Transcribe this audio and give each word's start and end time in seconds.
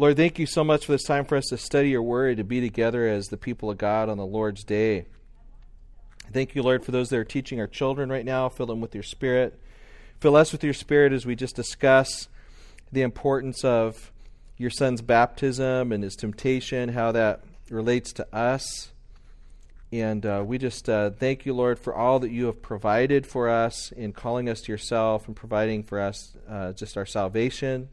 Lord, 0.00 0.16
thank 0.16 0.38
you 0.38 0.46
so 0.46 0.64
much 0.64 0.86
for 0.86 0.92
this 0.92 1.02
time 1.02 1.26
for 1.26 1.36
us 1.36 1.48
to 1.48 1.58
study 1.58 1.90
your 1.90 2.00
word, 2.00 2.38
to 2.38 2.42
be 2.42 2.62
together 2.62 3.06
as 3.06 3.26
the 3.26 3.36
people 3.36 3.68
of 3.68 3.76
God 3.76 4.08
on 4.08 4.16
the 4.16 4.24
Lord's 4.24 4.64
day. 4.64 5.04
Thank 6.32 6.54
you, 6.54 6.62
Lord, 6.62 6.86
for 6.86 6.90
those 6.90 7.10
that 7.10 7.18
are 7.18 7.24
teaching 7.24 7.60
our 7.60 7.66
children 7.66 8.08
right 8.08 8.24
now. 8.24 8.48
Fill 8.48 8.64
them 8.64 8.80
with 8.80 8.94
your 8.94 9.02
spirit. 9.02 9.60
Fill 10.18 10.36
us 10.36 10.52
with 10.52 10.64
your 10.64 10.72
spirit 10.72 11.12
as 11.12 11.26
we 11.26 11.36
just 11.36 11.54
discuss 11.54 12.28
the 12.90 13.02
importance 13.02 13.62
of 13.62 14.10
your 14.56 14.70
son's 14.70 15.02
baptism 15.02 15.92
and 15.92 16.02
his 16.02 16.16
temptation, 16.16 16.88
how 16.88 17.12
that 17.12 17.44
relates 17.68 18.10
to 18.14 18.34
us. 18.34 18.92
And 19.92 20.24
uh, 20.24 20.42
we 20.46 20.56
just 20.56 20.88
uh, 20.88 21.10
thank 21.10 21.44
you, 21.44 21.52
Lord, 21.52 21.78
for 21.78 21.94
all 21.94 22.20
that 22.20 22.30
you 22.30 22.46
have 22.46 22.62
provided 22.62 23.26
for 23.26 23.50
us 23.50 23.92
in 23.92 24.14
calling 24.14 24.48
us 24.48 24.62
to 24.62 24.72
yourself 24.72 25.26
and 25.26 25.36
providing 25.36 25.82
for 25.82 26.00
us 26.00 26.38
uh, 26.48 26.72
just 26.72 26.96
our 26.96 27.04
salvation. 27.04 27.90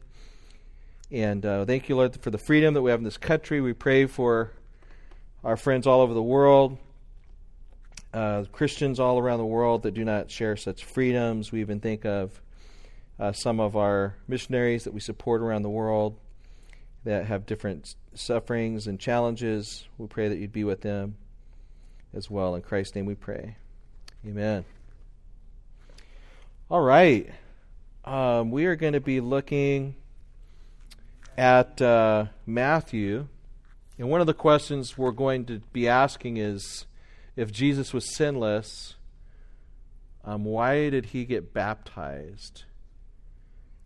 And 1.10 1.44
uh, 1.46 1.64
thank 1.64 1.88
you, 1.88 1.96
Lord, 1.96 2.20
for 2.20 2.30
the 2.30 2.38
freedom 2.38 2.74
that 2.74 2.82
we 2.82 2.90
have 2.90 3.00
in 3.00 3.04
this 3.04 3.16
country. 3.16 3.62
We 3.62 3.72
pray 3.72 4.04
for 4.04 4.52
our 5.42 5.56
friends 5.56 5.86
all 5.86 6.02
over 6.02 6.12
the 6.12 6.22
world, 6.22 6.76
uh, 8.12 8.44
Christians 8.52 9.00
all 9.00 9.18
around 9.18 9.38
the 9.38 9.46
world 9.46 9.84
that 9.84 9.94
do 9.94 10.04
not 10.04 10.30
share 10.30 10.54
such 10.56 10.84
freedoms. 10.84 11.50
We 11.50 11.60
even 11.60 11.80
think 11.80 12.04
of 12.04 12.42
uh, 13.18 13.32
some 13.32 13.58
of 13.58 13.74
our 13.74 14.16
missionaries 14.26 14.84
that 14.84 14.92
we 14.92 15.00
support 15.00 15.40
around 15.40 15.62
the 15.62 15.70
world 15.70 16.18
that 17.04 17.24
have 17.24 17.46
different 17.46 17.94
sufferings 18.14 18.86
and 18.86 19.00
challenges. 19.00 19.86
We 19.96 20.08
pray 20.08 20.28
that 20.28 20.36
you'd 20.36 20.52
be 20.52 20.64
with 20.64 20.82
them 20.82 21.16
as 22.12 22.30
well. 22.30 22.54
In 22.54 22.60
Christ's 22.60 22.94
name 22.94 23.06
we 23.06 23.14
pray. 23.14 23.56
Amen. 24.26 24.62
All 26.70 26.82
right. 26.82 27.30
Um, 28.04 28.50
we 28.50 28.66
are 28.66 28.76
going 28.76 28.92
to 28.92 29.00
be 29.00 29.20
looking 29.20 29.94
at 31.38 31.80
uh, 31.80 32.26
Matthew. 32.44 33.28
And 33.96 34.10
one 34.10 34.20
of 34.20 34.26
the 34.26 34.34
questions 34.34 34.98
we're 34.98 35.12
going 35.12 35.46
to 35.46 35.60
be 35.72 35.88
asking 35.88 36.36
is 36.36 36.84
if 37.36 37.52
Jesus 37.52 37.94
was 37.94 38.14
sinless, 38.14 38.96
um, 40.24 40.44
why 40.44 40.90
did 40.90 41.06
he 41.06 41.24
get 41.24 41.54
baptized? 41.54 42.64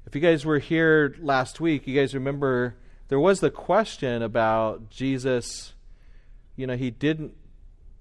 If 0.06 0.14
you 0.14 0.22
guys 0.22 0.46
were 0.46 0.60
here 0.60 1.14
last 1.20 1.60
week, 1.60 1.86
you 1.86 1.94
guys 1.94 2.14
remember 2.14 2.74
there 3.08 3.20
was 3.20 3.40
the 3.40 3.50
question 3.50 4.22
about 4.22 4.88
Jesus. 4.88 5.74
You 6.56 6.66
know, 6.66 6.76
he 6.76 6.90
didn't 6.90 7.36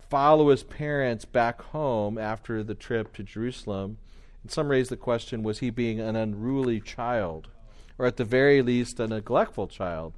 follow 0.10 0.50
his 0.50 0.64
parents 0.64 1.26
back 1.26 1.62
home 1.62 2.18
after 2.18 2.64
the 2.64 2.76
trip 2.76 3.14
to 3.16 3.24
Jerusalem. 3.24 3.98
And 4.44 4.52
some 4.52 4.70
raised 4.70 4.92
the 4.92 4.98
question 4.98 5.44
was 5.44 5.60
he 5.60 5.70
being 5.70 6.00
an 6.00 6.16
unruly 6.16 6.80
child, 6.80 7.50
or 7.98 8.06
at 8.06 8.18
the 8.18 8.26
very 8.26 8.62
least, 8.62 9.00
a 9.00 9.08
neglectful 9.08 9.68
child? 9.68 10.14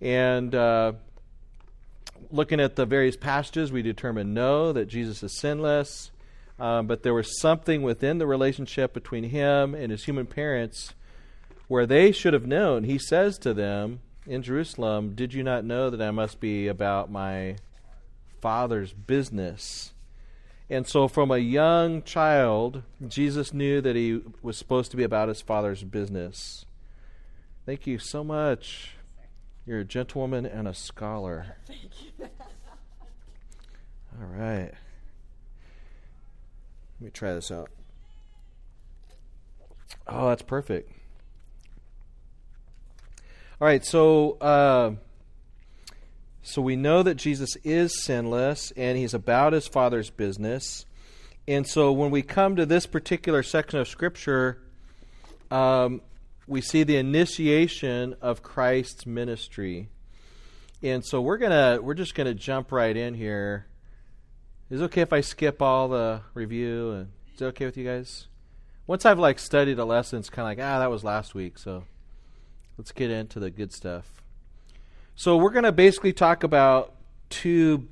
And 0.00 0.54
uh, 0.54 0.92
looking 2.30 2.60
at 2.60 2.76
the 2.76 2.86
various 2.86 3.16
passages, 3.16 3.72
we 3.72 3.82
determined 3.82 4.34
no, 4.34 4.72
that 4.72 4.86
Jesus 4.86 5.22
is 5.22 5.38
sinless. 5.38 6.10
Um, 6.58 6.86
but 6.86 7.02
there 7.02 7.14
was 7.14 7.40
something 7.40 7.82
within 7.82 8.18
the 8.18 8.26
relationship 8.26 8.92
between 8.92 9.24
him 9.24 9.74
and 9.74 9.92
his 9.92 10.04
human 10.04 10.26
parents 10.26 10.94
where 11.68 11.86
they 11.86 12.10
should 12.10 12.32
have 12.32 12.46
known. 12.46 12.84
He 12.84 12.98
says 12.98 13.38
to 13.38 13.54
them 13.54 14.00
in 14.26 14.42
Jerusalem, 14.42 15.14
Did 15.14 15.34
you 15.34 15.42
not 15.42 15.64
know 15.64 15.90
that 15.90 16.02
I 16.02 16.10
must 16.10 16.40
be 16.40 16.66
about 16.66 17.10
my 17.10 17.56
father's 18.40 18.92
business? 18.92 19.92
And 20.70 20.86
so, 20.86 21.08
from 21.08 21.30
a 21.30 21.38
young 21.38 22.02
child, 22.02 22.82
Jesus 23.06 23.54
knew 23.54 23.80
that 23.80 23.96
he 23.96 24.20
was 24.42 24.58
supposed 24.58 24.90
to 24.90 24.98
be 24.98 25.02
about 25.02 25.28
his 25.28 25.40
father's 25.40 25.82
business. 25.82 26.66
Thank 27.68 27.86
you 27.86 27.98
so 27.98 28.24
much. 28.24 28.92
You're 29.66 29.80
a 29.80 29.84
gentlewoman 29.84 30.46
and 30.46 30.66
a 30.66 30.72
scholar. 30.72 31.56
Thank 31.66 31.82
you. 32.02 32.26
All 34.18 34.26
right. 34.26 34.72
Let 36.98 36.98
me 36.98 37.10
try 37.10 37.34
this 37.34 37.50
out. 37.50 37.68
Oh, 40.06 40.30
that's 40.30 40.40
perfect. 40.40 40.90
All 43.60 43.68
right, 43.68 43.84
so 43.84 44.38
uh, 44.40 44.92
so 46.40 46.62
we 46.62 46.74
know 46.74 47.02
that 47.02 47.16
Jesus 47.16 47.54
is 47.64 48.02
sinless 48.02 48.72
and 48.78 48.96
he's 48.96 49.12
about 49.12 49.52
his 49.52 49.68
father's 49.68 50.08
business. 50.08 50.86
And 51.46 51.66
so 51.66 51.92
when 51.92 52.10
we 52.10 52.22
come 52.22 52.56
to 52.56 52.64
this 52.64 52.86
particular 52.86 53.42
section 53.42 53.78
of 53.78 53.88
Scripture, 53.88 54.56
um, 55.50 56.00
we 56.48 56.62
see 56.62 56.82
the 56.82 56.96
initiation 56.96 58.16
of 58.22 58.42
Christ's 58.42 59.06
ministry. 59.06 59.90
And 60.82 61.04
so 61.04 61.20
we're 61.20 61.36
gonna 61.36 61.78
we're 61.82 61.94
just 61.94 62.14
gonna 62.14 62.34
jump 62.34 62.72
right 62.72 62.96
in 62.96 63.14
here. 63.14 63.66
Is 64.70 64.80
it 64.80 64.84
okay 64.84 65.02
if 65.02 65.12
I 65.12 65.20
skip 65.20 65.60
all 65.60 65.88
the 65.88 66.22
review? 66.34 66.92
And 66.92 67.08
is 67.34 67.42
it 67.42 67.44
okay 67.46 67.66
with 67.66 67.76
you 67.76 67.84
guys? 67.84 68.26
Once 68.86 69.04
I've 69.04 69.18
like 69.18 69.38
studied 69.38 69.78
a 69.78 69.84
lesson, 69.84 70.20
it's 70.20 70.30
kind 70.30 70.46
of 70.46 70.50
like 70.56 70.66
ah, 70.66 70.78
that 70.78 70.90
was 70.90 71.04
last 71.04 71.34
week. 71.34 71.58
So 71.58 71.84
let's 72.78 72.92
get 72.92 73.10
into 73.10 73.38
the 73.38 73.50
good 73.50 73.72
stuff. 73.72 74.22
So 75.14 75.36
we're 75.36 75.50
gonna 75.50 75.72
basically 75.72 76.12
talk 76.12 76.44
about 76.44 76.94
two 77.28 77.88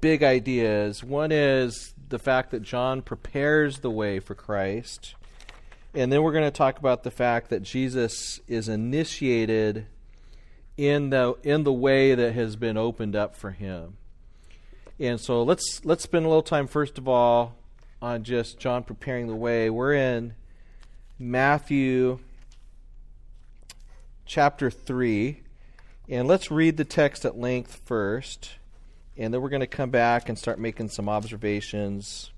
big 0.00 0.22
ideas. 0.24 1.04
One 1.04 1.30
is 1.30 1.94
the 2.08 2.18
fact 2.18 2.50
that 2.50 2.62
John 2.62 3.02
prepares 3.02 3.78
the 3.78 3.90
way 3.90 4.18
for 4.18 4.34
Christ. 4.34 5.14
And 5.94 6.10
then 6.10 6.22
we're 6.22 6.32
going 6.32 6.44
to 6.44 6.50
talk 6.50 6.78
about 6.78 7.02
the 7.02 7.10
fact 7.10 7.50
that 7.50 7.62
Jesus 7.62 8.40
is 8.48 8.68
initiated 8.68 9.86
in 10.76 11.10
the 11.10 11.34
in 11.42 11.64
the 11.64 11.72
way 11.72 12.14
that 12.14 12.32
has 12.32 12.56
been 12.56 12.76
opened 12.76 13.14
up 13.14 13.36
for 13.36 13.50
him. 13.50 13.96
And 14.98 15.20
so 15.20 15.42
let's 15.42 15.84
let's 15.84 16.02
spend 16.02 16.24
a 16.24 16.28
little 16.28 16.42
time 16.42 16.66
first 16.66 16.96
of 16.96 17.08
all 17.08 17.56
on 18.00 18.24
just 18.24 18.58
John 18.58 18.84
preparing 18.84 19.26
the 19.26 19.36
way. 19.36 19.68
We're 19.68 19.94
in 19.94 20.34
Matthew 21.18 22.20
chapter 24.24 24.70
3 24.70 25.42
and 26.08 26.26
let's 26.26 26.50
read 26.50 26.78
the 26.78 26.84
text 26.84 27.24
at 27.24 27.36
length 27.36 27.82
first 27.84 28.52
and 29.16 29.32
then 29.32 29.42
we're 29.42 29.50
going 29.50 29.60
to 29.60 29.66
come 29.66 29.90
back 29.90 30.28
and 30.28 30.38
start 30.38 30.58
making 30.58 30.88
some 30.88 31.08
observations 31.08 32.30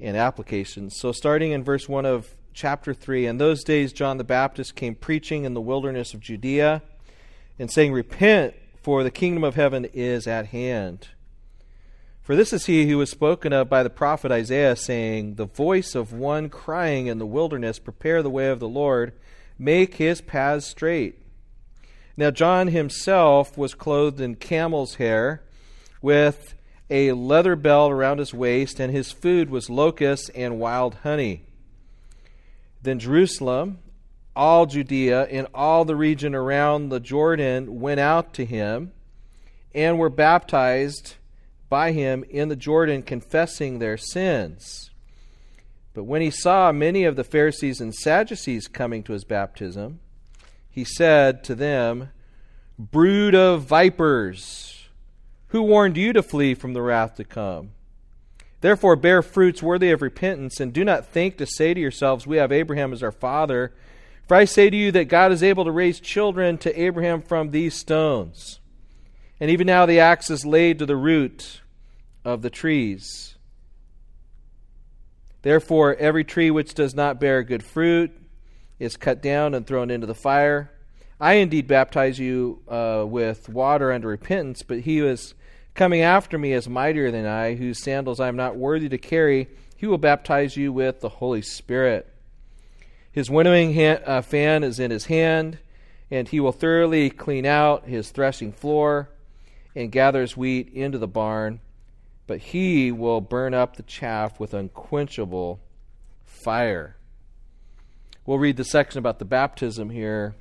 and 0.00 0.16
applications. 0.16 0.96
So, 0.98 1.12
starting 1.12 1.52
in 1.52 1.64
verse 1.64 1.88
1 1.88 2.06
of 2.06 2.36
chapter 2.52 2.94
3, 2.94 3.26
in 3.26 3.38
those 3.38 3.64
days 3.64 3.92
John 3.92 4.18
the 4.18 4.24
Baptist 4.24 4.74
came 4.74 4.94
preaching 4.94 5.44
in 5.44 5.54
the 5.54 5.60
wilderness 5.60 6.14
of 6.14 6.20
Judea 6.20 6.82
and 7.58 7.70
saying, 7.70 7.92
Repent, 7.92 8.54
for 8.82 9.02
the 9.02 9.10
kingdom 9.10 9.44
of 9.44 9.54
heaven 9.54 9.84
is 9.92 10.26
at 10.26 10.46
hand. 10.46 11.08
For 12.26 12.34
this 12.34 12.52
is 12.52 12.66
he 12.66 12.88
who 12.88 12.98
was 12.98 13.08
spoken 13.08 13.52
of 13.52 13.68
by 13.68 13.84
the 13.84 13.90
prophet 13.90 14.32
Isaiah, 14.32 14.74
saying, 14.74 15.36
The 15.36 15.46
voice 15.46 15.94
of 15.94 16.12
one 16.12 16.48
crying 16.48 17.06
in 17.06 17.18
the 17.18 17.26
wilderness, 17.26 17.78
Prepare 17.78 18.20
the 18.20 18.30
way 18.30 18.48
of 18.48 18.58
the 18.58 18.68
Lord, 18.68 19.12
make 19.58 19.94
his 19.94 20.20
paths 20.20 20.66
straight. 20.66 21.20
Now, 22.16 22.32
John 22.32 22.66
himself 22.66 23.56
was 23.56 23.74
clothed 23.74 24.20
in 24.20 24.34
camel's 24.34 24.96
hair, 24.96 25.44
with 26.02 26.55
a 26.88 27.12
leather 27.12 27.56
belt 27.56 27.92
around 27.92 28.18
his 28.18 28.32
waist, 28.32 28.78
and 28.80 28.92
his 28.92 29.12
food 29.12 29.50
was 29.50 29.70
locusts 29.70 30.28
and 30.30 30.58
wild 30.58 30.96
honey. 31.02 31.42
Then 32.82 32.98
Jerusalem, 32.98 33.78
all 34.34 34.66
Judea, 34.66 35.24
and 35.24 35.48
all 35.54 35.84
the 35.84 35.96
region 35.96 36.34
around 36.34 36.88
the 36.88 37.00
Jordan 37.00 37.80
went 37.80 38.00
out 38.00 38.32
to 38.34 38.44
him 38.44 38.92
and 39.74 39.98
were 39.98 40.10
baptized 40.10 41.16
by 41.68 41.92
him 41.92 42.24
in 42.30 42.48
the 42.48 42.56
Jordan, 42.56 43.02
confessing 43.02 43.78
their 43.78 43.96
sins. 43.96 44.90
But 45.94 46.04
when 46.04 46.22
he 46.22 46.30
saw 46.30 46.70
many 46.72 47.04
of 47.04 47.16
the 47.16 47.24
Pharisees 47.24 47.80
and 47.80 47.94
Sadducees 47.94 48.68
coming 48.68 49.02
to 49.04 49.12
his 49.12 49.24
baptism, 49.24 50.00
he 50.70 50.84
said 50.84 51.42
to 51.44 51.54
them, 51.54 52.10
Brood 52.78 53.34
of 53.34 53.62
vipers! 53.62 54.75
Who 55.48 55.62
warned 55.62 55.96
you 55.96 56.12
to 56.12 56.22
flee 56.22 56.54
from 56.54 56.72
the 56.72 56.82
wrath 56.82 57.16
to 57.16 57.24
come? 57.24 57.70
Therefore, 58.60 58.96
bear 58.96 59.22
fruits 59.22 59.62
worthy 59.62 59.90
of 59.90 60.02
repentance, 60.02 60.60
and 60.60 60.72
do 60.72 60.84
not 60.84 61.06
think 61.06 61.36
to 61.38 61.46
say 61.46 61.74
to 61.74 61.80
yourselves, 61.80 62.26
We 62.26 62.38
have 62.38 62.50
Abraham 62.50 62.92
as 62.92 63.02
our 63.02 63.12
father. 63.12 63.72
For 64.26 64.36
I 64.36 64.44
say 64.44 64.70
to 64.70 64.76
you 64.76 64.90
that 64.92 65.04
God 65.04 65.30
is 65.30 65.42
able 65.42 65.64
to 65.64 65.70
raise 65.70 66.00
children 66.00 66.58
to 66.58 66.80
Abraham 66.80 67.22
from 67.22 67.50
these 67.50 67.74
stones. 67.74 68.58
And 69.38 69.50
even 69.50 69.66
now 69.66 69.86
the 69.86 70.00
axe 70.00 70.30
is 70.30 70.44
laid 70.44 70.80
to 70.80 70.86
the 70.86 70.96
root 70.96 71.60
of 72.24 72.42
the 72.42 72.50
trees. 72.50 73.36
Therefore, 75.42 75.94
every 75.94 76.24
tree 76.24 76.50
which 76.50 76.74
does 76.74 76.94
not 76.94 77.20
bear 77.20 77.44
good 77.44 77.62
fruit 77.62 78.10
is 78.80 78.96
cut 78.96 79.22
down 79.22 79.54
and 79.54 79.64
thrown 79.64 79.92
into 79.92 80.06
the 80.06 80.14
fire. 80.14 80.72
I 81.20 81.34
indeed 81.34 81.66
baptize 81.66 82.18
you 82.18 82.60
uh, 82.68 83.04
with 83.06 83.48
water 83.48 83.90
unto 83.90 84.06
repentance, 84.06 84.62
but 84.62 84.80
he 84.80 84.98
who 84.98 85.08
is 85.08 85.34
coming 85.74 86.02
after 86.02 86.38
me 86.38 86.52
is 86.52 86.68
mightier 86.68 87.10
than 87.10 87.26
I, 87.26 87.54
whose 87.54 87.82
sandals 87.82 88.20
I 88.20 88.28
am 88.28 88.36
not 88.36 88.56
worthy 88.56 88.88
to 88.90 88.98
carry. 88.98 89.48
He 89.76 89.86
will 89.86 89.98
baptize 89.98 90.56
you 90.56 90.72
with 90.72 91.00
the 91.00 91.08
Holy 91.08 91.42
Spirit. 91.42 92.12
His 93.10 93.30
winnowing 93.30 93.78
uh, 93.78 94.20
fan 94.20 94.62
is 94.62 94.78
in 94.78 94.90
his 94.90 95.06
hand, 95.06 95.58
And 96.10 96.28
he 96.28 96.38
will 96.38 96.52
thoroughly 96.52 97.10
clean 97.10 97.46
out 97.46 97.86
his 97.86 98.10
threshing 98.10 98.52
floor 98.52 99.08
and 99.74 99.90
gathers 99.90 100.36
wheat 100.36 100.72
into 100.72 100.98
the 100.98 101.08
barn, 101.08 101.60
but 102.26 102.38
he 102.38 102.92
will 102.92 103.20
burn 103.20 103.54
up 103.54 103.76
the 103.76 103.82
chaff 103.82 104.38
with 104.38 104.54
unquenchable 104.54 105.60
fire. 106.24 106.96
We'll 108.24 108.38
read 108.38 108.56
the 108.56 108.64
section 108.64 108.98
about 108.98 109.18
the 109.18 109.24
baptism 109.24 109.90
here, 109.90 110.34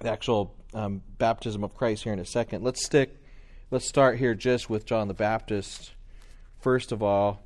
the 0.00 0.10
actual 0.10 0.54
um, 0.74 1.02
baptism 1.18 1.64
of 1.64 1.74
Christ 1.74 2.04
here 2.04 2.12
in 2.12 2.18
a 2.18 2.26
second. 2.26 2.62
Let's 2.62 2.84
stick, 2.84 3.16
let's 3.70 3.88
start 3.88 4.18
here 4.18 4.34
just 4.34 4.70
with 4.70 4.84
John 4.84 5.08
the 5.08 5.14
Baptist, 5.14 5.92
first 6.60 6.92
of 6.92 7.02
all, 7.02 7.42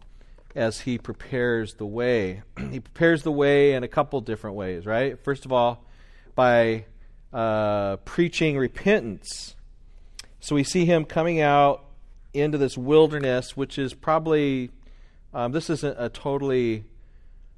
as 0.54 0.80
he 0.80 0.98
prepares 0.98 1.74
the 1.74 1.86
way. 1.86 2.42
he 2.70 2.80
prepares 2.80 3.22
the 3.22 3.32
way 3.32 3.74
in 3.74 3.82
a 3.82 3.88
couple 3.88 4.20
different 4.20 4.56
ways, 4.56 4.86
right? 4.86 5.22
First 5.22 5.44
of 5.44 5.52
all, 5.52 5.84
by 6.34 6.86
uh, 7.32 7.96
preaching 7.98 8.58
repentance. 8.58 9.56
So 10.40 10.54
we 10.54 10.64
see 10.64 10.84
him 10.84 11.04
coming 11.04 11.40
out 11.40 11.84
into 12.34 12.58
this 12.58 12.76
wilderness, 12.76 13.56
which 13.56 13.78
is 13.78 13.94
probably, 13.94 14.70
um, 15.32 15.52
this 15.52 15.70
isn't 15.70 15.96
a 15.98 16.08
totally, 16.08 16.84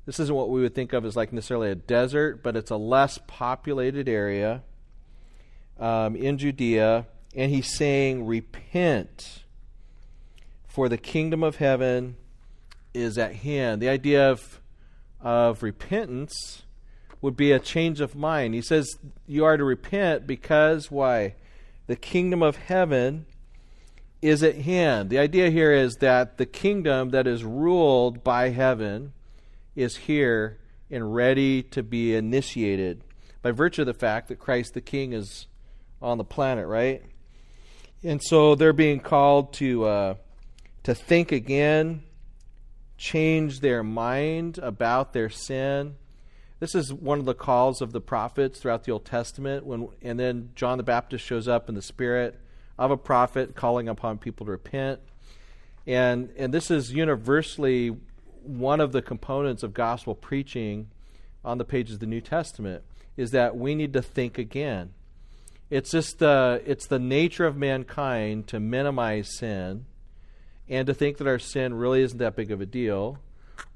this 0.06 0.20
isn't 0.20 0.35
what 0.35 0.50
we 0.50 0.61
would 0.61 0.75
think 0.75 0.93
of 0.93 1.05
as 1.05 1.17
like 1.17 1.32
necessarily 1.32 1.70
a 1.70 1.75
desert, 1.75 2.43
but 2.43 2.56
it's 2.56 2.70
a 2.70 2.76
less 2.76 3.19
populated 3.26 4.08
area 4.08 4.62
um, 5.79 6.17
in 6.17 6.38
Judea. 6.38 7.06
And 7.37 7.50
he's 7.50 7.75
saying, 7.75 8.26
Repent, 8.26 9.44
for 10.67 10.88
the 10.88 10.99
kingdom 10.99 11.43
of 11.43 11.56
heaven 11.56 12.17
is 12.93 13.19
at 13.19 13.37
hand. 13.37 13.82
The 13.82 13.88
idea 13.88 14.31
of, 14.31 14.61
of 15.21 15.62
repentance 15.62 16.62
would 17.21 17.37
be 17.37 17.53
a 17.53 17.59
change 17.59 18.00
of 18.00 18.15
mind. 18.15 18.55
He 18.55 18.62
says 18.62 18.99
you 19.26 19.44
are 19.44 19.56
to 19.56 19.65
repent 19.65 20.26
because 20.26 20.91
why? 20.91 21.35
The 21.87 21.97
kingdom 21.97 22.43
of 22.43 22.56
heaven 22.56 23.27
is 24.23 24.43
at 24.43 24.56
hand. 24.56 25.11
The 25.11 25.19
idea 25.19 25.50
here 25.50 25.73
is 25.73 25.97
that 25.97 26.38
the 26.38 26.47
kingdom 26.47 27.11
that 27.11 27.27
is 27.27 27.44
ruled 27.44 28.25
by 28.25 28.50
heaven 28.50 29.12
is 29.75 29.97
here 29.97 30.59
and 30.91 31.15
ready 31.15 31.62
to 31.62 31.82
be 31.82 32.15
initiated 32.15 33.03
by 33.43 33.50
virtue 33.50 33.82
of 33.82 33.87
the 33.87 33.94
fact 33.94 34.29
that 34.29 34.38
Christ 34.38 34.75
the 34.75 34.81
King 34.81 35.12
is 35.12 35.47
on 36.00 36.19
the 36.19 36.25
planet, 36.25 36.67
right? 36.67 37.02
And 38.02 38.23
so 38.23 38.55
they're 38.55 38.73
being 38.73 39.00
called 39.00 39.55
to 39.55 39.85
uh, 39.85 40.14
to 40.85 40.94
think 40.94 41.32
again, 41.32 42.02
change 42.96 43.61
their 43.61 43.82
mind 43.82 44.58
about 44.58 45.12
their 45.12 45.31
sin. 45.31 45.96
This 46.61 46.75
is 46.75 46.93
one 46.93 47.19
of 47.19 47.25
the 47.25 47.35
calls 47.35 47.81
of 47.81 47.93
the 47.93 48.00
prophets 48.00 48.61
throughout 48.61 48.85
the 48.85 48.93
Old 48.93 49.05
Testament. 49.05 49.67
When 49.67 49.88
and 50.02 50.20
then 50.20 50.50
John 50.55 50.79
the 50.79 50.85
Baptist 50.85 51.25
shows 51.25 51.49
up 51.49 51.69
in 51.69 51.75
the 51.75 51.82
spirit 51.82 52.38
of 52.79 52.91
a 52.91 52.96
prophet, 52.96 53.55
calling 53.55 53.88
upon 53.88 54.19
people 54.19 54.46
to 54.46 54.52
repent. 54.52 55.00
And 55.87 56.31
and 56.37 56.52
this 56.52 56.70
is 56.70 56.93
universally 56.93 57.96
one 58.43 58.81
of 58.81 58.93
the 58.93 59.02
components 59.02 59.62
of 59.62 59.73
gospel 59.73 60.14
preaching 60.14 60.91
on 61.44 61.58
the 61.58 61.64
pages 61.64 61.94
of 61.94 62.00
the 62.00 62.06
New 62.06 62.20
Testament 62.20 62.85
is 63.17 63.31
that 63.31 63.56
we 63.56 63.75
need 63.75 63.93
to 63.93 64.02
think 64.02 64.38
again. 64.38 64.93
It's 65.71 65.91
just 65.91 66.19
the 66.19 66.63
it's 66.67 66.87
the 66.87 66.99
nature 66.99 67.47
of 67.47 67.57
mankind 67.57 68.47
to 68.49 68.61
minimize 68.61 69.37
sin 69.39 69.87
and 70.69 70.87
to 70.87 70.95
think 70.95 71.19
that 71.19 71.27
our 71.27 71.39
sin 71.39 71.75
really 71.75 72.03
isn't 72.03 72.19
that 72.19 72.37
big 72.37 72.51
of 72.51 72.61
a 72.61 72.67
deal, 72.67 73.19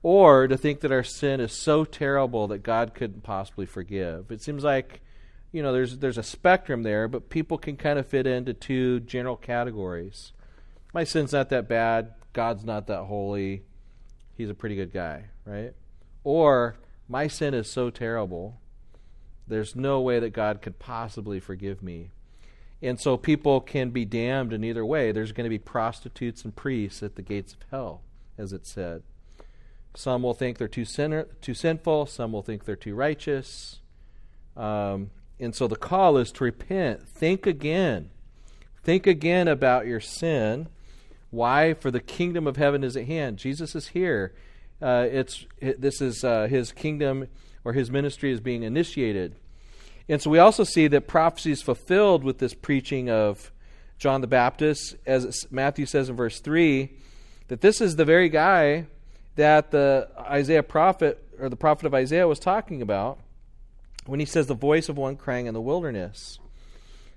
or 0.03 0.47
to 0.47 0.57
think 0.57 0.81
that 0.81 0.93
our 0.93 1.03
sin 1.03 1.41
is 1.41 1.53
so 1.53 1.85
terrible 1.85 2.49
that 2.49 2.63
God 2.63 2.95
couldn't 2.95 3.23
possibly 3.23 3.67
forgive. 3.67 4.31
It 4.31 4.43
seems 4.43 4.65
like, 4.65 5.01
you 5.53 5.63
know, 5.63 5.73
there's 5.73 5.99
there's 5.99 6.19
a 6.19 6.23
spectrum 6.23 6.83
there, 6.83 7.09
but 7.09 7.31
people 7.31 7.59
can 7.59 7.77
kind 7.77 7.99
of 7.99 8.07
fit 8.07 8.27
into 8.27 8.55
two 8.55 9.01
general 9.01 9.37
categories. 9.37 10.33
My 10.95 11.05
sin's 11.05 11.33
not 11.33 11.51
that 11.51 11.69
bad. 11.69 12.15
God's 12.33 12.65
not 12.65 12.87
that 12.87 13.05
holy. 13.05 13.63
He's 14.37 14.51
a 14.51 14.55
pretty 14.55 14.77
good 14.77 14.93
guy, 14.93 15.25
right? 15.45 15.75
Or 16.25 16.77
my 17.09 17.27
sin 17.27 17.55
is 17.55 17.71
so 17.71 17.91
terrible. 17.91 18.61
There's 19.49 19.75
no 19.75 20.01
way 20.01 20.19
that 20.21 20.33
God 20.33 20.63
could 20.63 20.79
possibly 20.79 21.41
forgive 21.41 21.83
me. 21.83 22.11
And 22.81 23.01
so 23.01 23.17
people 23.17 23.61
can 23.61 23.91
be 23.91 24.05
damned 24.05 24.53
in 24.53 24.63
either 24.63 24.85
way. 24.85 25.11
There's 25.11 25.33
going 25.33 25.45
to 25.45 25.51
be 25.51 25.59
prostitutes 25.59 26.45
and 26.45 26.55
priests 26.55 27.03
at 27.03 27.17
the 27.17 27.23
gates 27.23 27.55
of 27.55 27.61
hell, 27.71 28.03
as 28.37 28.53
it 28.53 28.67
said. 28.67 29.03
Some 29.95 30.23
will 30.23 30.35
think 30.35 30.59
they're 30.59 30.69
too, 30.69 30.85
sinner, 30.85 31.25
too 31.41 31.55
sinful, 31.55 32.07
some 32.07 32.33
will 32.33 32.43
think 32.43 32.65
they're 32.65 32.77
too 32.77 32.95
righteous. 32.95 33.81
Um, 34.57 35.11
and 35.41 35.55
so 35.55 35.67
the 35.67 35.77
call 35.77 36.19
is 36.19 36.31
to 36.33 36.45
repent. 36.45 37.09
Think 37.09 37.47
again. 37.47 38.11
Think 38.85 39.07
again 39.07 39.49
about 39.49 39.87
your 39.87 40.01
sin. 40.01 40.69
Why? 41.31 41.75
For 41.75 41.91
the 41.91 42.01
kingdom 42.01 42.47
of 42.47 42.57
heaven 42.57 42.85
is 42.85 42.97
at 42.97 43.07
hand. 43.07 43.39
Jesus 43.39 43.75
is 43.75 43.89
here. 43.89 44.35
Uh, 44.81 45.07
it's 45.11 45.47
this 45.61 46.01
is 46.01 46.23
uh, 46.23 46.47
his 46.47 46.71
kingdom 46.71 47.27
or 47.69 47.75
his 47.75 47.91
ministry 47.91 48.33
is 48.33 48.41
being 48.41 48.63
initiated. 48.63 49.37
And 50.09 50.23
so 50.23 50.31
we 50.31 50.39
also 50.39 50.65
see 50.65 50.89
that 50.89 51.07
prophecy 51.07 51.53
is 51.53 51.61
fulfilled 51.61 52.25
with 52.25 52.39
this 52.39 52.55
preaching 52.55 53.11
of 53.11 53.53
John 53.99 54.23
the 54.23 54.27
Baptist, 54.27 54.97
as 55.05 55.47
Matthew 55.51 55.85
says 55.85 56.09
in 56.09 56.17
verse 56.17 56.41
3, 56.41 56.91
that 57.49 57.61
this 57.61 57.83
is 57.83 57.97
the 57.97 58.07
very 58.07 58.31
guy 58.31 58.87
that 59.37 59.71
the 59.71 60.09
Isaiah 60.19 60.63
prophet, 60.63 61.23
or 61.39 61.51
the 61.51 61.57
prophet 61.57 61.85
of 61.85 61.93
Isaiah, 61.93 62.27
was 62.27 62.39
talking 62.39 62.81
about 62.81 63.19
when 64.07 64.19
he 64.19 64.25
says, 64.25 64.47
the 64.47 64.55
voice 64.55 64.89
of 64.89 64.97
one 64.97 65.17
crying 65.17 65.45
in 65.45 65.53
the 65.53 65.61
wilderness. 65.61 66.39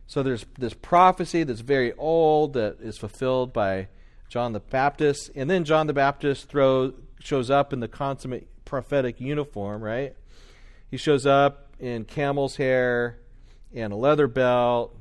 So 0.05 0.21
there's 0.21 0.45
this 0.59 0.73
prophecy 0.73 1.43
that's 1.45 1.61
very 1.61 1.93
old 1.93 2.55
that 2.55 2.81
is 2.81 2.97
fulfilled 2.97 3.53
by 3.53 3.87
John 4.27 4.51
the 4.51 4.59
Baptist. 4.59 5.31
And 5.33 5.49
then 5.49 5.63
John 5.63 5.87
the 5.87 5.93
Baptist 5.93 6.51
shows 7.21 7.49
up 7.49 7.71
in 7.71 7.79
the 7.79 7.87
consummate 7.87 8.49
prophetic 8.65 9.21
uniform, 9.21 9.81
right? 9.81 10.13
He 10.91 10.97
shows 10.97 11.25
up 11.25 11.73
in 11.79 12.03
camel's 12.03 12.57
hair 12.57 13.17
and 13.73 13.93
a 13.93 13.95
leather 13.95 14.27
belt. 14.27 14.95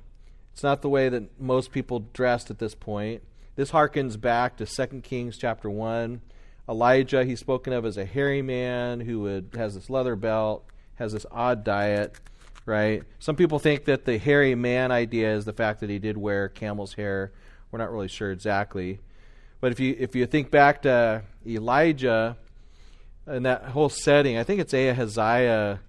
It's 0.52 0.62
not 0.62 0.82
the 0.82 0.88
way 0.88 1.08
that 1.08 1.40
most 1.40 1.72
people 1.72 2.06
dressed 2.12 2.50
at 2.50 2.58
this 2.58 2.74
point. 2.74 3.22
This 3.56 3.72
harkens 3.72 4.18
back 4.18 4.56
to 4.58 4.66
2 4.66 5.00
Kings 5.00 5.36
chapter 5.36 5.68
1. 5.68 6.20
Elijah, 6.68 7.24
he's 7.24 7.40
spoken 7.40 7.72
of 7.72 7.84
as 7.84 7.96
a 7.96 8.04
hairy 8.04 8.40
man 8.40 9.00
who 9.00 9.20
would, 9.20 9.50
has 9.56 9.74
this 9.74 9.90
leather 9.90 10.14
belt, 10.14 10.64
has 10.94 11.12
this 11.12 11.26
odd 11.32 11.64
diet, 11.64 12.14
right? 12.64 13.02
Some 13.18 13.34
people 13.34 13.58
think 13.58 13.86
that 13.86 14.04
the 14.04 14.18
hairy 14.18 14.54
man 14.54 14.92
idea 14.92 15.34
is 15.34 15.44
the 15.44 15.52
fact 15.52 15.80
that 15.80 15.90
he 15.90 15.98
did 15.98 16.16
wear 16.16 16.48
camel's 16.48 16.94
hair. 16.94 17.32
We're 17.72 17.80
not 17.80 17.90
really 17.90 18.08
sure 18.08 18.30
exactly. 18.30 19.00
But 19.60 19.72
if 19.72 19.80
you 19.80 19.96
if 19.98 20.14
you 20.14 20.26
think 20.26 20.50
back 20.50 20.82
to 20.82 21.22
Elijah 21.46 22.36
and 23.26 23.44
that 23.44 23.64
whole 23.66 23.88
setting, 23.88 24.38
I 24.38 24.44
think 24.44 24.60
it's 24.60 24.72
Ahaziah 24.72 25.80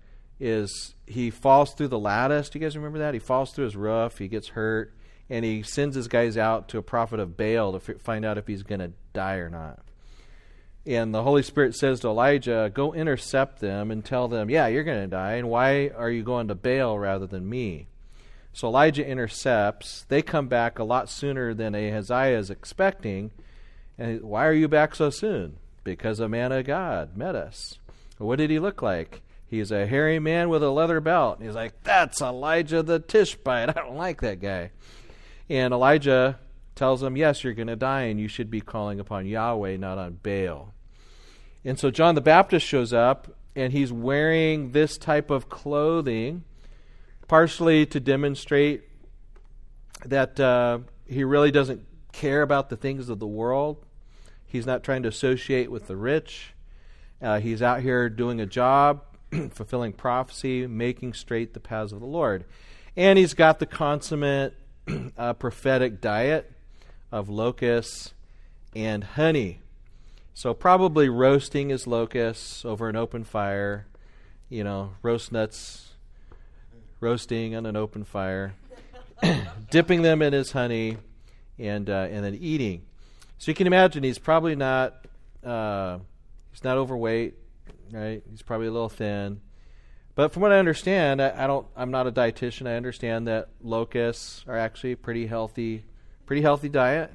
is 0.41 0.95
he 1.05 1.29
falls 1.29 1.73
through 1.73 1.89
the 1.89 1.99
lattice. 1.99 2.49
Do 2.49 2.57
you 2.57 2.65
guys 2.65 2.75
remember 2.75 2.97
that? 2.99 3.13
He 3.13 3.19
falls 3.19 3.51
through 3.51 3.65
his 3.65 3.75
roof. 3.75 4.17
He 4.17 4.27
gets 4.27 4.49
hurt, 4.49 4.91
and 5.29 5.45
he 5.45 5.61
sends 5.61 5.95
his 5.95 6.07
guys 6.07 6.35
out 6.35 6.67
to 6.69 6.79
a 6.79 6.81
prophet 6.81 7.19
of 7.19 7.37
Baal 7.37 7.79
to 7.79 7.93
f- 7.93 8.01
find 8.01 8.25
out 8.25 8.39
if 8.39 8.47
he's 8.47 8.63
going 8.63 8.79
to 8.79 8.91
die 9.13 9.35
or 9.35 9.51
not. 9.51 9.79
And 10.83 11.13
the 11.13 11.21
Holy 11.21 11.43
Spirit 11.43 11.75
says 11.75 11.99
to 11.99 12.07
Elijah, 12.07 12.71
"Go 12.73 12.91
intercept 12.91 13.59
them 13.59 13.91
and 13.91 14.03
tell 14.03 14.27
them, 14.27 14.49
yeah, 14.49 14.65
you're 14.65 14.83
going 14.83 15.01
to 15.01 15.07
die. 15.07 15.33
And 15.33 15.47
why 15.47 15.89
are 15.89 16.09
you 16.09 16.23
going 16.23 16.47
to 16.47 16.55
Baal 16.55 16.97
rather 16.97 17.27
than 17.27 17.47
me?" 17.47 17.87
So 18.51 18.67
Elijah 18.67 19.07
intercepts. 19.07 20.05
They 20.09 20.23
come 20.23 20.47
back 20.47 20.79
a 20.79 20.83
lot 20.83 21.07
sooner 21.07 21.53
than 21.53 21.75
Ahaziah 21.75 22.39
is 22.39 22.49
expecting. 22.49 23.29
And 23.95 24.23
why 24.23 24.47
are 24.47 24.53
you 24.53 24.67
back 24.67 24.95
so 24.95 25.11
soon? 25.11 25.57
Because 25.83 26.19
a 26.19 26.27
man 26.27 26.51
of 26.51 26.65
God 26.65 27.15
met 27.15 27.35
us. 27.35 27.77
What 28.17 28.37
did 28.37 28.49
he 28.49 28.57
look 28.57 28.81
like? 28.81 29.21
He's 29.51 29.69
a 29.69 29.85
hairy 29.85 30.17
man 30.17 30.47
with 30.47 30.63
a 30.63 30.69
leather 30.69 31.01
belt. 31.01 31.37
And 31.37 31.45
he's 31.45 31.57
like, 31.57 31.83
That's 31.83 32.21
Elijah 32.21 32.81
the 32.81 33.01
Tishbite. 33.01 33.67
I 33.67 33.73
don't 33.73 33.97
like 33.97 34.21
that 34.21 34.39
guy. 34.39 34.71
And 35.49 35.73
Elijah 35.73 36.39
tells 36.73 37.03
him, 37.03 37.17
Yes, 37.17 37.43
you're 37.43 37.53
going 37.53 37.67
to 37.67 37.75
die, 37.75 38.03
and 38.03 38.17
you 38.17 38.29
should 38.29 38.49
be 38.49 38.61
calling 38.61 39.01
upon 39.01 39.25
Yahweh, 39.25 39.75
not 39.75 39.97
on 39.97 40.19
Baal. 40.23 40.73
And 41.65 41.77
so 41.77 41.91
John 41.91 42.15
the 42.15 42.21
Baptist 42.21 42.65
shows 42.65 42.93
up, 42.93 43.35
and 43.53 43.73
he's 43.73 43.91
wearing 43.91 44.71
this 44.71 44.97
type 44.97 45.29
of 45.29 45.49
clothing, 45.49 46.45
partially 47.27 47.85
to 47.87 47.99
demonstrate 47.99 48.83
that 50.05 50.39
uh, 50.39 50.79
he 51.05 51.25
really 51.25 51.51
doesn't 51.51 51.85
care 52.13 52.41
about 52.41 52.69
the 52.69 52.77
things 52.77 53.09
of 53.09 53.19
the 53.19 53.27
world. 53.27 53.85
He's 54.47 54.65
not 54.65 54.81
trying 54.81 55.03
to 55.03 55.09
associate 55.09 55.69
with 55.69 55.87
the 55.87 55.97
rich. 55.97 56.53
Uh, 57.21 57.41
he's 57.41 57.61
out 57.61 57.81
here 57.81 58.07
doing 58.07 58.39
a 58.39 58.45
job 58.45 59.03
fulfilling 59.51 59.93
prophecy, 59.93 60.67
making 60.67 61.13
straight 61.13 61.53
the 61.53 61.59
paths 61.59 61.91
of 61.91 61.99
the 61.99 62.05
Lord. 62.05 62.45
And 62.95 63.17
he's 63.17 63.33
got 63.33 63.59
the 63.59 63.65
consummate 63.65 64.53
uh, 65.17 65.33
prophetic 65.33 66.01
diet 66.01 66.51
of 67.11 67.29
locusts 67.29 68.13
and 68.75 69.03
honey. 69.03 69.59
So, 70.33 70.53
probably 70.53 71.09
roasting 71.09 71.69
his 71.69 71.85
locusts 71.85 72.65
over 72.65 72.89
an 72.89 72.95
open 72.95 73.23
fire, 73.23 73.85
you 74.49 74.63
know, 74.63 74.93
roast 75.01 75.31
nuts, 75.31 75.89
roasting 76.99 77.53
on 77.55 77.65
an 77.65 77.75
open 77.75 78.05
fire, 78.05 78.55
dipping 79.69 80.01
them 80.01 80.21
in 80.21 80.33
his 80.33 80.51
honey, 80.53 80.97
and 81.59 81.89
uh, 81.89 82.07
and 82.09 82.23
then 82.23 82.35
eating. 82.35 82.83
So 83.37 83.51
you 83.51 83.55
can 83.55 83.67
imagine 83.67 84.03
he's 84.03 84.19
probably 84.19 84.55
not 84.55 85.05
uh, 85.43 85.99
he's 86.51 86.63
not 86.63 86.77
overweight, 86.77 87.35
right? 87.91 88.23
He's 88.29 88.41
probably 88.41 88.67
a 88.67 88.71
little 88.71 88.89
thin. 88.89 89.41
But 90.15 90.33
from 90.33 90.41
what 90.41 90.51
I 90.51 90.59
understand, 90.59 91.21
I, 91.21 91.43
I, 91.43 91.47
don't. 91.47 91.65
I'm 91.75 91.91
not 91.91 92.05
a 92.05 92.11
dietitian. 92.11 92.67
I 92.67 92.75
understand 92.75 93.27
that 93.27 93.49
locusts 93.61 94.43
are 94.47 94.57
actually 94.57 94.93
a 94.93 94.97
pretty 94.97 95.25
healthy, 95.25 95.85
pretty 96.25 96.41
healthy 96.41 96.69
diet, 96.69 97.11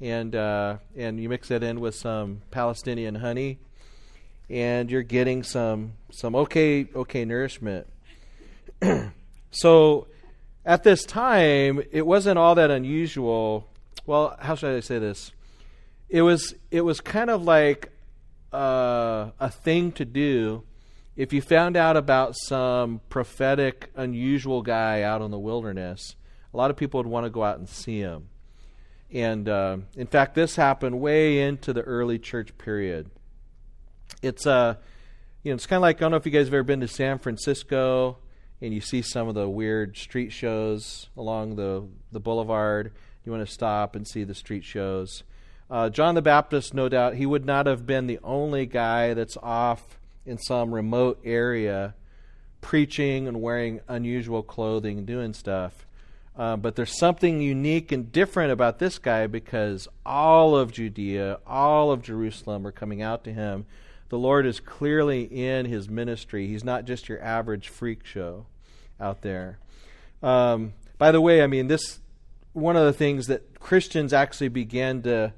and 0.00 0.34
uh, 0.34 0.78
and 0.96 1.20
you 1.20 1.28
mix 1.28 1.48
that 1.48 1.62
in 1.62 1.80
with 1.80 1.94
some 1.94 2.42
Palestinian 2.50 3.14
honey, 3.14 3.60
and 4.50 4.90
you're 4.90 5.02
getting 5.02 5.44
some 5.44 5.92
some 6.10 6.34
okay 6.34 6.88
okay 6.94 7.24
nourishment. 7.24 7.86
so, 9.52 10.08
at 10.66 10.82
this 10.82 11.04
time, 11.04 11.82
it 11.92 12.04
wasn't 12.04 12.36
all 12.36 12.56
that 12.56 12.70
unusual. 12.70 13.68
Well, 14.06 14.36
how 14.40 14.56
should 14.56 14.76
I 14.76 14.80
say 14.80 14.98
this? 14.98 15.30
It 16.08 16.22
was 16.22 16.54
it 16.72 16.80
was 16.80 17.00
kind 17.00 17.30
of 17.30 17.44
like 17.44 17.92
uh, 18.54 19.32
a 19.40 19.50
thing 19.50 19.92
to 19.92 20.04
do 20.04 20.64
if 21.16 21.32
you 21.32 21.40
found 21.40 21.76
out 21.76 21.96
about 21.96 22.34
some 22.36 23.00
prophetic, 23.08 23.90
unusual 23.94 24.62
guy 24.62 25.02
out 25.02 25.22
in 25.22 25.30
the 25.30 25.38
wilderness, 25.38 26.16
a 26.52 26.56
lot 26.56 26.70
of 26.70 26.76
people 26.76 26.98
would 26.98 27.06
want 27.06 27.24
to 27.24 27.30
go 27.30 27.44
out 27.44 27.58
and 27.58 27.68
see 27.68 28.00
him. 28.00 28.28
And 29.12 29.48
uh, 29.48 29.78
in 29.96 30.08
fact, 30.08 30.34
this 30.34 30.56
happened 30.56 31.00
way 31.00 31.40
into 31.40 31.72
the 31.72 31.82
early 31.82 32.18
church 32.18 32.56
period. 32.58 33.10
It's 34.22 34.46
uh, 34.46 34.74
you 35.44 35.52
know, 35.52 35.54
it's 35.54 35.66
kind 35.66 35.78
of 35.78 35.82
like 35.82 35.98
I 35.98 36.00
don't 36.00 36.10
know 36.10 36.16
if 36.16 36.26
you 36.26 36.32
guys 36.32 36.46
have 36.46 36.54
ever 36.54 36.64
been 36.64 36.80
to 36.80 36.88
San 36.88 37.18
Francisco 37.18 38.18
and 38.60 38.74
you 38.74 38.80
see 38.80 39.02
some 39.02 39.28
of 39.28 39.34
the 39.34 39.48
weird 39.48 39.96
street 39.96 40.32
shows 40.32 41.10
along 41.16 41.56
the 41.56 41.86
the 42.10 42.20
boulevard. 42.20 42.92
You 43.24 43.30
want 43.30 43.46
to 43.46 43.52
stop 43.52 43.94
and 43.94 44.06
see 44.06 44.24
the 44.24 44.34
street 44.34 44.64
shows. 44.64 45.22
Uh, 45.70 45.88
John 45.88 46.14
the 46.14 46.22
Baptist, 46.22 46.74
no 46.74 46.88
doubt, 46.88 47.14
he 47.14 47.26
would 47.26 47.44
not 47.44 47.66
have 47.66 47.86
been 47.86 48.06
the 48.06 48.20
only 48.22 48.66
guy 48.66 49.14
that's 49.14 49.36
off 49.38 49.98
in 50.26 50.38
some 50.38 50.74
remote 50.74 51.20
area 51.24 51.94
preaching 52.60 53.28
and 53.28 53.42
wearing 53.42 53.80
unusual 53.88 54.42
clothing 54.42 54.98
and 54.98 55.06
doing 55.06 55.34
stuff. 55.34 55.86
Uh, 56.36 56.56
but 56.56 56.74
there's 56.74 56.98
something 56.98 57.40
unique 57.40 57.92
and 57.92 58.10
different 58.10 58.50
about 58.50 58.78
this 58.78 58.98
guy 58.98 59.26
because 59.26 59.86
all 60.04 60.56
of 60.56 60.72
Judea, 60.72 61.38
all 61.46 61.92
of 61.92 62.02
Jerusalem 62.02 62.66
are 62.66 62.72
coming 62.72 63.02
out 63.02 63.22
to 63.24 63.32
him. 63.32 63.66
The 64.08 64.18
Lord 64.18 64.44
is 64.46 64.60
clearly 64.60 65.22
in 65.22 65.66
his 65.66 65.88
ministry. 65.88 66.46
He's 66.46 66.64
not 66.64 66.84
just 66.86 67.08
your 67.08 67.22
average 67.22 67.68
freak 67.68 68.04
show 68.04 68.46
out 69.00 69.22
there. 69.22 69.58
Um, 70.22 70.72
by 70.98 71.12
the 71.12 71.20
way, 71.20 71.42
I 71.42 71.46
mean, 71.46 71.68
this 71.68 72.00
one 72.52 72.76
of 72.76 72.84
the 72.84 72.92
things 72.92 73.26
that 73.26 73.60
Christians 73.60 74.12
actually 74.12 74.48
began 74.48 75.02
to 75.02 75.32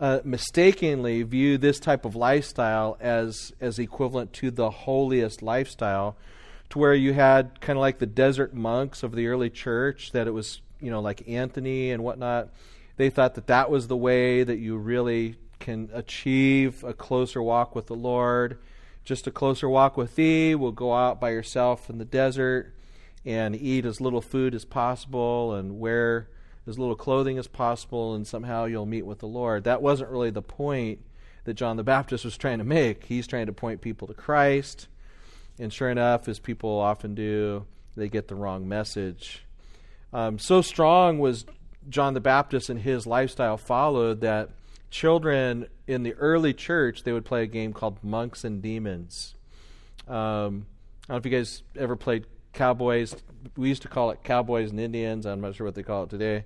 uh, 0.00 0.20
mistakenly 0.24 1.22
view 1.22 1.56
this 1.56 1.78
type 1.78 2.04
of 2.04 2.16
lifestyle 2.16 2.96
as 3.00 3.52
as 3.60 3.78
equivalent 3.78 4.32
to 4.34 4.50
the 4.50 4.70
holiest 4.70 5.42
lifestyle, 5.42 6.16
to 6.70 6.78
where 6.78 6.94
you 6.94 7.12
had 7.12 7.60
kind 7.60 7.78
of 7.78 7.80
like 7.80 7.98
the 7.98 8.06
desert 8.06 8.54
monks 8.54 9.02
of 9.02 9.14
the 9.14 9.26
early 9.26 9.50
church, 9.50 10.12
that 10.12 10.26
it 10.26 10.32
was 10.32 10.60
you 10.80 10.90
know 10.90 11.00
like 11.00 11.28
Anthony 11.28 11.90
and 11.90 12.02
whatnot. 12.02 12.48
They 12.96 13.10
thought 13.10 13.34
that 13.34 13.48
that 13.48 13.70
was 13.70 13.88
the 13.88 13.96
way 13.96 14.44
that 14.44 14.58
you 14.58 14.76
really 14.76 15.36
can 15.58 15.88
achieve 15.92 16.84
a 16.84 16.92
closer 16.92 17.42
walk 17.42 17.74
with 17.74 17.86
the 17.86 17.94
Lord. 17.94 18.58
Just 19.04 19.26
a 19.26 19.30
closer 19.30 19.68
walk 19.68 19.96
with 19.96 20.14
Thee. 20.14 20.54
Will 20.54 20.72
go 20.72 20.92
out 20.94 21.20
by 21.20 21.30
yourself 21.30 21.90
in 21.90 21.98
the 21.98 22.04
desert 22.04 22.74
and 23.24 23.56
eat 23.56 23.84
as 23.84 24.00
little 24.00 24.20
food 24.20 24.54
as 24.54 24.64
possible 24.64 25.54
and 25.54 25.78
wear 25.78 26.28
as 26.66 26.78
little 26.78 26.96
clothing 26.96 27.38
as 27.38 27.46
possible, 27.46 28.14
and 28.14 28.26
somehow 28.26 28.64
you'll 28.64 28.86
meet 28.86 29.06
with 29.06 29.18
the 29.18 29.26
Lord. 29.26 29.64
That 29.64 29.82
wasn't 29.82 30.10
really 30.10 30.30
the 30.30 30.42
point 30.42 31.00
that 31.44 31.54
John 31.54 31.76
the 31.76 31.84
Baptist 31.84 32.24
was 32.24 32.36
trying 32.36 32.58
to 32.58 32.64
make. 32.64 33.04
He's 33.04 33.26
trying 33.26 33.46
to 33.46 33.52
point 33.52 33.80
people 33.80 34.08
to 34.08 34.14
Christ. 34.14 34.88
And 35.58 35.72
sure 35.72 35.90
enough, 35.90 36.26
as 36.26 36.38
people 36.38 36.70
often 36.70 37.14
do, 37.14 37.66
they 37.96 38.08
get 38.08 38.28
the 38.28 38.34
wrong 38.34 38.66
message. 38.66 39.44
Um, 40.12 40.38
so 40.38 40.62
strong 40.62 41.18
was 41.18 41.44
John 41.88 42.14
the 42.14 42.20
Baptist 42.20 42.70
and 42.70 42.80
his 42.80 43.06
lifestyle 43.06 43.56
followed 43.56 44.20
that 44.22 44.50
children 44.90 45.66
in 45.86 46.02
the 46.02 46.14
early 46.14 46.54
church 46.54 47.02
they 47.02 47.12
would 47.12 47.24
play 47.24 47.42
a 47.42 47.46
game 47.46 47.72
called 47.72 48.02
Monks 48.02 48.44
and 48.44 48.62
Demons. 48.62 49.34
Um, 50.06 50.14
I 50.14 50.14
don't 50.14 51.08
know 51.08 51.16
if 51.16 51.26
you 51.26 51.32
guys 51.32 51.62
ever 51.76 51.96
played 51.96 52.26
cowboys. 52.54 53.14
We 53.56 53.68
used 53.68 53.82
to 53.82 53.88
call 53.88 54.10
it 54.10 54.22
cowboys 54.24 54.70
and 54.70 54.80
Indians. 54.80 55.26
I'm 55.26 55.40
not 55.40 55.54
sure 55.54 55.66
what 55.66 55.74
they 55.74 55.82
call 55.82 56.04
it 56.04 56.10
today. 56.10 56.44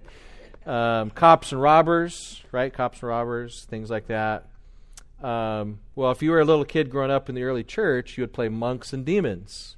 Um, 0.66 1.10
cops 1.10 1.52
and 1.52 1.62
robbers, 1.62 2.42
right? 2.52 2.72
Cops 2.72 3.00
and 3.00 3.08
robbers, 3.08 3.64
things 3.64 3.88
like 3.90 4.08
that. 4.08 4.48
Um, 5.22 5.80
well, 5.94 6.10
if 6.10 6.22
you 6.22 6.30
were 6.30 6.40
a 6.40 6.44
little 6.44 6.64
kid 6.64 6.90
growing 6.90 7.10
up 7.10 7.28
in 7.28 7.34
the 7.34 7.42
early 7.42 7.64
church, 7.64 8.16
you 8.16 8.22
would 8.22 8.32
play 8.32 8.48
monks 8.48 8.92
and 8.92 9.04
demons, 9.04 9.76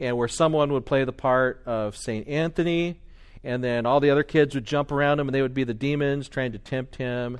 and 0.00 0.16
where 0.16 0.28
someone 0.28 0.72
would 0.72 0.86
play 0.86 1.04
the 1.04 1.12
part 1.12 1.62
of 1.66 1.96
Saint 1.96 2.26
Anthony, 2.28 3.00
and 3.44 3.62
then 3.62 3.86
all 3.86 4.00
the 4.00 4.10
other 4.10 4.22
kids 4.22 4.54
would 4.54 4.64
jump 4.64 4.90
around 4.90 5.20
him, 5.20 5.28
and 5.28 5.34
they 5.34 5.42
would 5.42 5.54
be 5.54 5.64
the 5.64 5.74
demons 5.74 6.28
trying 6.28 6.52
to 6.52 6.58
tempt 6.58 6.96
him, 6.96 7.38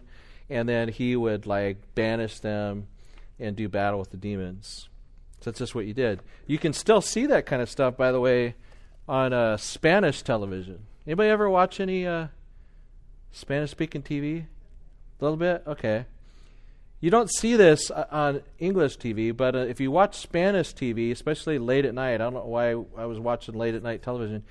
and 0.49 0.69
then 0.69 0.89
he 0.89 1.17
would 1.17 1.47
like 1.47 1.79
banish 1.95 2.39
them 2.41 2.87
and 3.41 3.57
do 3.57 3.69
battle 3.69 3.99
with 3.99 4.11
the 4.11 4.17
demons. 4.17 4.89
That's 5.45 5.59
just 5.59 5.75
what 5.75 5.87
you 5.87 5.95
did. 5.95 6.21
You 6.47 6.59
can 6.59 6.73
still 6.73 7.01
see 7.01 7.27
that 7.27 7.47
kind 7.47 7.63
of 7.63 7.71
stuff, 7.71 7.97
by 7.97 8.13
the 8.13 8.21
way, 8.21 8.55
on 9.09 9.33
uh, 9.33 9.57
Spanish 9.57 10.23
television. 10.23 10.87
Anybody 11.07 11.31
ever 11.31 11.51
watch 11.51 11.81
any 11.81 12.07
uh, 12.07 12.29
Spanish-speaking 13.33 14.03
TV? 14.03 14.45
A 14.45 15.25
little 15.25 15.37
bit, 15.37 15.63
okay. 15.67 16.07
You 17.01 17.11
don't 17.11 17.31
see 17.31 17.57
this 17.57 17.91
uh, 17.91 18.07
on 18.11 18.43
English 18.59 18.99
TV, 18.99 19.37
but 19.37 19.57
uh, 19.57 19.59
if 19.59 19.81
you 19.81 19.91
watch 19.91 20.17
Spanish 20.17 20.73
TV, 20.73 21.11
especially 21.11 21.59
late 21.59 21.85
at 21.85 21.95
night, 21.95 22.15
I 22.15 22.19
don't 22.19 22.35
know 22.35 22.45
why 22.45 22.71
I 22.71 23.07
was 23.07 23.19
watching 23.19 23.57
late 23.57 23.75
at 23.75 23.83
night 23.83 24.03
television, 24.03 24.45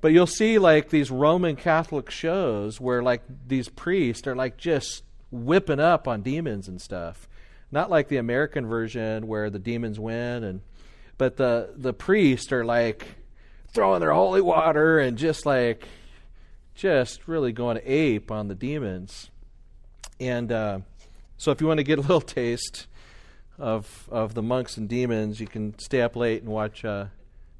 but 0.00 0.12
you'll 0.12 0.26
see 0.28 0.58
like 0.58 0.90
these 0.90 1.10
Roman 1.10 1.56
Catholic 1.56 2.10
shows 2.10 2.80
where 2.80 3.02
like 3.02 3.22
these 3.48 3.68
priests 3.68 4.26
are 4.28 4.36
like 4.36 4.56
just 4.56 5.02
whipping 5.32 5.80
up 5.80 6.06
on 6.06 6.22
demons 6.22 6.68
and 6.68 6.80
stuff 6.80 7.28
not 7.72 7.90
like 7.90 8.08
the 8.08 8.18
American 8.18 8.66
version 8.66 9.26
where 9.26 9.50
the 9.50 9.58
demons 9.58 9.98
win 9.98 10.44
and 10.44 10.60
but 11.18 11.36
the 11.36 11.72
the 11.76 11.92
priests 11.92 12.52
are 12.52 12.64
like 12.64 13.06
throwing 13.68 14.00
their 14.00 14.12
holy 14.12 14.40
water 14.42 14.98
and 14.98 15.16
just 15.16 15.46
like 15.46 15.88
just 16.74 17.26
really 17.26 17.52
going 17.52 17.80
ape 17.84 18.30
on 18.30 18.48
the 18.48 18.54
demons. 18.54 19.30
And 20.20 20.52
uh, 20.52 20.80
so 21.36 21.50
if 21.50 21.60
you 21.60 21.66
want 21.66 21.78
to 21.78 21.84
get 21.84 21.98
a 21.98 22.02
little 22.02 22.20
taste 22.20 22.86
of 23.58 24.08
of 24.10 24.34
the 24.34 24.42
monks 24.42 24.76
and 24.76 24.88
demons, 24.88 25.40
you 25.40 25.46
can 25.46 25.78
stay 25.78 26.02
up 26.02 26.16
late 26.16 26.42
and 26.42 26.50
watch 26.50 26.84
uh, 26.84 27.06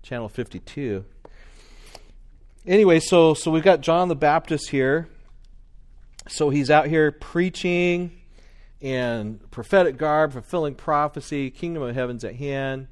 channel 0.02 0.28
52. 0.28 1.04
Anyway, 2.66 3.00
so 3.00 3.34
so 3.34 3.50
we've 3.50 3.62
got 3.62 3.80
John 3.80 4.08
the 4.08 4.16
Baptist 4.16 4.70
here. 4.70 5.08
So 6.28 6.50
he's 6.50 6.70
out 6.70 6.86
here 6.86 7.10
preaching 7.10 8.21
and 8.82 9.50
prophetic 9.50 9.96
garb, 9.96 10.32
fulfilling 10.32 10.74
prophecy, 10.74 11.50
kingdom 11.50 11.82
of 11.82 11.94
heaven's 11.94 12.24
at 12.24 12.36
hand. 12.36 12.88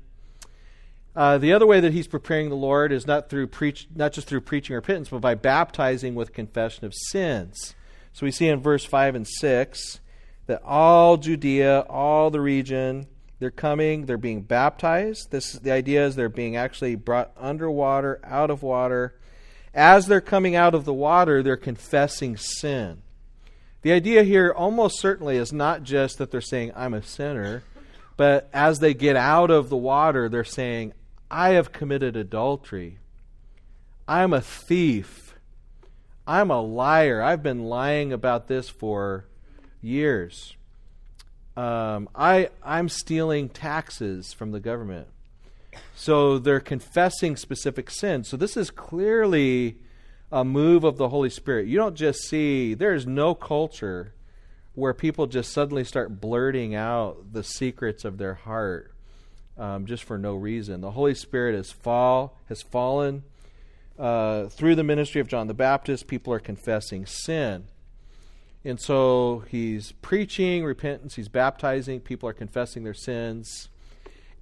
Uh, 1.16 1.38
the 1.38 1.52
other 1.52 1.66
way 1.66 1.80
that 1.80 1.92
he's 1.92 2.06
preparing 2.06 2.48
the 2.48 2.54
Lord 2.54 2.92
is 2.92 3.06
not 3.06 3.28
through 3.28 3.48
preach, 3.48 3.88
not 3.94 4.12
just 4.12 4.28
through 4.28 4.42
preaching 4.42 4.76
repentance, 4.76 5.08
but 5.08 5.20
by 5.20 5.34
baptizing 5.34 6.14
with 6.14 6.32
confession 6.32 6.84
of 6.84 6.94
sins. 6.94 7.74
So 8.12 8.24
we 8.24 8.30
see 8.30 8.48
in 8.48 8.60
verse 8.60 8.84
five 8.84 9.14
and 9.16 9.26
six 9.26 10.00
that 10.46 10.62
all 10.64 11.16
Judea, 11.16 11.80
all 11.90 12.30
the 12.30 12.40
region, 12.40 13.08
they're 13.40 13.50
coming, 13.50 14.06
they're 14.06 14.18
being 14.18 14.42
baptized. 14.42 15.32
This 15.32 15.52
the 15.54 15.72
idea 15.72 16.06
is 16.06 16.14
they're 16.14 16.28
being 16.28 16.56
actually 16.56 16.94
brought 16.94 17.32
underwater, 17.36 18.20
out 18.22 18.50
of 18.50 18.62
water. 18.62 19.16
As 19.74 20.06
they're 20.06 20.20
coming 20.20 20.54
out 20.54 20.74
of 20.74 20.84
the 20.84 20.94
water, 20.94 21.42
they're 21.42 21.56
confessing 21.56 22.36
sin. 22.36 23.02
The 23.82 23.92
idea 23.92 24.22
here 24.22 24.52
almost 24.54 25.00
certainly 25.00 25.36
is 25.36 25.52
not 25.52 25.82
just 25.82 26.18
that 26.18 26.30
they're 26.30 26.40
saying, 26.40 26.72
I'm 26.76 26.94
a 26.94 27.02
sinner, 27.02 27.62
but 28.16 28.50
as 28.52 28.80
they 28.80 28.92
get 28.92 29.16
out 29.16 29.50
of 29.50 29.70
the 29.70 29.76
water, 29.76 30.28
they're 30.28 30.44
saying, 30.44 30.92
I 31.30 31.50
have 31.50 31.72
committed 31.72 32.16
adultery. 32.16 32.98
I'm 34.06 34.32
a 34.32 34.40
thief. 34.40 35.34
I'm 36.26 36.50
a 36.50 36.60
liar. 36.60 37.22
I've 37.22 37.42
been 37.42 37.64
lying 37.64 38.12
about 38.12 38.48
this 38.48 38.68
for 38.68 39.24
years. 39.80 40.56
Um, 41.56 42.08
I, 42.14 42.50
I'm 42.62 42.88
stealing 42.88 43.48
taxes 43.48 44.32
from 44.32 44.52
the 44.52 44.60
government. 44.60 45.08
So 45.94 46.38
they're 46.38 46.60
confessing 46.60 47.36
specific 47.36 47.90
sins. 47.90 48.28
So 48.28 48.36
this 48.36 48.56
is 48.56 48.70
clearly 48.70 49.76
a 50.32 50.44
move 50.44 50.84
of 50.84 50.96
the 50.96 51.08
Holy 51.08 51.30
Spirit. 51.30 51.66
You 51.66 51.76
don't 51.76 51.96
just 51.96 52.22
see, 52.22 52.74
there's 52.74 53.06
no 53.06 53.34
culture 53.34 54.14
where 54.74 54.94
people 54.94 55.26
just 55.26 55.52
suddenly 55.52 55.84
start 55.84 56.20
blurting 56.20 56.74
out 56.74 57.32
the 57.32 57.42
secrets 57.42 58.04
of 58.04 58.18
their 58.18 58.34
heart. 58.34 58.92
um, 59.60 59.84
just 59.86 60.02
for 60.02 60.18
no 60.18 60.34
reason. 60.34 60.80
The 60.80 60.92
Holy 60.92 61.14
Spirit 61.14 61.54
has 61.54 61.70
fall 61.70 62.38
has 62.48 62.62
fallen 62.62 63.22
uh, 63.98 64.46
through 64.46 64.74
the 64.74 64.82
ministry 64.82 65.20
of 65.20 65.28
John 65.28 65.46
the 65.46 65.54
Baptist. 65.54 66.06
People 66.06 66.32
are 66.32 66.40
confessing 66.40 67.04
sin, 67.04 67.64
and 68.64 68.80
so 68.80 69.44
he's 69.48 69.92
preaching 69.92 70.64
repentance. 70.64 71.14
He's 71.16 71.28
baptizing. 71.28 72.00
People 72.00 72.28
are 72.28 72.32
confessing 72.34 72.84
their 72.84 72.94
sins, 72.94 73.68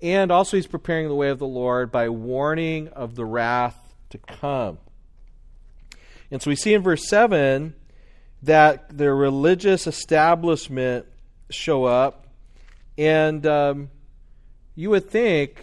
and 0.01 0.31
also 0.31 0.57
he's 0.57 0.69
preparing 0.69 1.09
the 1.09 1.17
way 1.17 1.31
of 1.31 1.41
the 1.41 1.47
Lord 1.47 1.91
by 1.91 2.09
warning 2.09 2.89
of 2.89 3.17
the 3.17 3.25
wrath 3.25 3.93
to 4.11 4.19
come. 4.19 4.79
And 6.31 6.43
so 6.43 6.51
we 6.51 6.57
see 6.57 6.75
in 6.75 6.83
verse 6.83 7.09
seven 7.09 7.75
that 8.43 8.97
the 8.97 9.13
religious 9.13 9.87
establishment 9.87 11.07
show 11.51 11.85
up, 11.85 12.27
and 12.97 13.47
um, 13.47 13.91
you 14.75 14.91
would 14.91 15.09
think, 15.09 15.63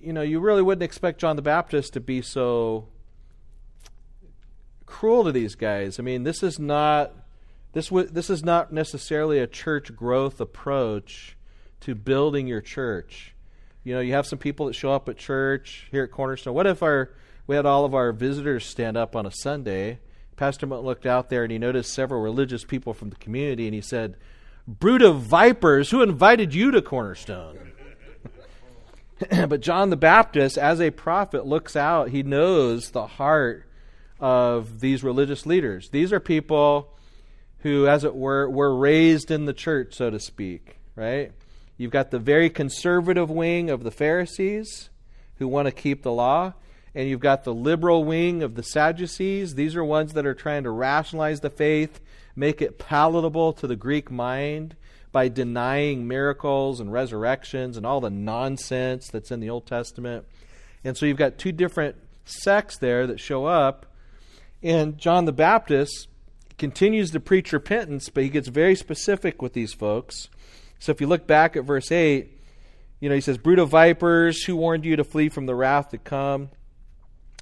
you 0.00 0.12
know, 0.12 0.22
you 0.22 0.40
really 0.40 0.62
wouldn't 0.62 0.82
expect 0.82 1.20
John 1.20 1.36
the 1.36 1.42
Baptist 1.42 1.94
to 1.94 2.00
be 2.00 2.22
so 2.22 2.88
cruel 4.86 5.24
to 5.24 5.32
these 5.32 5.54
guys. 5.54 5.98
I 5.98 6.02
mean, 6.02 6.22
this 6.24 6.42
is 6.42 6.58
not 6.58 7.12
this 7.72 7.88
w- 7.88 8.08
this 8.08 8.30
is 8.30 8.44
not 8.44 8.72
necessarily 8.72 9.38
a 9.38 9.46
church 9.46 9.94
growth 9.94 10.40
approach 10.40 11.36
to 11.80 11.94
building 11.94 12.46
your 12.46 12.60
church. 12.60 13.34
You 13.84 13.94
know, 13.94 14.00
you 14.00 14.12
have 14.12 14.26
some 14.26 14.38
people 14.38 14.66
that 14.66 14.74
show 14.74 14.92
up 14.92 15.08
at 15.08 15.16
church 15.16 15.86
here 15.90 16.04
at 16.04 16.10
Cornerstone. 16.10 16.54
What 16.54 16.66
if 16.66 16.82
our 16.82 17.10
we 17.48 17.56
had 17.56 17.66
all 17.66 17.84
of 17.84 17.94
our 17.94 18.12
visitors 18.12 18.64
stand 18.64 18.96
up 18.96 19.16
on 19.16 19.26
a 19.26 19.32
Sunday? 19.32 19.98
Pastor 20.36 20.68
Munt 20.68 20.84
looked 20.84 21.06
out 21.06 21.30
there 21.30 21.42
and 21.42 21.50
he 21.50 21.58
noticed 21.58 21.92
several 21.92 22.20
religious 22.20 22.62
people 22.62 22.94
from 22.94 23.10
the 23.10 23.16
community 23.16 23.66
and 23.66 23.74
he 23.74 23.80
said, 23.80 24.16
"Brood 24.68 25.02
of 25.02 25.22
vipers, 25.22 25.90
who 25.90 26.02
invited 26.02 26.54
you 26.54 26.70
to 26.70 26.80
Cornerstone?" 26.80 27.72
but 29.48 29.60
John 29.60 29.90
the 29.90 29.96
Baptist, 29.96 30.56
as 30.56 30.80
a 30.80 30.90
prophet, 30.90 31.46
looks 31.46 31.74
out. 31.74 32.10
He 32.10 32.22
knows 32.22 32.90
the 32.90 33.06
heart 33.06 33.64
of 34.20 34.80
these 34.80 35.02
religious 35.02 35.46
leaders. 35.46 35.88
These 35.88 36.12
are 36.12 36.20
people 36.20 36.94
who, 37.60 37.88
as 37.88 38.04
it 38.04 38.14
were, 38.14 38.48
were 38.48 38.76
raised 38.76 39.30
in 39.30 39.46
the 39.46 39.52
church, 39.52 39.94
so 39.94 40.10
to 40.10 40.20
speak, 40.20 40.78
right? 40.94 41.32
You've 41.76 41.90
got 41.90 42.10
the 42.10 42.18
very 42.18 42.50
conservative 42.50 43.30
wing 43.30 43.70
of 43.70 43.82
the 43.82 43.90
Pharisees 43.90 44.90
who 45.36 45.48
want 45.48 45.66
to 45.66 45.72
keep 45.72 46.02
the 46.02 46.12
law, 46.12 46.54
and 46.98 47.08
you've 47.08 47.20
got 47.20 47.44
the 47.44 47.54
liberal 47.54 48.02
wing 48.02 48.42
of 48.42 48.56
the 48.56 48.62
Sadducees. 48.64 49.54
These 49.54 49.76
are 49.76 49.84
ones 49.84 50.14
that 50.14 50.26
are 50.26 50.34
trying 50.34 50.64
to 50.64 50.70
rationalize 50.70 51.38
the 51.38 51.48
faith, 51.48 52.00
make 52.34 52.60
it 52.60 52.76
palatable 52.76 53.52
to 53.52 53.68
the 53.68 53.76
Greek 53.76 54.10
mind 54.10 54.74
by 55.12 55.28
denying 55.28 56.08
miracles 56.08 56.80
and 56.80 56.92
resurrections 56.92 57.76
and 57.76 57.86
all 57.86 58.00
the 58.00 58.10
nonsense 58.10 59.06
that's 59.06 59.30
in 59.30 59.38
the 59.38 59.48
Old 59.48 59.64
Testament. 59.64 60.26
And 60.82 60.96
so 60.96 61.06
you've 61.06 61.16
got 61.16 61.38
two 61.38 61.52
different 61.52 61.94
sects 62.24 62.78
there 62.78 63.06
that 63.06 63.20
show 63.20 63.46
up. 63.46 63.86
And 64.60 64.98
John 64.98 65.24
the 65.24 65.32
Baptist 65.32 66.08
continues 66.58 67.12
to 67.12 67.20
preach 67.20 67.52
repentance, 67.52 68.08
but 68.08 68.24
he 68.24 68.28
gets 68.28 68.48
very 68.48 68.74
specific 68.74 69.40
with 69.40 69.52
these 69.52 69.72
folks. 69.72 70.28
So 70.80 70.90
if 70.90 71.00
you 71.00 71.06
look 71.06 71.28
back 71.28 71.54
at 71.54 71.62
verse 71.62 71.92
8, 71.92 72.28
you 72.98 73.08
know, 73.08 73.14
he 73.14 73.20
says, 73.20 73.38
Brood 73.38 73.60
of 73.60 73.68
vipers, 73.68 74.42
who 74.42 74.56
warned 74.56 74.84
you 74.84 74.96
to 74.96 75.04
flee 75.04 75.28
from 75.28 75.46
the 75.46 75.54
wrath 75.54 75.90
to 75.90 75.98
come? 75.98 76.50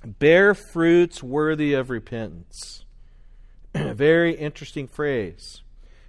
Bear 0.07 0.55
fruits 0.55 1.21
worthy 1.21 1.75
of 1.75 1.91
repentance. 1.91 2.85
very 3.75 4.37
interesting 4.37 4.87
phrase. 4.87 5.63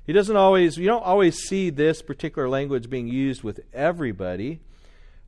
He 0.05 0.13
doesn't 0.13 0.35
always, 0.35 0.77
you 0.77 0.85
don't 0.85 1.03
always 1.03 1.35
see 1.39 1.71
this 1.71 2.03
particular 2.03 2.47
language 2.47 2.91
being 2.91 3.07
used 3.07 3.41
with 3.41 3.59
everybody. 3.73 4.61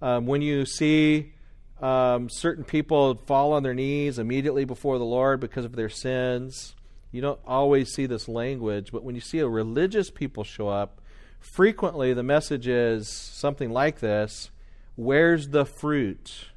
Um, 0.04 0.28
when 0.28 0.44
you 0.44 0.68
see 0.68 1.34
um, 1.82 2.30
certain 2.30 2.64
people 2.64 3.16
fall 3.16 3.54
on 3.54 3.64
their 3.64 3.74
knees 3.74 4.20
immediately 4.20 4.66
before 4.66 5.00
the 5.00 5.06
Lord 5.06 5.40
because 5.40 5.66
of 5.66 5.76
their 5.76 5.90
sins, 5.90 6.76
you 7.12 7.22
don't 7.22 7.40
always 7.48 7.90
see 7.90 8.06
this 8.06 8.28
language. 8.28 8.92
But 8.92 9.04
when 9.04 9.16
you 9.16 9.22
see 9.22 9.40
a 9.40 9.48
religious 9.48 10.12
people 10.12 10.44
show 10.44 10.70
up, 10.70 11.02
frequently 11.40 12.14
the 12.14 12.22
message 12.22 12.68
is 12.68 13.10
something 13.10 13.72
like 13.72 14.00
this 14.00 14.52
Where's 14.96 15.48
the 15.48 15.66
fruit? 15.66 16.50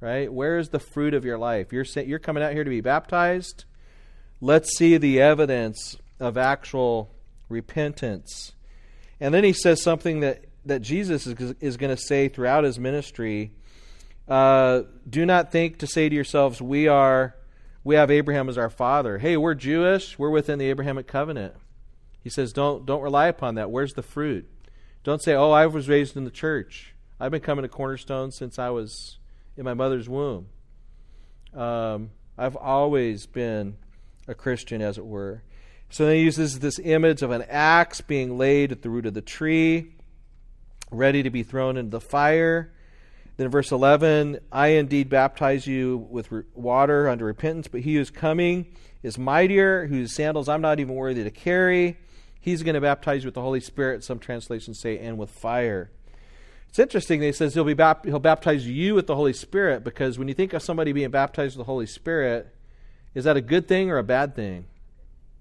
Right? 0.00 0.32
Where's 0.32 0.68
the 0.68 0.78
fruit 0.78 1.14
of 1.14 1.24
your 1.24 1.38
life? 1.38 1.72
You're, 1.72 1.84
you're 1.84 2.18
coming 2.18 2.42
out 2.42 2.52
here 2.52 2.64
to 2.64 2.70
be 2.70 2.80
baptized. 2.82 3.64
Let's 4.40 4.76
see 4.76 4.98
the 4.98 5.20
evidence 5.20 5.96
of 6.20 6.36
actual 6.36 7.10
repentance. 7.48 8.52
And 9.20 9.32
then 9.32 9.44
he 9.44 9.52
says 9.52 9.82
something 9.82 10.20
that, 10.20 10.44
that 10.66 10.82
Jesus 10.82 11.26
is, 11.26 11.54
is 11.60 11.76
going 11.76 11.94
to 11.94 12.00
say 12.00 12.28
throughout 12.28 12.64
his 12.64 12.78
ministry. 12.78 13.52
Uh, 14.28 14.82
do 15.08 15.24
not 15.24 15.50
think 15.50 15.78
to 15.78 15.86
say 15.86 16.08
to 16.08 16.14
yourselves, 16.14 16.60
we 16.60 16.88
are 16.88 17.34
we 17.84 17.94
have 17.94 18.10
Abraham 18.10 18.48
as 18.48 18.58
our 18.58 18.68
father. 18.68 19.18
Hey, 19.18 19.36
we're 19.36 19.54
Jewish, 19.54 20.18
we're 20.18 20.30
within 20.30 20.58
the 20.58 20.68
Abrahamic 20.70 21.06
covenant. 21.06 21.54
He 22.22 22.28
says, 22.28 22.52
don't 22.52 22.84
don't 22.84 23.02
rely 23.02 23.28
upon 23.28 23.54
that. 23.54 23.70
Where's 23.70 23.94
the 23.94 24.02
fruit? 24.02 24.48
Don't 25.04 25.22
say, 25.22 25.34
Oh, 25.34 25.52
I 25.52 25.66
was 25.66 25.88
raised 25.88 26.16
in 26.16 26.24
the 26.24 26.32
church. 26.32 26.92
I've 27.20 27.30
been 27.30 27.40
coming 27.40 27.62
to 27.62 27.68
Cornerstone 27.68 28.32
since 28.32 28.58
I 28.58 28.70
was 28.70 29.18
in 29.56 29.64
my 29.64 29.74
mother's 29.74 30.08
womb. 30.08 30.46
Um, 31.54 32.10
I've 32.36 32.56
always 32.56 33.26
been 33.26 33.76
a 34.28 34.34
Christian, 34.34 34.82
as 34.82 34.98
it 34.98 35.06
were. 35.06 35.42
So 35.88 36.10
he 36.10 36.20
uses 36.20 36.58
this 36.58 36.78
image 36.78 37.22
of 37.22 37.30
an 37.30 37.44
axe 37.48 38.00
being 38.00 38.36
laid 38.36 38.72
at 38.72 38.82
the 38.82 38.90
root 38.90 39.06
of 39.06 39.14
the 39.14 39.22
tree, 39.22 39.92
ready 40.90 41.22
to 41.22 41.30
be 41.30 41.42
thrown 41.42 41.76
into 41.76 41.90
the 41.90 42.00
fire. 42.00 42.72
Then 43.36 43.50
verse 43.50 43.70
11, 43.70 44.40
I 44.50 44.68
indeed 44.68 45.08
baptize 45.08 45.66
you 45.66 46.06
with 46.10 46.28
water 46.54 47.08
unto 47.08 47.24
repentance, 47.24 47.68
but 47.68 47.82
he 47.82 47.94
who 47.94 48.00
is 48.00 48.10
coming 48.10 48.66
is 49.02 49.18
mightier, 49.18 49.86
whose 49.86 50.12
sandals 50.12 50.48
I'm 50.48 50.62
not 50.62 50.80
even 50.80 50.94
worthy 50.94 51.22
to 51.22 51.30
carry. 51.30 51.98
He's 52.40 52.62
going 52.62 52.74
to 52.74 52.80
baptize 52.80 53.22
you 53.22 53.28
with 53.28 53.34
the 53.34 53.42
Holy 53.42 53.60
Spirit, 53.60 54.04
some 54.04 54.18
translations 54.18 54.78
say, 54.78 54.98
and 54.98 55.18
with 55.18 55.30
fire. 55.30 55.90
It's 56.76 56.80
interesting 56.82 57.22
he 57.22 57.32
says 57.32 57.54
he'll, 57.54 57.64
be 57.64 57.72
bap- 57.72 58.04
he'll 58.04 58.18
baptize 58.18 58.68
you 58.68 58.94
with 58.94 59.06
the 59.06 59.14
Holy 59.16 59.32
Spirit 59.32 59.82
because 59.82 60.18
when 60.18 60.28
you 60.28 60.34
think 60.34 60.52
of 60.52 60.60
somebody 60.60 60.92
being 60.92 61.10
baptized 61.10 61.56
with 61.56 61.64
the 61.64 61.72
Holy 61.72 61.86
Spirit, 61.86 62.54
is 63.14 63.24
that 63.24 63.34
a 63.34 63.40
good 63.40 63.66
thing 63.66 63.90
or 63.90 63.96
a 63.96 64.04
bad 64.04 64.36
thing? 64.36 64.66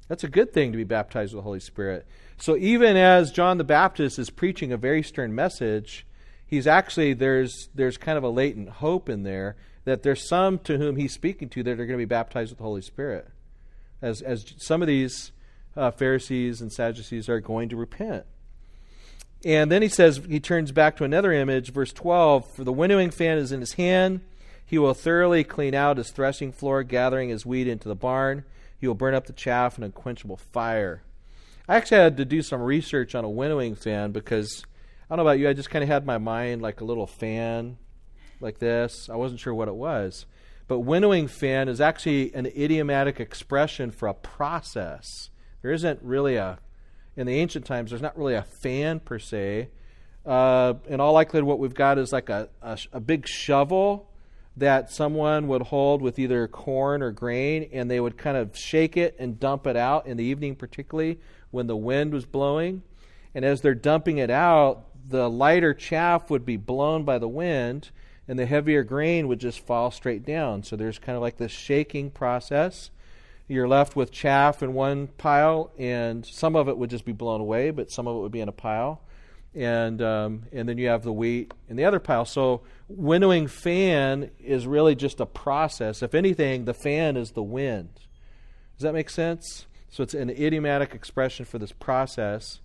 That's 0.07 0.23
a 0.23 0.29
good 0.29 0.53
thing 0.53 0.71
to 0.71 0.77
be 0.77 0.85
baptized 0.85 1.33
with 1.33 1.39
the 1.39 1.43
Holy 1.43 1.59
Spirit. 1.59 2.07
So 2.37 2.55
even 2.55 2.95
as 2.95 3.33
John 3.33 3.57
the 3.57 3.65
Baptist 3.65 4.17
is 4.17 4.29
preaching 4.29 4.71
a 4.71 4.77
very 4.77 5.03
stern 5.03 5.35
message, 5.35 6.07
he's 6.47 6.67
actually 6.67 7.11
there's 7.11 7.67
there's 7.75 7.97
kind 7.97 8.17
of 8.17 8.23
a 8.23 8.29
latent 8.29 8.69
hope 8.69 9.09
in 9.09 9.23
there 9.23 9.57
that 9.83 10.03
there's 10.03 10.25
some 10.29 10.57
to 10.59 10.77
whom 10.77 10.95
he's 10.95 11.11
speaking 11.11 11.49
to 11.49 11.63
that 11.63 11.71
are 11.71 11.85
going 11.85 11.89
to 11.89 11.97
be 11.97 12.05
baptized 12.05 12.51
with 12.51 12.59
the 12.59 12.63
Holy 12.63 12.81
Spirit. 12.81 13.27
As 14.01 14.21
as 14.21 14.45
some 14.55 14.81
of 14.81 14.87
these 14.87 15.33
uh, 15.75 15.91
Pharisees 15.91 16.61
and 16.61 16.71
Sadducees 16.71 17.27
are 17.27 17.41
going 17.41 17.67
to 17.67 17.75
repent. 17.75 18.25
And 19.45 19.71
then 19.71 19.81
he 19.81 19.87
says 19.87 20.21
he 20.27 20.41
turns 20.41 20.73
back 20.73 20.97
to 20.97 21.03
another 21.05 21.31
image, 21.31 21.71
verse 21.71 21.93
12, 21.93 22.51
for 22.55 22.63
the 22.63 22.73
winnowing 22.73 23.11
fan 23.11 23.37
is 23.37 23.51
in 23.53 23.61
his 23.61 23.73
hand, 23.73 24.21
he 24.65 24.77
will 24.77 24.95
thoroughly 24.95 25.43
clean 25.43 25.75
out 25.75 25.97
his 25.97 26.09
threshing 26.09 26.51
floor, 26.51 26.81
gathering 26.83 27.29
his 27.29 27.45
wheat 27.45 27.67
into 27.67 27.87
the 27.87 27.95
barn 27.95 28.43
he 28.85 28.87
will 28.87 28.95
burn 28.95 29.15
up 29.15 29.25
the 29.25 29.33
chaff 29.33 29.77
in 29.77 29.83
unquenchable 29.83 30.37
fire. 30.37 31.01
I 31.67 31.75
actually 31.75 32.01
had 32.01 32.17
to 32.17 32.25
do 32.25 32.41
some 32.41 32.61
research 32.61 33.15
on 33.15 33.25
a 33.25 33.29
winnowing 33.29 33.75
fan 33.75 34.11
because 34.11 34.63
I 35.09 35.15
don't 35.15 35.23
know 35.23 35.29
about 35.29 35.39
you, 35.39 35.49
I 35.49 35.53
just 35.53 35.69
kind 35.69 35.83
of 35.83 35.89
had 35.89 36.05
my 36.05 36.17
mind 36.17 36.61
like 36.61 36.81
a 36.81 36.85
little 36.85 37.07
fan 37.07 37.77
like 38.39 38.59
this. 38.59 39.09
I 39.09 39.15
wasn't 39.15 39.39
sure 39.39 39.53
what 39.53 39.67
it 39.67 39.75
was. 39.75 40.25
But 40.67 40.79
winnowing 40.79 41.27
fan 41.27 41.67
is 41.67 41.81
actually 41.81 42.33
an 42.33 42.45
idiomatic 42.47 43.19
expression 43.19 43.91
for 43.91 44.07
a 44.07 44.13
process. 44.13 45.29
There 45.61 45.71
isn't 45.71 46.01
really 46.01 46.35
a, 46.35 46.59
in 47.15 47.27
the 47.27 47.35
ancient 47.35 47.65
times, 47.65 47.91
there's 47.91 48.01
not 48.01 48.17
really 48.17 48.35
a 48.35 48.43
fan 48.43 48.99
per 48.99 49.19
se. 49.19 49.69
Uh, 50.25 50.73
in 50.87 50.99
all 50.99 51.13
likelihood, 51.13 51.45
what 51.45 51.59
we've 51.59 51.73
got 51.73 51.97
is 51.97 52.11
like 52.11 52.29
a, 52.29 52.49
a, 52.61 52.77
a 52.93 52.99
big 52.99 53.27
shovel 53.27 54.09
that 54.57 54.89
someone 54.89 55.47
would 55.47 55.63
hold 55.63 56.01
with 56.01 56.17
either 56.17 56.47
corn 56.47 57.01
or 57.01 57.11
grain, 57.11 57.69
and 57.73 57.91
they 57.91 57.99
would 57.99 58.17
kind 58.17 58.37
of 58.37 58.57
shake 58.57 58.95
it 58.95 59.15
and 59.19 59.39
dump 59.39 59.67
it 59.67 59.75
out 59.75 60.07
in 60.07 60.17
the 60.17 60.23
evening, 60.23 60.55
particularly 60.55 61.19
when 61.51 61.67
the 61.67 61.75
wind 61.75 62.13
was 62.13 62.25
blowing. 62.25 62.81
And 63.33 63.43
as 63.43 63.61
they're 63.61 63.75
dumping 63.75 64.17
it 64.17 64.29
out, 64.29 64.85
the 65.07 65.29
lighter 65.29 65.73
chaff 65.73 66.29
would 66.29 66.45
be 66.45 66.57
blown 66.57 67.03
by 67.03 67.19
the 67.19 67.27
wind, 67.27 67.91
and 68.27 68.39
the 68.39 68.45
heavier 68.45 68.83
grain 68.83 69.27
would 69.27 69.39
just 69.39 69.59
fall 69.59 69.91
straight 69.91 70.25
down. 70.25 70.63
So 70.63 70.75
there's 70.75 70.99
kind 70.99 71.15
of 71.15 71.21
like 71.21 71.37
this 71.37 71.51
shaking 71.51 72.09
process. 72.09 72.89
You're 73.47 73.67
left 73.67 73.95
with 73.95 74.11
chaff 74.11 74.63
in 74.63 74.73
one 74.73 75.07
pile, 75.07 75.71
and 75.77 76.25
some 76.25 76.55
of 76.55 76.67
it 76.67 76.77
would 76.77 76.89
just 76.89 77.05
be 77.05 77.11
blown 77.11 77.41
away, 77.41 77.69
but 77.69 77.91
some 77.91 78.07
of 78.07 78.15
it 78.17 78.19
would 78.19 78.31
be 78.31 78.41
in 78.41 78.49
a 78.49 78.53
pile 78.53 79.01
and 79.53 80.01
um, 80.01 80.43
and 80.51 80.67
then 80.67 80.77
you 80.77 80.89
have 80.89 81.03
the 81.03 81.13
wheat 81.13 81.53
in 81.69 81.77
the 81.77 81.85
other 81.85 81.99
pile. 81.99 82.25
So 82.25 82.63
winnowing 82.89 83.47
fan 83.47 84.31
is 84.37 84.67
really 84.67 84.95
just 84.95 85.21
a 85.21 85.25
process. 85.25 86.03
If 86.03 86.13
anything, 86.13 86.65
the 86.65 86.73
fan 86.73 87.15
is 87.15 87.31
the 87.31 87.43
wind. 87.43 87.89
Does 88.77 88.83
that 88.83 88.93
make 88.93 89.09
sense? 89.09 89.65
So 89.89 90.03
it's 90.03 90.13
an 90.13 90.29
idiomatic 90.29 90.93
expression 90.93 91.45
for 91.45 91.57
this 91.57 91.71
process. 91.71 92.59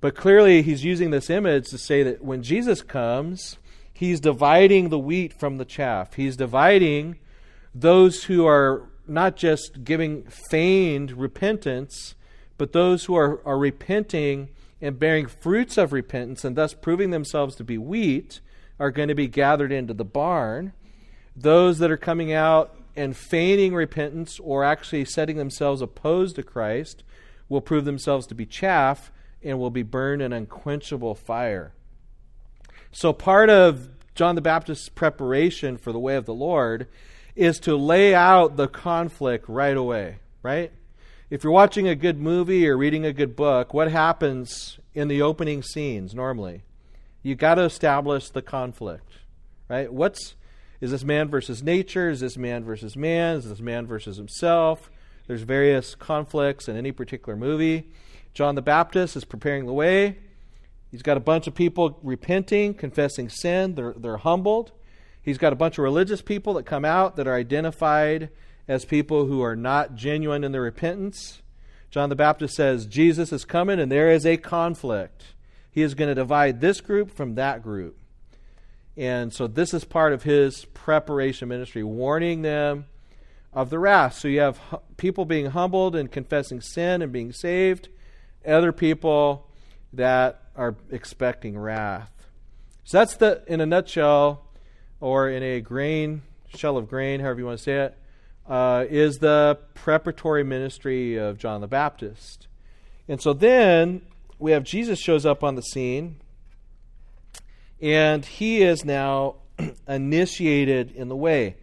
But 0.00 0.14
clearly, 0.14 0.62
he's 0.62 0.84
using 0.84 1.10
this 1.10 1.28
image 1.28 1.70
to 1.70 1.78
say 1.78 2.04
that 2.04 2.22
when 2.22 2.44
Jesus 2.44 2.82
comes, 2.82 3.56
He's 3.98 4.20
dividing 4.20 4.90
the 4.90 4.98
wheat 4.98 5.32
from 5.32 5.56
the 5.56 5.64
chaff. 5.64 6.14
He's 6.14 6.36
dividing 6.36 7.18
those 7.74 8.22
who 8.22 8.46
are 8.46 8.87
not 9.08 9.36
just 9.36 9.84
giving 9.84 10.24
feigned 10.50 11.12
repentance, 11.12 12.14
but 12.56 12.72
those 12.72 13.04
who 13.04 13.14
are, 13.14 13.46
are 13.46 13.58
repenting 13.58 14.48
and 14.80 14.98
bearing 14.98 15.26
fruits 15.26 15.76
of 15.76 15.92
repentance 15.92 16.44
and 16.44 16.56
thus 16.56 16.74
proving 16.74 17.10
themselves 17.10 17.56
to 17.56 17.64
be 17.64 17.78
wheat 17.78 18.40
are 18.78 18.90
going 18.90 19.08
to 19.08 19.14
be 19.14 19.28
gathered 19.28 19.72
into 19.72 19.94
the 19.94 20.04
barn. 20.04 20.72
Those 21.34 21.78
that 21.78 21.90
are 21.90 21.96
coming 21.96 22.32
out 22.32 22.76
and 22.96 23.16
feigning 23.16 23.74
repentance 23.74 24.38
or 24.40 24.64
actually 24.64 25.04
setting 25.04 25.36
themselves 25.36 25.82
opposed 25.82 26.36
to 26.36 26.42
Christ 26.42 27.02
will 27.48 27.60
prove 27.60 27.84
themselves 27.84 28.26
to 28.26 28.34
be 28.34 28.46
chaff 28.46 29.12
and 29.42 29.58
will 29.58 29.70
be 29.70 29.82
burned 29.82 30.20
in 30.20 30.32
unquenchable 30.32 31.14
fire. 31.14 31.72
So, 32.90 33.12
part 33.12 33.50
of 33.50 33.88
John 34.14 34.34
the 34.34 34.40
Baptist's 34.40 34.88
preparation 34.88 35.76
for 35.76 35.92
the 35.92 35.98
way 35.98 36.16
of 36.16 36.26
the 36.26 36.34
Lord 36.34 36.88
is 37.38 37.60
to 37.60 37.76
lay 37.76 38.14
out 38.14 38.56
the 38.56 38.66
conflict 38.66 39.48
right 39.48 39.76
away, 39.76 40.16
right? 40.42 40.72
If 41.30 41.44
you're 41.44 41.52
watching 41.52 41.86
a 41.86 41.94
good 41.94 42.18
movie 42.18 42.66
or 42.68 42.76
reading 42.76 43.04
a 43.04 43.12
good 43.12 43.36
book, 43.36 43.72
what 43.72 43.90
happens 43.90 44.80
in 44.92 45.06
the 45.06 45.22
opening 45.22 45.62
scenes 45.62 46.14
normally? 46.14 46.62
You 47.22 47.36
got 47.36 47.54
to 47.54 47.62
establish 47.62 48.30
the 48.30 48.42
conflict, 48.42 49.12
right? 49.68 49.92
What's 49.92 50.34
is 50.80 50.90
this 50.90 51.04
man 51.04 51.28
versus 51.28 51.62
nature? 51.62 52.08
Is 52.10 52.20
this 52.20 52.36
man 52.36 52.64
versus 52.64 52.96
man? 52.96 53.36
Is 53.36 53.48
this 53.48 53.60
man 53.60 53.86
versus 53.86 54.16
himself? 54.16 54.90
There's 55.26 55.42
various 55.42 55.94
conflicts 55.94 56.68
in 56.68 56.76
any 56.76 56.90
particular 56.90 57.36
movie. 57.36 57.88
John 58.34 58.56
the 58.56 58.62
Baptist 58.62 59.16
is 59.16 59.24
preparing 59.24 59.66
the 59.66 59.72
way. 59.72 60.18
He's 60.90 61.02
got 61.02 61.16
a 61.16 61.20
bunch 61.20 61.46
of 61.46 61.54
people 61.54 61.98
repenting, 62.02 62.74
confessing 62.74 63.28
sin. 63.28 63.74
They're, 63.74 63.94
they're 63.96 64.16
humbled. 64.16 64.72
He's 65.28 65.36
got 65.36 65.52
a 65.52 65.56
bunch 65.56 65.76
of 65.76 65.84
religious 65.84 66.22
people 66.22 66.54
that 66.54 66.64
come 66.64 66.86
out 66.86 67.16
that 67.16 67.28
are 67.28 67.34
identified 67.34 68.30
as 68.66 68.86
people 68.86 69.26
who 69.26 69.42
are 69.42 69.54
not 69.54 69.94
genuine 69.94 70.42
in 70.42 70.52
their 70.52 70.62
repentance. 70.62 71.42
John 71.90 72.08
the 72.08 72.16
Baptist 72.16 72.54
says 72.54 72.86
Jesus 72.86 73.30
is 73.30 73.44
coming 73.44 73.78
and 73.78 73.92
there 73.92 74.10
is 74.10 74.24
a 74.24 74.38
conflict. 74.38 75.34
He 75.70 75.82
is 75.82 75.92
going 75.92 76.08
to 76.08 76.14
divide 76.14 76.62
this 76.62 76.80
group 76.80 77.10
from 77.10 77.34
that 77.34 77.62
group. 77.62 77.98
And 78.96 79.30
so 79.30 79.46
this 79.46 79.74
is 79.74 79.84
part 79.84 80.14
of 80.14 80.22
his 80.22 80.64
preparation 80.64 81.48
ministry, 81.48 81.82
warning 81.82 82.40
them 82.40 82.86
of 83.52 83.68
the 83.68 83.78
wrath. 83.78 84.14
So 84.14 84.28
you 84.28 84.40
have 84.40 84.58
people 84.96 85.26
being 85.26 85.50
humbled 85.50 85.94
and 85.94 86.10
confessing 86.10 86.62
sin 86.62 87.02
and 87.02 87.12
being 87.12 87.32
saved, 87.32 87.90
other 88.46 88.72
people 88.72 89.46
that 89.92 90.44
are 90.56 90.74
expecting 90.90 91.58
wrath. 91.58 92.10
So 92.84 92.96
that's 92.96 93.16
the, 93.18 93.42
in 93.46 93.60
a 93.60 93.66
nutshell, 93.66 94.47
or 95.00 95.28
in 95.28 95.42
a 95.42 95.60
grain, 95.60 96.22
shell 96.54 96.76
of 96.76 96.88
grain, 96.88 97.20
however 97.20 97.40
you 97.40 97.46
want 97.46 97.58
to 97.58 97.64
say 97.64 97.80
it, 97.84 97.98
uh, 98.48 98.84
is 98.88 99.18
the 99.18 99.58
preparatory 99.74 100.42
ministry 100.42 101.16
of 101.16 101.38
John 101.38 101.60
the 101.60 101.66
Baptist. 101.66 102.46
And 103.06 103.20
so 103.20 103.32
then 103.32 104.02
we 104.38 104.52
have 104.52 104.64
Jesus 104.64 104.98
shows 104.98 105.26
up 105.26 105.44
on 105.44 105.54
the 105.54 105.62
scene 105.62 106.16
and 107.80 108.24
he 108.24 108.62
is 108.62 108.84
now 108.84 109.36
initiated 109.88 110.92
in 110.92 111.08
the 111.08 111.16
way. 111.16 111.56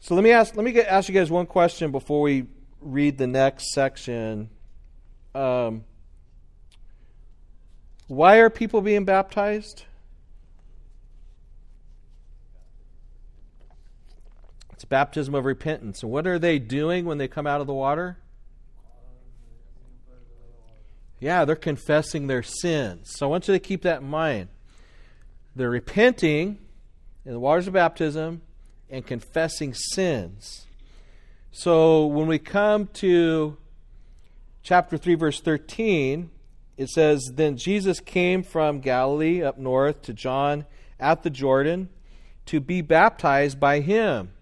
So 0.00 0.14
let 0.14 0.22
me 0.22 0.32
ask 0.32 0.54
let 0.54 0.64
me 0.64 0.72
get, 0.72 0.86
ask 0.86 1.08
you 1.08 1.14
guys 1.14 1.30
one 1.30 1.46
question 1.46 1.90
before 1.90 2.20
we 2.20 2.46
read 2.80 3.16
the 3.16 3.26
next 3.26 3.72
section. 3.72 4.50
Um, 5.34 5.84
why 8.06 8.36
are 8.36 8.50
people 8.50 8.82
being 8.82 9.04
baptized? 9.04 9.84
It's 14.84 14.88
baptism 14.90 15.34
of 15.34 15.46
repentance. 15.46 16.02
And 16.02 16.12
what 16.12 16.26
are 16.26 16.38
they 16.38 16.58
doing 16.58 17.06
when 17.06 17.16
they 17.16 17.26
come 17.26 17.46
out 17.46 17.62
of 17.62 17.66
the 17.66 17.72
water? 17.72 18.18
Yeah, 21.18 21.46
they're 21.46 21.56
confessing 21.56 22.26
their 22.26 22.42
sins. 22.42 23.14
So 23.16 23.26
I 23.26 23.30
want 23.30 23.48
you 23.48 23.54
to 23.54 23.60
keep 23.60 23.80
that 23.84 24.02
in 24.02 24.10
mind. 24.10 24.48
They're 25.56 25.70
repenting 25.70 26.58
in 27.24 27.32
the 27.32 27.40
waters 27.40 27.66
of 27.66 27.72
baptism 27.72 28.42
and 28.90 29.06
confessing 29.06 29.72
sins. 29.72 30.66
So 31.50 32.04
when 32.04 32.26
we 32.26 32.38
come 32.38 32.88
to 32.94 33.56
chapter 34.62 34.98
3, 34.98 35.14
verse 35.14 35.40
13, 35.40 36.30
it 36.76 36.90
says, 36.90 37.32
Then 37.32 37.56
Jesus 37.56 38.00
came 38.00 38.42
from 38.42 38.80
Galilee 38.80 39.42
up 39.42 39.56
north 39.56 40.02
to 40.02 40.12
John 40.12 40.66
at 41.00 41.22
the 41.22 41.30
Jordan 41.30 41.88
to 42.44 42.60
be 42.60 42.82
baptized 42.82 43.58
by 43.58 43.80
him. 43.80 44.33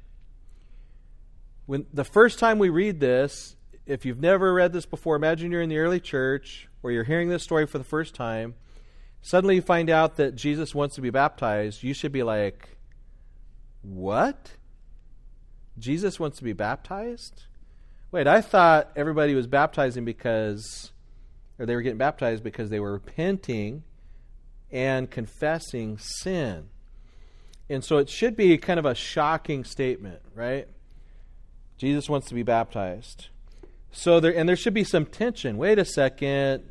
When 1.66 1.86
the 1.92 2.04
first 2.04 2.38
time 2.38 2.58
we 2.58 2.68
read 2.68 3.00
this, 3.00 3.56
if 3.86 4.04
you've 4.04 4.20
never 4.20 4.52
read 4.52 4.72
this 4.72 4.86
before, 4.86 5.16
imagine 5.16 5.50
you're 5.50 5.62
in 5.62 5.68
the 5.68 5.78
early 5.78 6.00
church 6.00 6.68
or 6.82 6.90
you're 6.90 7.04
hearing 7.04 7.28
this 7.28 7.42
story 7.42 7.66
for 7.66 7.78
the 7.78 7.84
first 7.84 8.14
time 8.14 8.54
suddenly 9.22 9.54
you 9.54 9.62
find 9.62 9.88
out 9.88 10.16
that 10.16 10.34
Jesus 10.34 10.74
wants 10.74 10.96
to 10.96 11.00
be 11.00 11.10
baptized, 11.10 11.82
you 11.82 11.94
should 11.94 12.12
be 12.12 12.24
like, 12.24 12.76
What? 13.80 14.56
Jesus 15.78 16.20
wants 16.20 16.36
to 16.38 16.44
be 16.44 16.52
baptized? 16.52 17.44
Wait, 18.10 18.26
I 18.26 18.42
thought 18.42 18.90
everybody 18.94 19.34
was 19.34 19.46
baptizing 19.46 20.04
because, 20.04 20.92
or 21.58 21.64
they 21.64 21.74
were 21.74 21.80
getting 21.80 21.96
baptized 21.96 22.44
because 22.44 22.68
they 22.68 22.78
were 22.78 22.92
repenting 22.92 23.84
and 24.70 25.10
confessing 25.10 25.96
sin. 25.96 26.68
And 27.70 27.82
so 27.82 27.96
it 27.96 28.10
should 28.10 28.36
be 28.36 28.58
kind 28.58 28.78
of 28.78 28.84
a 28.84 28.94
shocking 28.94 29.64
statement, 29.64 30.20
right? 30.34 30.68
Jesus 31.82 32.08
wants 32.08 32.28
to 32.28 32.34
be 32.34 32.44
baptized. 32.44 33.26
So 33.90 34.20
there, 34.20 34.32
and 34.32 34.48
there 34.48 34.54
should 34.54 34.72
be 34.72 34.84
some 34.84 35.04
tension. 35.04 35.56
Wait 35.58 35.80
a 35.80 35.84
second 35.84 36.62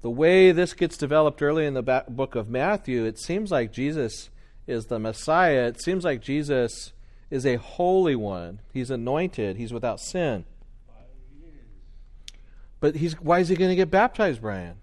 the 0.00 0.10
way 0.10 0.50
this 0.50 0.74
gets 0.74 0.96
developed 0.96 1.40
early 1.40 1.64
in 1.66 1.74
the 1.74 2.04
book 2.08 2.34
of 2.34 2.48
Matthew, 2.48 3.04
it 3.04 3.16
seems 3.16 3.52
like 3.52 3.72
Jesus 3.72 4.28
is 4.66 4.86
the 4.86 4.98
Messiah. 4.98 5.66
It 5.68 5.80
seems 5.80 6.04
like 6.04 6.20
Jesus 6.20 6.92
is 7.30 7.46
a 7.46 7.56
holy 7.56 8.16
one. 8.16 8.60
He's 8.72 8.90
anointed. 8.90 9.56
He's 9.56 9.72
without 9.72 10.00
sin. 10.00 10.44
But 12.80 12.96
he's 12.96 13.14
why 13.20 13.38
is 13.38 13.48
he 13.48 13.54
going 13.54 13.70
to 13.70 13.76
get 13.76 13.90
baptized, 13.90 14.40
Brian? 14.42 14.78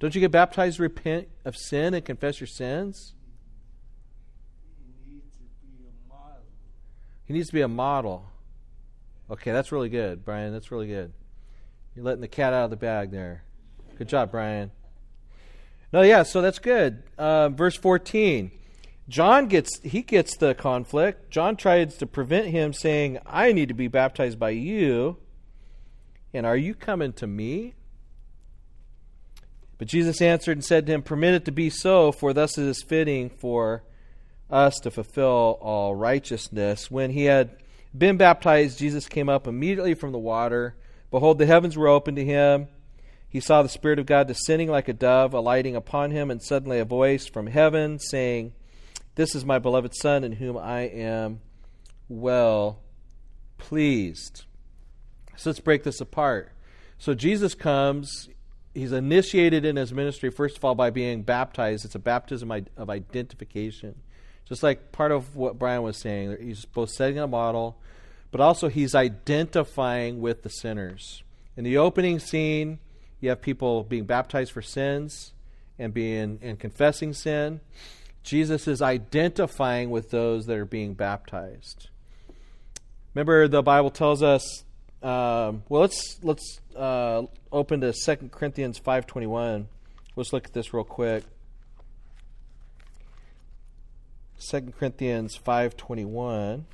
Don't 0.00 0.14
you 0.14 0.20
get 0.20 0.30
baptized, 0.30 0.76
to 0.76 0.82
repent 0.82 1.28
of 1.46 1.56
sin, 1.56 1.94
and 1.94 2.04
confess 2.04 2.40
your 2.40 2.46
sins? 2.46 3.14
He 7.26 7.34
needs 7.34 7.48
to 7.48 7.54
be 7.54 7.60
a 7.60 7.68
model. 7.68 8.26
Okay, 9.30 9.52
that's 9.52 9.72
really 9.72 9.88
good, 9.88 10.24
Brian. 10.24 10.52
That's 10.52 10.70
really 10.70 10.86
good. 10.86 11.12
You're 11.94 12.04
letting 12.04 12.20
the 12.20 12.28
cat 12.28 12.52
out 12.52 12.64
of 12.64 12.70
the 12.70 12.76
bag 12.76 13.10
there. 13.10 13.42
Good 13.98 14.08
job, 14.08 14.30
Brian. 14.30 14.70
No, 15.92 16.02
yeah, 16.02 16.22
so 16.22 16.42
that's 16.42 16.58
good. 16.58 17.02
Uh, 17.16 17.48
verse 17.48 17.76
14. 17.76 18.50
John 19.08 19.46
gets 19.46 19.80
he 19.82 20.02
gets 20.02 20.36
the 20.36 20.54
conflict. 20.54 21.30
John 21.30 21.56
tries 21.56 21.96
to 21.98 22.06
prevent 22.06 22.48
him 22.48 22.72
saying, 22.72 23.18
"I 23.24 23.52
need 23.52 23.68
to 23.68 23.74
be 23.74 23.86
baptized 23.86 24.38
by 24.38 24.50
you." 24.50 25.18
And 26.34 26.44
are 26.44 26.56
you 26.56 26.74
coming 26.74 27.12
to 27.14 27.26
me? 27.26 27.74
But 29.78 29.88
Jesus 29.88 30.22
answered 30.22 30.58
and 30.58 30.64
said 30.64 30.86
to 30.86 30.92
him, 30.92 31.02
Permit 31.02 31.34
it 31.34 31.44
to 31.46 31.52
be 31.52 31.70
so, 31.70 32.12
for 32.12 32.32
thus 32.32 32.58
it 32.58 32.64
is 32.64 32.82
fitting 32.82 33.30
for 33.30 33.84
us 34.50 34.76
to 34.80 34.90
fulfill 34.90 35.58
all 35.60 35.94
righteousness. 35.94 36.90
When 36.90 37.10
he 37.10 37.24
had 37.24 37.56
been 37.96 38.16
baptized, 38.16 38.78
Jesus 38.78 39.08
came 39.08 39.28
up 39.28 39.46
immediately 39.46 39.94
from 39.94 40.12
the 40.12 40.18
water. 40.18 40.76
Behold, 41.10 41.38
the 41.38 41.46
heavens 41.46 41.76
were 41.76 41.88
opened 41.88 42.16
to 42.16 42.24
him 42.24 42.68
he 43.36 43.40
saw 43.40 43.62
the 43.62 43.68
Spirit 43.68 43.98
of 43.98 44.06
God 44.06 44.28
descending 44.28 44.70
like 44.70 44.88
a 44.88 44.94
dove, 44.94 45.34
alighting 45.34 45.76
upon 45.76 46.10
him, 46.10 46.30
and 46.30 46.42
suddenly 46.42 46.78
a 46.78 46.86
voice 46.86 47.26
from 47.26 47.48
heaven 47.48 47.98
saying, 47.98 48.54
This 49.16 49.34
is 49.34 49.44
my 49.44 49.58
beloved 49.58 49.94
Son, 49.94 50.24
in 50.24 50.32
whom 50.32 50.56
I 50.56 50.82
am 50.82 51.40
well 52.08 52.80
pleased. 53.58 54.44
So 55.36 55.50
let's 55.50 55.60
break 55.60 55.82
this 55.82 56.00
apart. 56.00 56.50
So 56.98 57.12
Jesus 57.12 57.54
comes, 57.54 58.30
he's 58.72 58.92
initiated 58.92 59.66
in 59.66 59.76
his 59.76 59.92
ministry, 59.92 60.30
first 60.30 60.56
of 60.56 60.64
all, 60.64 60.74
by 60.74 60.88
being 60.88 61.22
baptized. 61.22 61.84
It's 61.84 61.94
a 61.94 61.98
baptism 61.98 62.50
of 62.50 62.88
identification. 62.88 63.96
Just 64.48 64.62
like 64.62 64.92
part 64.92 65.12
of 65.12 65.34
what 65.34 65.58
Brian 65.58 65.82
was 65.82 65.96
saying, 65.96 66.36
he's 66.40 66.64
both 66.64 66.90
setting 66.90 67.18
a 67.18 67.26
model, 67.26 67.76
but 68.30 68.40
also 68.40 68.68
he's 68.68 68.94
identifying 68.94 70.20
with 70.20 70.42
the 70.42 70.48
sinners. 70.48 71.22
In 71.56 71.64
the 71.64 71.78
opening 71.78 72.18
scene, 72.18 72.78
you 73.20 73.30
have 73.30 73.40
people 73.40 73.82
being 73.82 74.04
baptized 74.04 74.52
for 74.52 74.62
sins 74.62 75.32
and 75.78 75.92
being 75.92 76.38
and 76.42 76.58
confessing 76.58 77.12
sin. 77.12 77.60
Jesus 78.22 78.68
is 78.68 78.82
identifying 78.82 79.90
with 79.90 80.10
those 80.10 80.46
that 80.46 80.56
are 80.56 80.64
being 80.64 80.94
baptized. 80.94 81.88
Remember, 83.14 83.48
the 83.48 83.62
Bible 83.62 83.90
tells 83.90 84.22
us. 84.22 84.64
Um, 85.02 85.62
well, 85.68 85.82
let's 85.82 86.18
let's 86.22 86.60
uh, 86.74 87.22
open 87.52 87.80
to 87.82 87.92
Second 87.92 88.32
Corinthians 88.32 88.78
five 88.78 89.06
twenty 89.06 89.26
one. 89.26 89.68
Let's 90.16 90.32
look 90.32 90.46
at 90.46 90.52
this 90.52 90.72
real 90.72 90.84
quick. 90.84 91.24
2 94.38 94.72
Corinthians 94.78 95.36
5:21 95.36 96.64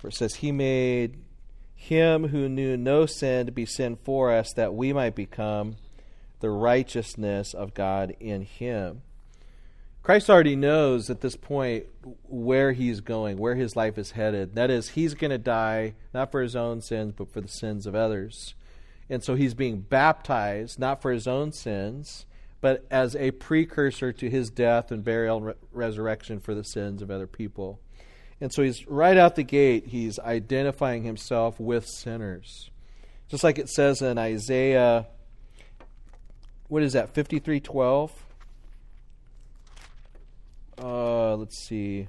where 0.00 0.08
it 0.08 0.14
says 0.14 0.36
he 0.36 0.52
made 0.52 1.18
him 1.74 2.28
who 2.28 2.48
knew 2.48 2.76
no 2.76 3.06
sin 3.06 3.46
to 3.46 3.52
be 3.52 3.66
sin 3.66 3.96
for 3.96 4.32
us 4.32 4.52
that 4.52 4.74
we 4.74 4.92
might 4.92 5.14
become 5.14 5.76
the 6.40 6.50
righteousness 6.50 7.54
of 7.54 7.74
God 7.74 8.14
in 8.20 8.42
him. 8.42 9.02
Christ 10.02 10.30
already 10.30 10.54
knows 10.54 11.10
at 11.10 11.20
this 11.20 11.34
point 11.34 11.86
where 12.28 12.72
he's 12.72 13.00
going, 13.00 13.38
where 13.38 13.56
his 13.56 13.74
life 13.74 13.98
is 13.98 14.12
headed. 14.12 14.54
That 14.54 14.70
is, 14.70 14.90
he's 14.90 15.14
going 15.14 15.32
to 15.32 15.38
die 15.38 15.94
not 16.14 16.30
for 16.30 16.40
his 16.42 16.54
own 16.54 16.80
sins, 16.80 17.14
but 17.16 17.32
for 17.32 17.40
the 17.40 17.48
sins 17.48 17.86
of 17.86 17.96
others. 17.96 18.54
And 19.10 19.24
so 19.24 19.34
he's 19.34 19.54
being 19.54 19.80
baptized, 19.80 20.78
not 20.78 21.02
for 21.02 21.10
his 21.10 21.26
own 21.26 21.50
sins, 21.50 22.26
but 22.60 22.86
as 22.90 23.14
a 23.16 23.30
precursor 23.32 24.12
to 24.12 24.30
his 24.30 24.50
death 24.50 24.90
and 24.90 25.04
burial 25.04 25.36
and 25.38 25.46
re- 25.46 25.54
resurrection 25.72 26.40
for 26.40 26.54
the 26.54 26.64
sins 26.64 27.02
of 27.02 27.10
other 27.10 27.26
people. 27.26 27.80
And 28.40 28.52
so 28.52 28.62
he's 28.62 28.86
right 28.86 29.16
out 29.16 29.36
the 29.36 29.42
gate, 29.42 29.86
he's 29.88 30.18
identifying 30.18 31.04
himself 31.04 31.58
with 31.58 31.86
sinners. 31.86 32.70
Just 33.28 33.42
like 33.42 33.58
it 33.58 33.68
says 33.68 34.02
in 34.02 34.18
Isaiah, 34.18 35.06
what 36.68 36.82
is 36.82 36.92
that, 36.92 37.14
5312? 37.14 38.24
Uh, 40.82 41.36
let's 41.36 41.58
see. 41.58 42.08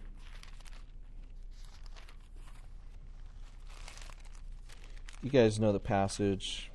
You 5.24 5.30
guys 5.30 5.60
know 5.60 5.72
the 5.72 5.80
passage. 5.80 6.70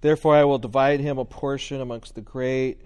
Therefore, 0.00 0.34
I 0.34 0.44
will 0.44 0.58
divide 0.58 1.00
him 1.00 1.18
a 1.18 1.24
portion 1.24 1.80
amongst 1.80 2.14
the 2.14 2.20
great. 2.20 2.80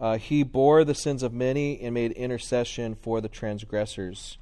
Uh, 0.00 0.16
he 0.16 0.44
bore 0.44 0.84
the 0.84 0.94
sins 0.94 1.22
of 1.22 1.32
many 1.32 1.80
and 1.80 1.92
made 1.92 2.12
intercession 2.12 2.94
for 2.94 3.20
the 3.20 3.28
transgressors. 3.28 4.38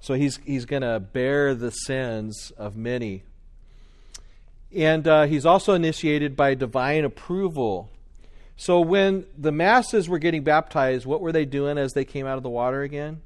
So 0.00 0.14
he's 0.14 0.38
he's 0.44 0.64
going 0.64 0.82
to 0.82 1.00
bear 1.00 1.54
the 1.54 1.70
sins 1.70 2.52
of 2.56 2.76
many. 2.76 3.24
And 4.74 5.06
uh, 5.06 5.24
he's 5.24 5.44
also 5.44 5.74
initiated 5.74 6.36
by 6.36 6.54
divine 6.54 7.04
approval. 7.04 7.90
So 8.56 8.80
when 8.80 9.26
the 9.36 9.50
masses 9.50 10.08
were 10.08 10.18
getting 10.18 10.44
baptized, 10.44 11.06
what 11.06 11.20
were 11.20 11.32
they 11.32 11.44
doing 11.44 11.76
as 11.76 11.92
they 11.92 12.04
came 12.04 12.26
out 12.26 12.36
of 12.36 12.42
the 12.42 12.50
water 12.50 12.82
again? 12.82 13.20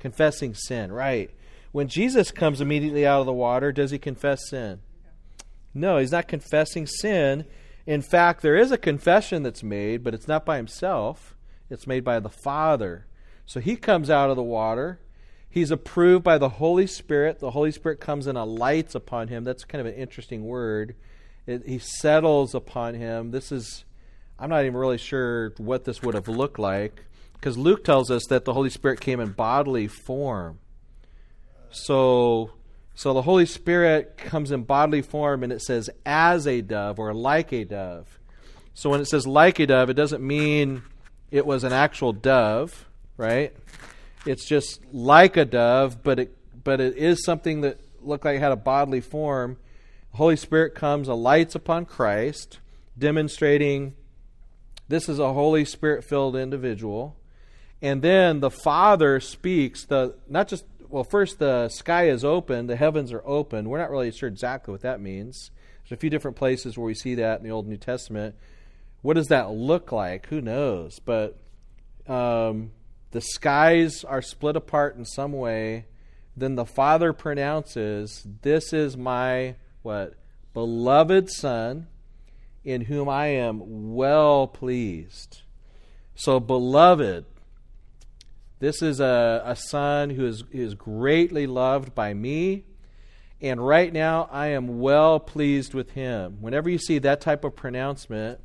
Confessing 0.00 0.54
sin, 0.54 0.90
right. 0.90 1.30
When 1.72 1.86
Jesus 1.86 2.32
comes 2.32 2.60
immediately 2.60 3.06
out 3.06 3.20
of 3.20 3.26
the 3.26 3.32
water, 3.32 3.70
does 3.70 3.92
he 3.92 3.98
confess 3.98 4.48
sin? 4.48 4.80
No, 5.72 5.98
he's 5.98 6.12
not 6.12 6.28
confessing 6.28 6.86
sin. 6.86 7.44
In 7.86 8.02
fact, 8.02 8.42
there 8.42 8.56
is 8.56 8.70
a 8.72 8.78
confession 8.78 9.42
that's 9.42 9.62
made, 9.62 10.04
but 10.04 10.14
it's 10.14 10.28
not 10.28 10.44
by 10.44 10.56
himself, 10.56 11.36
it's 11.68 11.86
made 11.86 12.04
by 12.04 12.20
the 12.20 12.28
Father. 12.28 13.06
So 13.46 13.60
he 13.60 13.76
comes 13.76 14.10
out 14.10 14.30
of 14.30 14.36
the 14.36 14.42
water. 14.42 15.00
He's 15.48 15.72
approved 15.72 16.22
by 16.22 16.38
the 16.38 16.48
Holy 16.48 16.86
Spirit. 16.86 17.40
The 17.40 17.50
Holy 17.50 17.72
Spirit 17.72 17.98
comes 17.98 18.28
and 18.28 18.38
alights 18.38 18.94
upon 18.94 19.28
him. 19.28 19.42
That's 19.42 19.64
kind 19.64 19.80
of 19.80 19.92
an 19.92 19.98
interesting 19.98 20.44
word. 20.44 20.94
It, 21.46 21.66
he 21.66 21.78
settles 21.78 22.54
upon 22.54 22.94
him. 22.94 23.32
This 23.32 23.50
is, 23.50 23.84
I'm 24.38 24.50
not 24.50 24.64
even 24.64 24.76
really 24.76 24.98
sure 24.98 25.52
what 25.58 25.84
this 25.84 26.02
would 26.02 26.14
have 26.14 26.28
looked 26.28 26.60
like, 26.60 27.04
because 27.32 27.58
Luke 27.58 27.82
tells 27.82 28.10
us 28.10 28.24
that 28.28 28.44
the 28.44 28.52
Holy 28.52 28.70
Spirit 28.70 29.00
came 29.00 29.18
in 29.18 29.32
bodily 29.32 29.88
form. 29.88 30.60
So 31.70 32.52
so 32.94 33.14
the 33.14 33.22
Holy 33.22 33.46
Spirit 33.46 34.16
comes 34.16 34.50
in 34.50 34.64
bodily 34.64 35.02
form 35.02 35.42
and 35.42 35.52
it 35.52 35.62
says 35.62 35.88
as 36.04 36.46
a 36.46 36.60
dove 36.60 36.98
or 36.98 37.14
like 37.14 37.52
a 37.52 37.64
dove. 37.64 38.18
So 38.74 38.90
when 38.90 39.00
it 39.00 39.06
says 39.06 39.26
like 39.26 39.58
a 39.58 39.66
dove, 39.66 39.90
it 39.90 39.94
doesn't 39.94 40.22
mean 40.22 40.82
it 41.30 41.46
was 41.46 41.64
an 41.64 41.72
actual 41.72 42.12
dove, 42.12 42.86
right? 43.16 43.54
It's 44.26 44.46
just 44.46 44.80
like 44.92 45.36
a 45.36 45.44
dove, 45.44 46.02
but 46.02 46.18
it 46.18 46.36
but 46.62 46.80
it 46.80 46.96
is 46.96 47.24
something 47.24 47.62
that 47.62 47.80
looked 48.02 48.24
like 48.24 48.36
it 48.36 48.40
had 48.40 48.52
a 48.52 48.56
bodily 48.56 49.00
form. 49.00 49.56
The 50.12 50.18
Holy 50.18 50.36
Spirit 50.36 50.74
comes, 50.74 51.08
alights 51.08 51.54
upon 51.54 51.86
Christ, 51.86 52.58
demonstrating 52.98 53.94
this 54.88 55.08
is 55.08 55.18
a 55.18 55.32
Holy 55.32 55.64
Spirit 55.64 56.04
filled 56.04 56.36
individual. 56.36 57.16
And 57.80 58.02
then 58.02 58.40
the 58.40 58.50
Father 58.50 59.20
speaks, 59.20 59.86
the 59.86 60.16
not 60.28 60.48
just 60.48 60.64
well, 60.90 61.04
first 61.04 61.38
the 61.38 61.68
sky 61.68 62.08
is 62.08 62.24
open, 62.24 62.66
the 62.66 62.76
heavens 62.76 63.12
are 63.12 63.22
open. 63.24 63.68
We're 63.68 63.78
not 63.78 63.90
really 63.90 64.10
sure 64.10 64.28
exactly 64.28 64.72
what 64.72 64.82
that 64.82 65.00
means. 65.00 65.50
There's 65.82 65.96
a 65.96 66.00
few 66.00 66.10
different 66.10 66.36
places 66.36 66.76
where 66.76 66.86
we 66.86 66.94
see 66.94 67.14
that 67.16 67.38
in 67.38 67.44
the 67.44 67.52
Old 67.52 67.68
New 67.68 67.76
Testament. 67.76 68.34
What 69.02 69.14
does 69.14 69.28
that 69.28 69.50
look 69.50 69.92
like? 69.92 70.26
Who 70.26 70.40
knows? 70.40 70.98
But 70.98 71.38
um, 72.06 72.72
the 73.12 73.20
skies 73.20 74.04
are 74.04 74.20
split 74.20 74.56
apart 74.56 74.96
in 74.96 75.04
some 75.04 75.32
way. 75.32 75.86
Then 76.36 76.56
the 76.56 76.66
Father 76.66 77.12
pronounces, 77.12 78.26
"This 78.42 78.72
is 78.72 78.96
my 78.96 79.56
what 79.82 80.14
beloved 80.54 81.30
Son, 81.30 81.86
in 82.64 82.82
whom 82.82 83.08
I 83.08 83.28
am 83.28 83.94
well 83.94 84.46
pleased." 84.46 85.42
So, 86.14 86.40
beloved 86.40 87.24
this 88.60 88.82
is 88.82 89.00
a, 89.00 89.42
a 89.44 89.56
son 89.56 90.10
who 90.10 90.26
is, 90.26 90.44
is 90.52 90.74
greatly 90.74 91.46
loved 91.46 91.94
by 91.94 92.12
me, 92.12 92.64
and 93.40 93.66
right 93.66 93.90
now 93.90 94.28
I 94.30 94.48
am 94.48 94.80
well 94.80 95.18
pleased 95.18 95.72
with 95.72 95.92
him. 95.92 96.36
Whenever 96.42 96.68
you 96.68 96.76
see 96.78 96.98
that 96.98 97.22
type 97.22 97.42
of 97.42 97.56
pronouncement, 97.56 98.38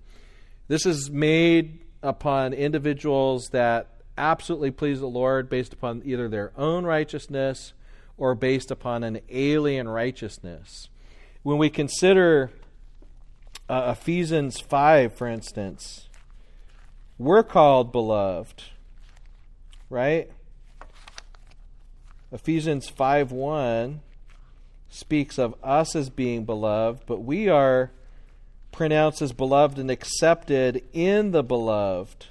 this 0.70 0.86
is 0.86 1.12
made 1.12 1.82
upon 2.02 2.54
individuals 2.54 3.50
that 3.52 3.90
absolutely 4.18 4.72
please 4.72 5.02
the 5.02 5.08
Lord 5.08 5.50
based 5.50 5.74
upon 5.74 6.02
either 6.06 6.30
their 6.30 6.54
own 6.58 6.86
righteousness 6.86 7.74
or 8.18 8.36
based 8.36 8.72
upon 8.72 9.04
an 9.04 9.20
alien 9.28 9.90
righteousness. 9.90 10.88
When 11.44 11.58
we 11.58 11.70
consider 11.70 12.52
uh, 13.68 13.94
Ephesians 13.98 14.62
5, 14.62 15.14
for 15.14 15.28
instance, 15.28 16.08
we're 17.18 17.44
called 17.44 17.92
beloved 17.92 18.64
right? 19.96 20.30
Ephesians 22.30 22.90
5 22.90 23.32
1 23.32 24.02
speaks 24.90 25.40
of 25.40 25.56
us 25.64 25.96
as 25.96 26.10
being 26.10 26.44
beloved, 26.44 27.06
but 27.08 27.22
we 27.22 27.48
are 27.48 27.92
pronounced 28.74 29.22
as 29.22 29.32
beloved 29.32 29.80
and 29.80 29.90
accepted 29.90 30.84
in 30.92 31.32
the 31.32 31.42
beloved. 31.42 32.26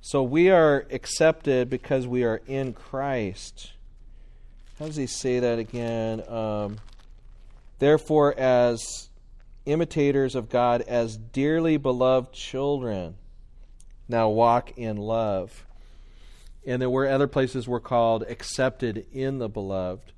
So 0.00 0.22
we 0.22 0.48
are 0.48 0.86
accepted 0.92 1.68
because 1.68 2.06
we 2.06 2.22
are 2.22 2.40
in 2.46 2.72
Christ. 2.72 3.72
How 4.78 4.86
does 4.86 4.94
he 4.94 5.08
say 5.08 5.40
that 5.40 5.58
again? 5.58 6.22
Um, 6.28 6.78
Therefore, 7.80 8.32
as 8.38 9.08
imitators 9.66 10.36
of 10.36 10.48
God, 10.48 10.82
as 10.82 11.16
dearly 11.16 11.78
beloved 11.78 12.32
children, 12.32 13.16
now 14.08 14.28
walk 14.28 14.78
in 14.78 14.98
love 14.98 15.66
and 16.66 16.80
there 16.80 16.90
were 16.90 17.08
other 17.08 17.26
places 17.26 17.66
were 17.66 17.80
called 17.80 18.22
accepted 18.22 19.06
in 19.12 19.38
the 19.38 19.48
beloved. 19.48 20.12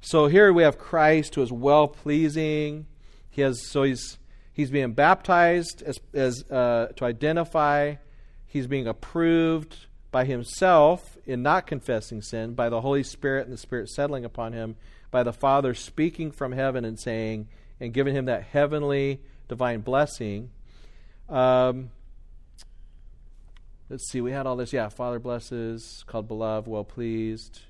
So 0.00 0.26
here 0.26 0.52
we 0.52 0.62
have 0.62 0.78
Christ 0.78 1.34
who 1.34 1.42
is 1.42 1.52
well 1.52 1.88
pleasing. 1.88 2.86
He 3.30 3.42
has 3.42 3.68
so 3.68 3.82
he's 3.82 4.18
he's 4.52 4.70
being 4.70 4.92
baptized 4.92 5.82
as 5.82 5.98
as 6.14 6.44
uh, 6.50 6.92
to 6.96 7.04
identify. 7.04 7.96
He's 8.46 8.66
being 8.66 8.86
approved 8.86 9.86
by 10.10 10.24
himself 10.24 11.18
in 11.26 11.42
not 11.42 11.66
confessing 11.66 12.22
sin 12.22 12.54
by 12.54 12.68
the 12.68 12.80
Holy 12.80 13.02
Spirit 13.02 13.44
and 13.44 13.52
the 13.52 13.58
Spirit 13.58 13.90
settling 13.90 14.24
upon 14.24 14.52
him 14.52 14.76
by 15.10 15.22
the 15.22 15.32
Father 15.32 15.74
speaking 15.74 16.30
from 16.30 16.52
heaven 16.52 16.84
and 16.84 16.98
saying 16.98 17.48
and 17.80 17.92
giving 17.92 18.14
him 18.14 18.26
that 18.26 18.44
heavenly 18.44 19.20
divine 19.48 19.80
blessing. 19.80 20.50
Um, 21.28 21.90
let's 23.88 24.10
see, 24.10 24.20
we 24.20 24.32
had 24.32 24.46
all 24.46 24.56
this. 24.56 24.72
Yeah, 24.72 24.88
Father 24.88 25.18
blesses, 25.18 26.04
called 26.06 26.28
beloved, 26.28 26.68
well 26.68 26.84
pleased. 26.84 27.60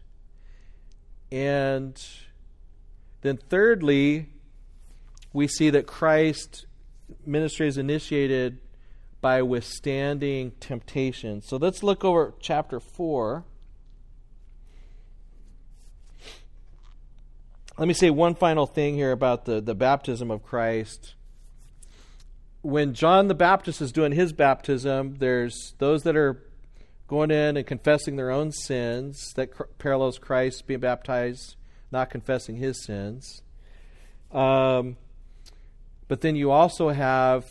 And 1.30 2.00
then, 3.22 3.36
thirdly, 3.36 4.28
we 5.32 5.48
see 5.48 5.70
that 5.70 5.86
Christ 5.86 6.66
ministry 7.24 7.68
is 7.68 7.76
initiated 7.76 8.58
by 9.20 9.42
withstanding 9.42 10.52
temptation. 10.60 11.42
So 11.42 11.56
let's 11.56 11.82
look 11.82 12.04
over 12.04 12.34
chapter 12.40 12.78
4. 12.78 13.44
Let 17.78 17.88
me 17.88 17.94
say 17.94 18.08
one 18.08 18.34
final 18.34 18.66
thing 18.66 18.94
here 18.94 19.12
about 19.12 19.44
the, 19.44 19.60
the 19.60 19.74
baptism 19.74 20.30
of 20.30 20.42
Christ 20.42 21.15
when 22.66 22.94
John 22.94 23.28
the 23.28 23.34
Baptist 23.34 23.80
is 23.80 23.92
doing 23.92 24.10
his 24.10 24.32
baptism, 24.32 25.14
there's 25.18 25.74
those 25.78 26.02
that 26.02 26.16
are 26.16 26.42
going 27.06 27.30
in 27.30 27.56
and 27.56 27.64
confessing 27.64 28.16
their 28.16 28.32
own 28.32 28.50
sins. 28.50 29.32
That 29.36 29.52
cr- 29.52 29.64
parallels 29.78 30.18
Christ 30.18 30.66
being 30.66 30.80
baptized, 30.80 31.54
not 31.92 32.10
confessing 32.10 32.56
his 32.56 32.84
sins. 32.84 33.42
Um, 34.32 34.96
but 36.08 36.22
then 36.22 36.34
you 36.34 36.50
also 36.50 36.88
have 36.88 37.46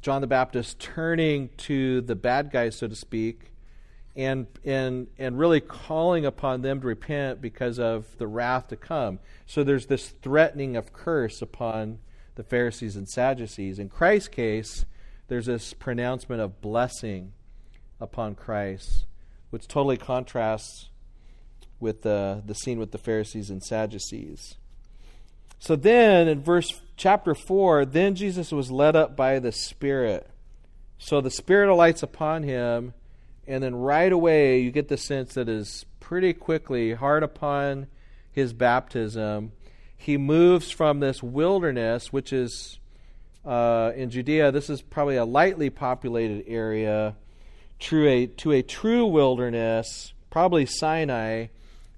John 0.00 0.20
the 0.20 0.28
Baptist 0.28 0.78
turning 0.78 1.50
to 1.58 2.00
the 2.00 2.14
bad 2.14 2.52
guys, 2.52 2.78
so 2.78 2.86
to 2.86 2.94
speak, 2.94 3.50
and 4.14 4.46
and 4.64 5.08
and 5.18 5.36
really 5.36 5.60
calling 5.60 6.24
upon 6.24 6.62
them 6.62 6.80
to 6.80 6.86
repent 6.86 7.40
because 7.40 7.80
of 7.80 8.16
the 8.18 8.28
wrath 8.28 8.68
to 8.68 8.76
come. 8.76 9.18
So 9.44 9.64
there's 9.64 9.86
this 9.86 10.10
threatening 10.10 10.76
of 10.76 10.92
curse 10.92 11.42
upon 11.42 11.98
the 12.34 12.42
Pharisees 12.42 12.96
and 12.96 13.08
Sadducees. 13.08 13.78
In 13.78 13.88
Christ's 13.88 14.28
case, 14.28 14.84
there's 15.28 15.46
this 15.46 15.72
pronouncement 15.72 16.40
of 16.40 16.60
blessing 16.60 17.32
upon 18.00 18.34
Christ, 18.34 19.06
which 19.50 19.68
totally 19.68 19.96
contrasts 19.96 20.90
with 21.80 22.02
the, 22.02 22.42
the 22.44 22.54
scene 22.54 22.78
with 22.78 22.92
the 22.92 22.98
Pharisees 22.98 23.50
and 23.50 23.62
Sadducees. 23.62 24.56
So 25.58 25.76
then 25.76 26.28
in 26.28 26.42
verse 26.42 26.68
chapter 26.96 27.34
4, 27.34 27.86
then 27.86 28.14
Jesus 28.14 28.52
was 28.52 28.70
led 28.70 28.96
up 28.96 29.16
by 29.16 29.38
the 29.38 29.52
Spirit. 29.52 30.28
So 30.98 31.20
the 31.20 31.30
Spirit 31.30 31.70
alights 31.70 32.02
upon 32.02 32.42
him, 32.42 32.94
and 33.46 33.62
then 33.62 33.74
right 33.74 34.12
away 34.12 34.60
you 34.60 34.70
get 34.70 34.88
the 34.88 34.96
sense 34.96 35.34
that 35.34 35.48
is 35.48 35.86
pretty 36.00 36.32
quickly, 36.32 36.92
hard 36.92 37.22
upon 37.22 37.86
his 38.30 38.52
baptism, 38.52 39.52
he 39.96 40.16
moves 40.16 40.70
from 40.70 41.00
this 41.00 41.22
wilderness, 41.22 42.12
which 42.12 42.32
is 42.32 42.78
uh, 43.44 43.92
in 43.94 44.10
Judea, 44.10 44.52
this 44.52 44.70
is 44.70 44.80
probably 44.80 45.16
a 45.16 45.24
lightly 45.24 45.70
populated 45.70 46.44
area, 46.46 47.14
to 47.80 48.06
a, 48.06 48.26
to 48.26 48.52
a 48.52 48.62
true 48.62 49.06
wilderness, 49.06 50.14
probably 50.30 50.64
Sinai, 50.64 51.46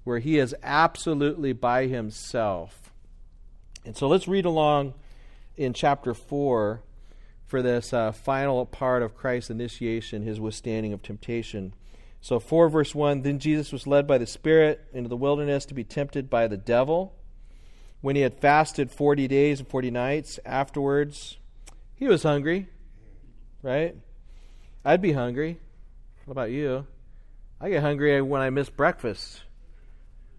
where 0.03 0.19
he 0.19 0.37
is 0.37 0.55
absolutely 0.63 1.53
by 1.53 1.87
himself. 1.87 2.91
And 3.85 3.95
so 3.95 4.07
let's 4.07 4.27
read 4.27 4.45
along 4.45 4.93
in 5.55 5.73
chapter 5.73 6.13
4 6.13 6.81
for 7.45 7.61
this 7.61 7.93
uh, 7.93 8.11
final 8.11 8.65
part 8.65 9.01
of 9.01 9.15
Christ's 9.15 9.49
initiation, 9.49 10.23
his 10.23 10.39
withstanding 10.39 10.91
of 10.91 11.01
temptation. 11.01 11.73
So, 12.19 12.39
4 12.39 12.67
verse 12.69 12.93
1 12.93 13.21
Then 13.21 13.39
Jesus 13.39 13.71
was 13.71 13.87
led 13.87 14.05
by 14.05 14.17
the 14.17 14.27
Spirit 14.27 14.85
into 14.91 15.07
the 15.07 15.15
wilderness 15.15 15.65
to 15.65 15.73
be 15.73 15.85
tempted 15.85 16.29
by 16.29 16.47
the 16.47 16.57
devil. 16.57 17.15
When 18.01 18.15
he 18.15 18.21
had 18.21 18.39
fasted 18.39 18.91
40 18.91 19.27
days 19.27 19.59
and 19.59 19.67
40 19.67 19.91
nights, 19.91 20.39
afterwards, 20.45 21.37
he 21.95 22.07
was 22.07 22.23
hungry, 22.23 22.67
right? 23.63 23.95
I'd 24.85 25.01
be 25.01 25.13
hungry. 25.13 25.59
What 26.25 26.31
about 26.31 26.51
you? 26.51 26.85
I 27.59 27.69
get 27.69 27.81
hungry 27.81 28.21
when 28.21 28.41
I 28.41 28.51
miss 28.51 28.69
breakfast. 28.69 29.41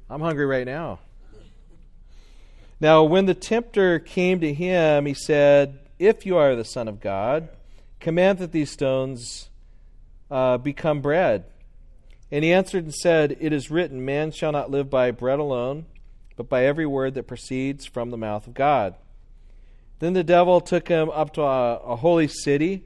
I'm 0.09 0.21
hungry 0.21 0.47
right 0.47 0.67
now. 0.67 1.01
Now, 2.81 3.03
when 3.03 3.27
the 3.27 3.35
tempter 3.35 3.99
came 3.99 4.41
to 4.41 4.55
him, 4.55 5.07
he 5.07 5.15
said, 5.15 5.81
If 5.99 6.25
you 6.25 6.37
are 6.37 6.55
the 6.55 6.65
Son 6.65 6.87
of 6.87 7.01
God, 7.01 7.49
command 7.99 8.39
that 8.39 8.53
these 8.53 8.71
stones 8.71 9.49
uh, 10.31 10.59
become 10.59 11.01
bread. 11.01 11.45
And 12.31 12.45
he 12.45 12.53
answered 12.53 12.85
and 12.85 12.95
said, 12.95 13.37
It 13.41 13.53
is 13.53 13.69
written, 13.69 14.05
Man 14.05 14.31
shall 14.31 14.53
not 14.53 14.71
live 14.71 14.89
by 14.89 15.11
bread 15.11 15.41
alone 15.41 15.87
but 16.39 16.49
by 16.49 16.65
every 16.65 16.87
word 16.87 17.15
that 17.15 17.25
proceeds 17.25 17.85
from 17.85 18.11
the 18.11 18.17
mouth 18.17 18.47
of 18.47 18.55
God. 18.55 18.95
Then 19.99 20.13
the 20.13 20.23
devil 20.23 20.61
took 20.61 20.87
him 20.87 21.11
up 21.11 21.35
to 21.35 21.43
a, 21.43 21.79
a, 21.79 21.97
holy 21.97 22.29
city, 22.29 22.85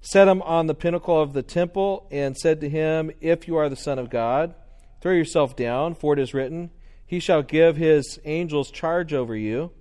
set 0.00 0.28
him 0.28 0.40
on 0.42 0.68
the 0.68 0.74
pinnacle 0.74 1.20
of 1.20 1.32
the 1.32 1.42
temple, 1.42 2.06
and 2.12 2.36
said 2.38 2.60
to 2.60 2.68
him, 2.68 3.10
If 3.20 3.48
you 3.48 3.56
are 3.56 3.68
the 3.68 3.74
Son 3.74 3.98
of 3.98 4.10
God, 4.10 4.54
throw 5.00 5.12
yourself 5.12 5.56
down, 5.56 5.96
for 5.96 6.12
it 6.12 6.20
is 6.20 6.32
written, 6.32 6.70
He 7.04 7.18
shall 7.18 7.42
give 7.42 7.76
His 7.76 8.20
angels 8.24 8.70
charge 8.70 9.12
over 9.12 9.36
you, 9.36 9.72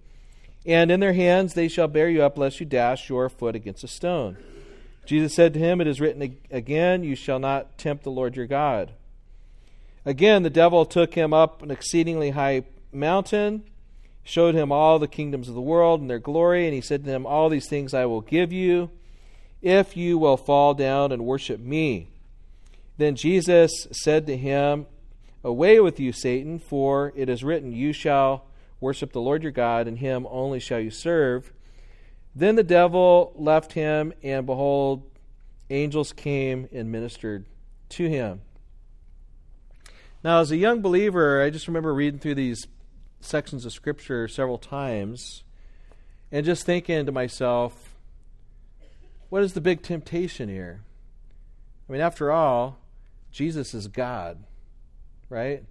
and 0.65 0.89
in 0.89 1.01
their 1.01 1.13
hands 1.13 1.53
they 1.53 1.67
shall 1.67 1.87
bear 1.87 2.09
you 2.09 2.23
up, 2.23 2.35
lest 2.35 2.59
you 2.59 2.65
dash 2.65 3.09
your 3.09 3.29
foot 3.29 3.55
against 3.55 3.83
a 3.83 3.87
stone. 3.87 4.37
Jesus 5.05 5.35
said 5.35 5.53
to 5.53 5.59
him, 5.59 5.81
It 5.81 5.87
is 5.87 6.01
written 6.01 6.39
again, 6.49 7.03
You 7.03 7.15
shall 7.15 7.37
not 7.39 7.77
tempt 7.77 8.03
the 8.03 8.11
Lord 8.11 8.35
your 8.35 8.47
God. 8.47 8.93
Again, 10.03 10.41
the 10.41 10.49
devil 10.49 10.85
took 10.85 11.13
him 11.13 11.31
up 11.31 11.61
an 11.61 11.69
exceedingly 11.69 12.31
high 12.31 12.63
mountain, 12.93 13.63
showed 14.23 14.55
him 14.55 14.71
all 14.71 14.99
the 14.99 15.07
kingdoms 15.07 15.49
of 15.49 15.55
the 15.55 15.61
world 15.61 16.01
and 16.01 16.09
their 16.09 16.19
glory, 16.19 16.65
and 16.65 16.73
he 16.73 16.81
said 16.81 17.03
to 17.03 17.09
him, 17.09 17.25
All 17.25 17.49
these 17.49 17.67
things 17.67 17.93
I 17.93 18.05
will 18.05 18.21
give 18.21 18.51
you 18.51 18.89
if 19.61 19.95
you 19.95 20.17
will 20.17 20.37
fall 20.37 20.73
down 20.73 21.11
and 21.11 21.25
worship 21.25 21.59
me. 21.59 22.09
Then 22.97 23.15
Jesus 23.15 23.87
said 23.91 24.27
to 24.27 24.37
him, 24.37 24.85
Away 25.43 25.79
with 25.79 25.99
you, 25.99 26.11
Satan, 26.11 26.59
for 26.59 27.13
it 27.15 27.29
is 27.29 27.43
written, 27.43 27.71
You 27.71 27.93
shall 27.93 28.45
worship 28.79 29.11
the 29.11 29.21
Lord 29.21 29.43
your 29.43 29.51
God, 29.51 29.87
and 29.87 29.97
him 29.97 30.27
only 30.29 30.59
shall 30.59 30.79
you 30.79 30.91
serve. 30.91 31.51
Then 32.35 32.55
the 32.55 32.63
devil 32.63 33.33
left 33.35 33.73
him, 33.73 34.13
and 34.23 34.45
behold, 34.45 35.03
angels 35.69 36.13
came 36.13 36.67
and 36.71 36.91
ministered 36.91 37.45
to 37.89 38.07
him. 38.07 38.41
Now, 40.23 40.39
as 40.39 40.51
a 40.51 40.57
young 40.57 40.81
believer, 40.81 41.41
I 41.41 41.49
just 41.49 41.67
remember 41.67 41.93
reading 41.93 42.19
through 42.19 42.35
these 42.35 42.67
sections 43.21 43.65
of 43.65 43.73
Scripture 43.73 44.27
several 44.27 44.57
times 44.57 45.43
and 46.31 46.45
just 46.45 46.65
thinking 46.65 47.05
to 47.05 47.11
myself, 47.11 47.95
what 49.29 49.43
is 49.43 49.53
the 49.53 49.61
big 49.61 49.81
temptation 49.81 50.49
here? 50.49 50.81
I 51.87 51.91
mean, 51.91 52.01
after 52.01 52.31
all, 52.31 52.77
Jesus 53.31 53.73
is 53.73 53.87
God, 53.87 54.43
right? 55.29 55.63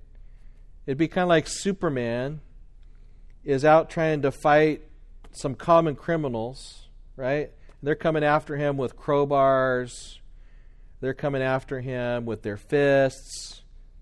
It'd 0.87 0.99
be 0.99 1.09
kind 1.09 1.23
of 1.23 1.29
like 1.29 1.47
Superman 1.47 2.41
is 3.45 3.65
out 3.65 3.91
trying 3.91 4.23
to 4.23 4.31
fight 4.31 4.83
some 5.33 5.55
common 5.55 5.97
criminals, 5.97 6.89
right? 7.17 7.51
They're 7.83 7.95
coming 7.95 8.25
after 8.25 8.57
him 8.57 8.77
with 8.77 8.97
crowbars. 8.97 10.19
They're 11.01 11.15
coming 11.15 11.43
after 11.43 11.81
him 11.81 12.27
with 12.27 12.43
their 12.43 12.57
fists 12.57 13.61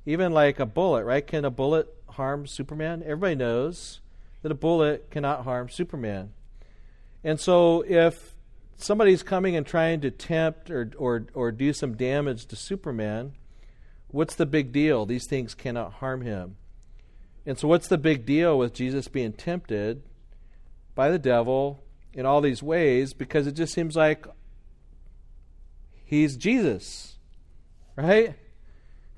even 0.08 0.32
like 0.32 0.58
a 0.58 0.64
bullet, 0.64 1.04
right? 1.04 1.26
Can 1.26 1.44
a 1.44 1.50
bullet 1.50 1.86
harm 2.18 2.46
Superman? 2.46 3.02
Everybody 3.02 3.34
knows 3.34 4.00
that 4.42 4.52
a 4.52 4.54
bullet 4.54 5.10
cannot 5.10 5.44
harm 5.44 5.70
Superman. 5.70 6.34
And 7.24 7.40
so 7.40 7.82
if 7.88 8.34
somebody's 8.76 9.22
coming 9.22 9.56
and 9.56 9.66
trying 9.66 10.02
to 10.02 10.10
tempt 10.10 10.70
or, 10.70 10.90
or, 10.98 11.26
or 11.32 11.50
do 11.50 11.72
some 11.72 11.96
damage 11.96 12.44
to 12.46 12.56
Superman, 12.56 13.32
what's 14.08 14.34
the 14.34 14.44
big 14.44 14.70
deal? 14.70 15.06
These 15.06 15.26
things 15.26 15.54
cannot 15.54 15.94
harm 15.94 16.20
him. 16.20 16.56
And 17.46 17.58
so, 17.58 17.66
what's 17.66 17.88
the 17.88 17.96
big 17.96 18.26
deal 18.26 18.58
with 18.58 18.74
Jesus 18.74 19.08
being 19.08 19.32
tempted 19.32 20.02
by 20.94 21.08
the 21.08 21.18
devil 21.18 21.82
in 22.12 22.26
all 22.26 22.42
these 22.42 22.62
ways? 22.62 23.14
Because 23.14 23.46
it 23.46 23.52
just 23.52 23.72
seems 23.72 23.96
like 23.96 24.26
he's 26.04 26.36
Jesus, 26.36 27.16
right? 27.96 28.34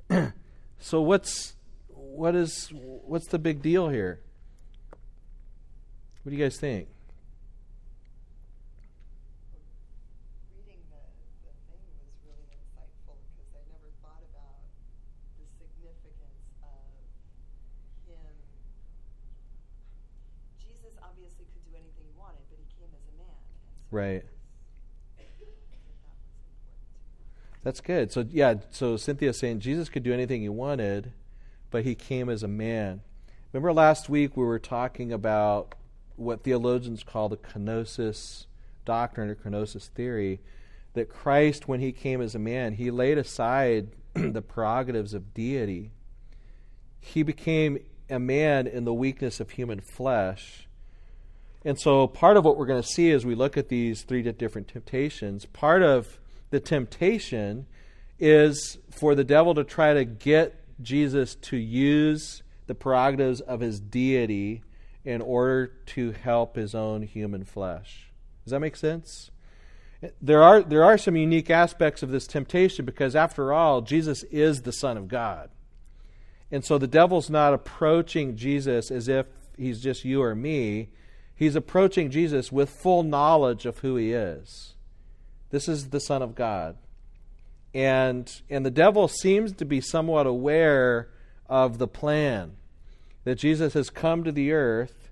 So 0.81 1.03
what's 1.03 1.55
what 2.17 2.35
is 2.35 2.73
what's 2.73 3.27
the 3.27 3.39
big 3.39 3.63
deal 3.63 3.89
here? 3.89 4.21
What 6.23 6.31
do 6.31 6.37
you 6.37 6.43
guys 6.43 6.59
think? 6.59 6.89
Reading 10.53 10.85
the, 10.93 11.01
the 11.47 11.53
thing 11.73 11.81
was 11.97 12.13
really 12.29 12.45
insightful 12.53 13.17
because 13.25 13.51
I 13.57 13.63
never 13.73 13.89
thought 14.05 14.21
about 14.29 14.69
the 15.41 15.47
significance 15.57 16.45
of 16.61 16.85
him. 18.05 18.37
Jesus 20.61 20.93
obviously 21.01 21.49
could 21.49 21.65
do 21.65 21.73
anything 21.73 22.05
he 22.05 22.15
wanted, 22.21 22.45
but 22.53 22.61
he 22.61 22.69
came 22.77 22.93
as 22.93 23.05
a 23.09 23.15
man. 23.17 23.33
And 23.33 23.73
so 23.89 23.97
Right. 23.97 24.25
I 25.17 25.25
think 25.25 25.41
that 25.41 25.49
was 25.57 25.89
important. 25.89 26.21
That's 27.65 27.81
good. 27.81 28.13
So 28.13 28.29
yeah, 28.29 28.61
so 28.71 28.99
Cynthia's 28.99 29.39
saying 29.39 29.61
Jesus 29.61 29.89
could 29.89 30.03
do 30.03 30.13
anything 30.13 30.43
he 30.43 30.51
wanted, 30.51 31.13
but 31.71 31.85
he 31.85 31.95
came 31.95 32.29
as 32.29 32.43
a 32.43 32.49
man. 32.49 33.01
Remember 33.53 33.73
last 33.73 34.09
week 34.09 34.37
we 34.37 34.45
were 34.45 34.59
talking 34.59 35.13
about 35.13 35.75
what 36.17 36.45
theologians 36.45 37.03
call 37.03 37.29
the 37.29 37.37
kenosis 37.37 38.47
doctrine 38.85 39.31
or 39.31 39.35
kenosis 39.35 39.89
theory, 39.89 40.41
that 40.95 41.09
Christ, 41.09 41.69
when 41.69 41.81
he 41.81 41.93
came 41.93 42.21
as 42.21 42.35
a 42.35 42.39
man, 42.39 42.75
he 42.75 42.91
laid 42.91 43.19
aside 43.19 43.89
the 44.15 44.43
prerogatives 44.43 45.15
of 45.15 45.33
deity. 45.33 45.93
He 47.01 47.23
became 47.23 47.79
a 48.09 48.19
man 48.19 48.67
in 48.67 48.85
the 48.85 48.93
weakness 48.93 49.41
of 49.41 49.51
human 49.51 49.81
flesh. 49.81 50.67
And 51.65 51.79
so, 51.79 52.07
part 52.07 52.37
of 52.37 52.45
what 52.45 52.57
we're 52.57 52.67
going 52.67 52.83
to 52.83 52.89
see 52.89 53.11
as 53.13 53.25
we 53.25 53.35
look 53.35 53.57
at 53.57 53.69
these 53.69 54.03
three 54.03 54.23
different 54.23 54.69
temptations, 54.69 55.45
part 55.47 55.83
of 55.83 56.19
the 56.51 56.61
temptation 56.61 57.67
is 58.19 58.79
for 58.91 59.15
the 59.15 59.25
devil 59.25 59.55
to 59.55 59.65
try 59.65 59.95
to 59.95 60.05
get 60.05 60.60
Jesus 60.83 61.35
to 61.37 61.57
use 61.57 62.43
the 62.67 62.75
prerogatives 62.75 63.41
of 63.41 63.61
his 63.61 63.81
deity 63.81 64.63
in 65.05 65.21
order 65.21 65.67
to 65.87 66.13
help 66.13 66.57
his 66.57 66.75
own 66.75 67.03
human 67.03 67.45
flesh. 67.45 68.11
Does 68.45 68.53
that 68.53 68.61
make 68.61 68.77
sense? 68.77 69.31
There 70.21 70.43
are, 70.43 70.63
there 70.63 70.85
are 70.85 70.97
some 70.97 71.17
unique 71.17 71.51
aspects 71.51 72.03
of 72.03 72.11
this 72.11 72.27
temptation 72.27 72.85
because, 72.85 73.15
after 73.15 73.53
all, 73.53 73.83
Jesus 73.83 74.23
is 74.25 74.63
the 74.63 74.73
Son 74.73 74.97
of 74.97 75.09
God. 75.09 75.51
And 76.51 76.65
so 76.65 76.79
the 76.79 76.87
devil's 76.87 77.31
not 77.31 77.55
approaching 77.55 78.37
Jesus 78.37 78.91
as 78.91 79.09
if 79.09 79.27
he's 79.57 79.81
just 79.81 80.05
you 80.05 80.23
or 80.23 80.35
me. 80.35 80.89
He's 81.35 81.55
approaching 81.55 82.11
Jesus 82.11 82.51
with 82.51 82.71
full 82.71 83.03
knowledge 83.03 83.67
of 83.67 83.79
who 83.79 83.97
he 83.97 84.13
is. 84.13 84.75
This 85.51 85.69
is 85.69 85.91
the 85.91 86.01
Son 86.01 86.23
of 86.23 86.35
God. 86.35 86.77
And, 87.73 88.31
and 88.49 88.67
the 88.67 88.71
devil 88.71 89.09
seems 89.09 89.53
to 89.55 89.65
be 89.65 89.81
somewhat 89.81 90.27
aware 90.27 91.09
of 91.49 91.79
the 91.79 91.87
plan 91.87 92.57
that 93.25 93.37
Jesus 93.37 93.75
has 93.75 93.91
come 93.91 94.25
to 94.25 94.33
the 94.33 94.53
earth 94.53 95.11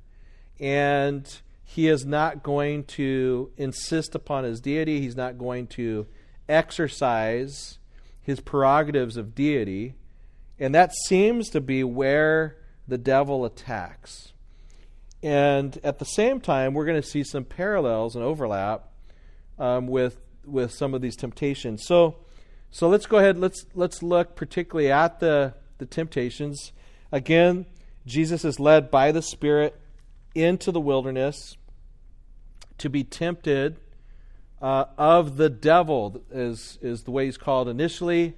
and 0.59 1.40
he 1.64 1.88
is 1.88 2.04
not 2.04 2.42
going 2.42 2.84
to 2.84 3.50
insist 3.56 4.14
upon 4.14 4.44
his 4.44 4.61
deity. 4.61 5.00
He's 5.00 5.16
not 5.16 5.38
going 5.38 5.66
to 5.68 6.06
exercise 6.48 7.78
his 8.22 8.40
prerogatives 8.40 9.16
of 9.16 9.34
deity. 9.34 9.94
And 10.59 10.74
that 10.74 10.92
seems 11.06 11.50
to 11.50 11.61
be 11.61 11.84
where 11.84 12.56
the 12.88 12.98
devil 12.98 13.44
attacks. 13.44 14.32
And 15.22 15.78
at 15.84 15.98
the 15.98 16.04
same 16.04 16.40
time, 16.40 16.74
we're 16.74 16.86
going 16.86 17.00
to 17.00 17.06
see 17.06 17.22
some 17.22 17.44
parallels 17.44 18.16
and 18.16 18.24
overlap 18.24 18.88
um, 19.59 19.86
with 19.86 20.18
with 20.44 20.72
some 20.72 20.94
of 20.94 21.02
these 21.02 21.16
temptations. 21.16 21.84
So, 21.84 22.16
so 22.70 22.88
let's 22.88 23.06
go 23.06 23.18
ahead. 23.18 23.38
Let's 23.38 23.66
let's 23.74 24.02
look 24.02 24.36
particularly 24.36 24.90
at 24.90 25.20
the 25.20 25.54
the 25.78 25.86
temptations. 25.86 26.72
Again, 27.10 27.66
Jesus 28.06 28.44
is 28.44 28.60
led 28.60 28.90
by 28.90 29.12
the 29.12 29.22
Spirit 29.22 29.78
into 30.34 30.70
the 30.70 30.80
wilderness 30.80 31.56
to 32.78 32.88
be 32.88 33.04
tempted 33.04 33.76
uh, 34.60 34.84
of 34.96 35.36
the 35.36 35.48
devil, 35.48 36.22
is 36.30 36.78
is 36.82 37.02
the 37.04 37.10
way 37.10 37.26
he's 37.26 37.38
called 37.38 37.68
initially. 37.68 38.34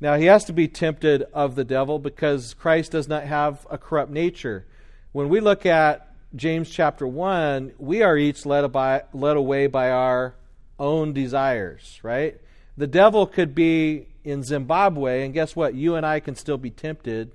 Now 0.00 0.16
he 0.16 0.24
has 0.26 0.44
to 0.46 0.52
be 0.52 0.66
tempted 0.66 1.24
of 1.34 1.54
the 1.54 1.64
devil 1.64 1.98
because 1.98 2.54
Christ 2.54 2.92
does 2.92 3.06
not 3.06 3.24
have 3.24 3.66
a 3.70 3.76
corrupt 3.76 4.10
nature. 4.10 4.66
When 5.12 5.28
we 5.28 5.40
look 5.40 5.66
at 5.66 6.10
James 6.34 6.70
chapter 6.70 7.06
1, 7.06 7.72
we 7.78 8.02
are 8.02 8.16
each 8.16 8.46
led, 8.46 8.70
by, 8.72 9.02
led 9.12 9.36
away 9.36 9.66
by 9.66 9.90
our 9.90 10.36
own 10.78 11.12
desires, 11.12 11.98
right? 12.02 12.40
The 12.80 12.86
devil 12.86 13.26
could 13.26 13.54
be 13.54 14.06
in 14.24 14.42
Zimbabwe, 14.42 15.22
and 15.22 15.34
guess 15.34 15.54
what? 15.54 15.74
You 15.74 15.96
and 15.96 16.06
I 16.06 16.18
can 16.18 16.34
still 16.34 16.56
be 16.56 16.70
tempted 16.70 17.30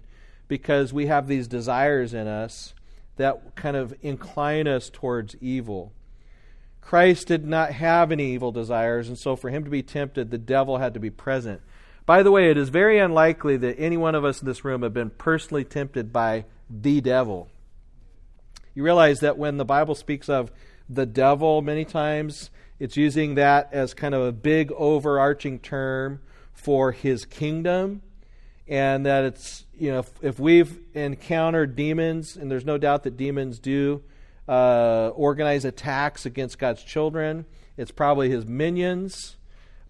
because 0.47 0.91
we 0.91 1.05
have 1.05 1.27
these 1.27 1.47
desires 1.47 2.15
in 2.15 2.25
us 2.25 2.73
that 3.17 3.53
kind 3.53 3.77
of 3.77 3.93
incline 4.01 4.67
us 4.67 4.89
towards 4.91 5.35
evil. 5.41 5.93
Christ 6.81 7.27
did 7.27 7.45
not 7.45 7.73
have 7.73 8.11
any 8.11 8.33
evil 8.33 8.51
desires, 8.51 9.07
and 9.07 9.19
so 9.19 9.35
for 9.35 9.51
him 9.51 9.63
to 9.65 9.69
be 9.69 9.83
tempted, 9.83 10.31
the 10.31 10.39
devil 10.39 10.79
had 10.79 10.95
to 10.95 10.99
be 10.99 11.11
present. 11.11 11.61
By 12.07 12.23
the 12.23 12.31
way, 12.31 12.49
it 12.49 12.57
is 12.57 12.69
very 12.69 12.97
unlikely 12.97 13.55
that 13.57 13.79
any 13.79 13.97
one 13.97 14.15
of 14.15 14.25
us 14.25 14.41
in 14.41 14.47
this 14.47 14.65
room 14.65 14.81
have 14.81 14.95
been 14.95 15.11
personally 15.11 15.63
tempted 15.63 16.11
by 16.11 16.45
the 16.71 17.01
devil. 17.01 17.49
You 18.73 18.81
realize 18.81 19.19
that 19.19 19.37
when 19.37 19.57
the 19.57 19.63
Bible 19.63 19.93
speaks 19.93 20.27
of 20.27 20.51
the 20.89 21.05
devil, 21.05 21.61
many 21.61 21.85
times 21.85 22.49
it's 22.79 22.97
using 22.97 23.35
that 23.35 23.69
as 23.71 23.93
kind 23.93 24.13
of 24.13 24.21
a 24.23 24.31
big 24.31 24.71
overarching 24.73 25.59
term 25.59 26.19
for 26.53 26.91
his 26.91 27.25
kingdom. 27.25 28.01
And 28.67 29.05
that 29.05 29.25
it's, 29.25 29.65
you 29.77 29.91
know, 29.91 29.99
if, 29.99 30.11
if 30.23 30.39
we've 30.39 30.79
encountered 30.95 31.75
demons, 31.75 32.35
and 32.35 32.49
there's 32.49 32.65
no 32.65 32.77
doubt 32.79 33.03
that 33.03 33.15
demons 33.15 33.59
do 33.59 34.03
uh, 34.47 35.09
organize 35.09 35.65
attacks 35.65 36.25
against 36.25 36.57
God's 36.57 36.83
children, 36.83 37.45
it's 37.77 37.91
probably 37.91 38.29
his 38.29 38.45
minions. 38.45 39.37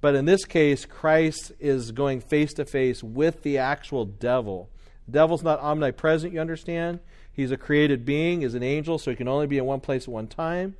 But 0.01 0.15
in 0.15 0.25
this 0.25 0.45
case, 0.45 0.85
Christ 0.85 1.53
is 1.59 1.91
going 1.91 2.19
face 2.19 2.53
to 2.55 2.65
face 2.65 3.01
with 3.01 3.43
the 3.43 3.57
actual 3.57 4.05
devil. 4.05 4.69
The 5.07 5.13
devil's 5.13 5.43
not 5.43 5.59
omnipresent, 5.59 6.33
you 6.33 6.41
understand? 6.41 6.99
He's 7.31 7.51
a 7.51 7.57
created 7.57 8.05
being, 8.05 8.41
is 8.41 8.55
an 8.55 8.63
angel, 8.63 8.97
so 8.97 9.11
he 9.11 9.17
can 9.17 9.27
only 9.27 9.47
be 9.47 9.57
in 9.57 9.65
one 9.65 9.79
place 9.79 10.03
at 10.03 10.09
one 10.09 10.27
time. 10.27 10.75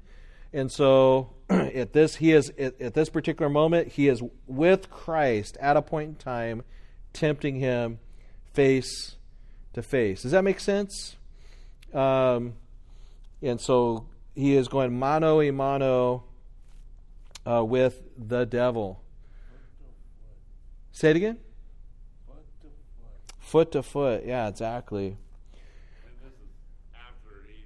And 0.54 0.72
so 0.72 1.35
at 1.50 1.94
this 1.94 2.16
he 2.16 2.32
is 2.32 2.52
at, 2.58 2.80
at 2.82 2.94
this 2.94 3.10
particular 3.10 3.50
moment, 3.50 3.90
he 3.90 4.08
is 4.08 4.22
with 4.48 4.90
Christ 4.90 5.58
at 5.60 5.78
a 5.78 5.82
point 5.82 6.10
in 6.10 6.16
time, 6.16 6.64
tempting 7.14 7.60
him 7.60 8.00
face 8.54 9.16
to 9.74 9.84
face. 9.84 10.24
Does 10.24 10.32
that 10.32 10.44
make 10.44 10.60
sense? 10.60 11.16
Um, 11.94 12.54
and 13.42 13.60
so 13.60 14.08
he 14.34 14.56
is 14.56 14.68
going 14.68 14.98
mano 14.98 15.42
a 15.42 15.52
mano 15.52 16.24
uh, 17.46 17.64
with 17.64 18.02
the 18.18 18.46
devil. 18.46 19.02
Say 20.92 21.12
it 21.12 21.18
again. 21.18 21.38
Foot 22.26 22.46
to 22.62 22.68
foot. 22.68 23.40
Foot 23.40 23.72
to 23.74 23.84
foot. 23.84 24.24
Yeah, 24.26 24.48
exactly. 24.48 25.08
And 25.08 26.16
this 26.24 26.34
is 26.34 26.50
after 26.96 27.46
he 27.48 27.66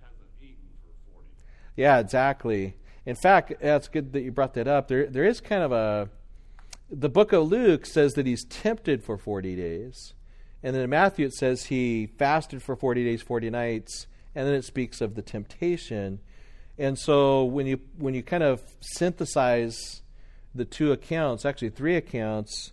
hasn't 0.00 0.30
eaten 0.42 0.68
for 0.82 1.12
40 1.14 1.28
days. 1.38 1.46
Yeah, 1.78 2.00
exactly. 2.00 2.74
In 3.06 3.14
fact, 3.14 3.52
that's 3.60 3.86
good 3.86 4.12
that 4.12 4.22
you 4.22 4.32
brought 4.32 4.54
that 4.54 4.66
up. 4.66 4.88
There, 4.88 5.06
there 5.06 5.24
is 5.24 5.40
kind 5.40 5.62
of 5.62 5.70
a. 5.70 6.10
The 6.90 7.08
book 7.08 7.32
of 7.32 7.48
Luke 7.48 7.86
says 7.86 8.14
that 8.14 8.26
he's 8.26 8.44
tempted 8.46 9.04
for 9.04 9.16
40 9.16 9.54
days. 9.54 10.14
And 10.60 10.74
then 10.74 10.82
in 10.82 10.90
Matthew 10.90 11.26
it 11.26 11.34
says 11.34 11.66
he 11.66 12.06
fasted 12.18 12.64
for 12.64 12.74
40 12.74 13.04
days, 13.04 13.22
40 13.22 13.50
nights. 13.50 14.08
And 14.34 14.48
then 14.48 14.54
it 14.54 14.64
speaks 14.64 15.00
of 15.00 15.14
the 15.14 15.22
temptation. 15.22 16.18
And 16.76 16.98
so 16.98 17.44
when 17.44 17.68
you 17.68 17.78
when 17.96 18.12
you 18.12 18.24
kind 18.24 18.42
of 18.42 18.60
synthesize 18.80 20.02
the 20.52 20.64
two 20.64 20.90
accounts, 20.90 21.44
actually 21.44 21.70
three 21.70 21.94
accounts, 21.94 22.72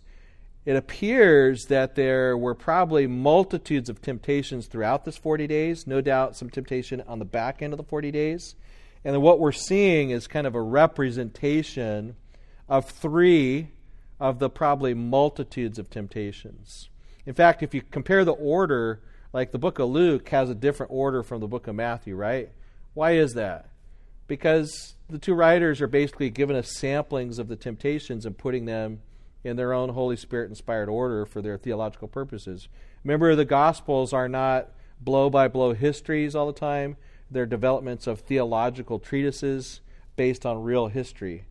it 0.64 0.74
appears 0.74 1.66
that 1.66 1.94
there 1.94 2.36
were 2.36 2.56
probably 2.56 3.06
multitudes 3.06 3.88
of 3.88 4.02
temptations 4.02 4.66
throughout 4.66 5.04
this 5.04 5.16
40 5.16 5.46
days. 5.46 5.86
No 5.86 6.00
doubt 6.00 6.34
some 6.34 6.50
temptation 6.50 7.04
on 7.06 7.20
the 7.20 7.24
back 7.24 7.62
end 7.62 7.72
of 7.72 7.76
the 7.76 7.84
40 7.84 8.10
days. 8.10 8.56
And 9.06 9.22
what 9.22 9.38
we're 9.38 9.52
seeing 9.52 10.10
is 10.10 10.26
kind 10.26 10.48
of 10.48 10.56
a 10.56 10.60
representation 10.60 12.16
of 12.68 12.90
three 12.90 13.68
of 14.18 14.40
the 14.40 14.50
probably 14.50 14.94
multitudes 14.94 15.78
of 15.78 15.88
temptations. 15.88 16.88
In 17.24 17.32
fact, 17.32 17.62
if 17.62 17.72
you 17.72 17.82
compare 17.82 18.24
the 18.24 18.32
order, 18.32 19.00
like 19.32 19.52
the 19.52 19.60
book 19.60 19.78
of 19.78 19.90
Luke 19.90 20.28
has 20.30 20.50
a 20.50 20.56
different 20.56 20.90
order 20.90 21.22
from 21.22 21.40
the 21.40 21.46
book 21.46 21.68
of 21.68 21.76
Matthew, 21.76 22.16
right? 22.16 22.50
Why 22.94 23.12
is 23.12 23.34
that? 23.34 23.68
Because 24.26 24.96
the 25.08 25.20
two 25.20 25.34
writers 25.34 25.80
are 25.80 25.86
basically 25.86 26.28
giving 26.28 26.56
us 26.56 26.76
samplings 26.76 27.38
of 27.38 27.46
the 27.46 27.54
temptations 27.54 28.26
and 28.26 28.36
putting 28.36 28.64
them 28.64 29.02
in 29.44 29.54
their 29.54 29.72
own 29.72 29.90
Holy 29.90 30.16
Spirit 30.16 30.48
inspired 30.48 30.88
order 30.88 31.24
for 31.24 31.40
their 31.40 31.58
theological 31.58 32.08
purposes. 32.08 32.66
Remember, 33.04 33.36
the 33.36 33.44
Gospels 33.44 34.12
are 34.12 34.28
not 34.28 34.70
blow 35.00 35.30
by 35.30 35.46
blow 35.46 35.74
histories 35.74 36.34
all 36.34 36.48
the 36.48 36.58
time, 36.58 36.96
they're 37.30 37.46
developments 37.46 38.06
of 38.06 38.20
theological 38.20 38.98
treatises 38.98 39.80
based 40.16 40.46
on 40.46 40.62
real 40.62 40.88
history. 40.88 41.44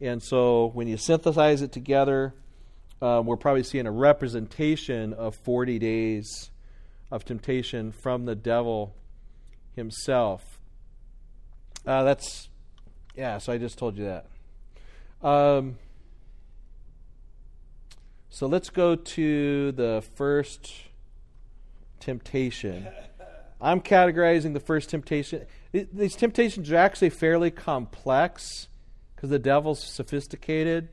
And 0.00 0.22
so 0.22 0.70
when 0.74 0.88
you 0.88 0.96
synthesize 0.96 1.62
it 1.62 1.72
together, 1.72 2.34
um, 3.00 3.26
we're 3.26 3.36
probably 3.36 3.62
seeing 3.62 3.86
a 3.86 3.92
representation 3.92 5.12
of 5.12 5.34
40 5.36 5.78
days 5.78 6.50
of 7.10 7.24
temptation 7.24 7.92
from 7.92 8.24
the 8.24 8.34
devil 8.34 8.94
himself. 9.74 10.58
Uh, 11.86 12.02
that's, 12.02 12.48
yeah, 13.14 13.38
so 13.38 13.52
I 13.52 13.58
just 13.58 13.78
told 13.78 13.98
you 13.98 14.04
that. 14.04 14.26
Um, 15.26 15.76
so 18.30 18.46
let's 18.46 18.70
go 18.70 18.96
to 18.96 19.72
the 19.72 20.02
first 20.16 20.72
temptation. 22.00 22.88
I'm 23.60 23.80
categorizing 23.80 24.52
the 24.52 24.60
first 24.60 24.90
temptation. 24.90 25.46
These 25.72 26.16
temptations 26.16 26.70
are 26.70 26.76
actually 26.76 27.10
fairly 27.10 27.50
complex 27.50 28.68
because 29.14 29.30
the 29.30 29.38
devil's 29.38 29.82
sophisticated 29.82 30.88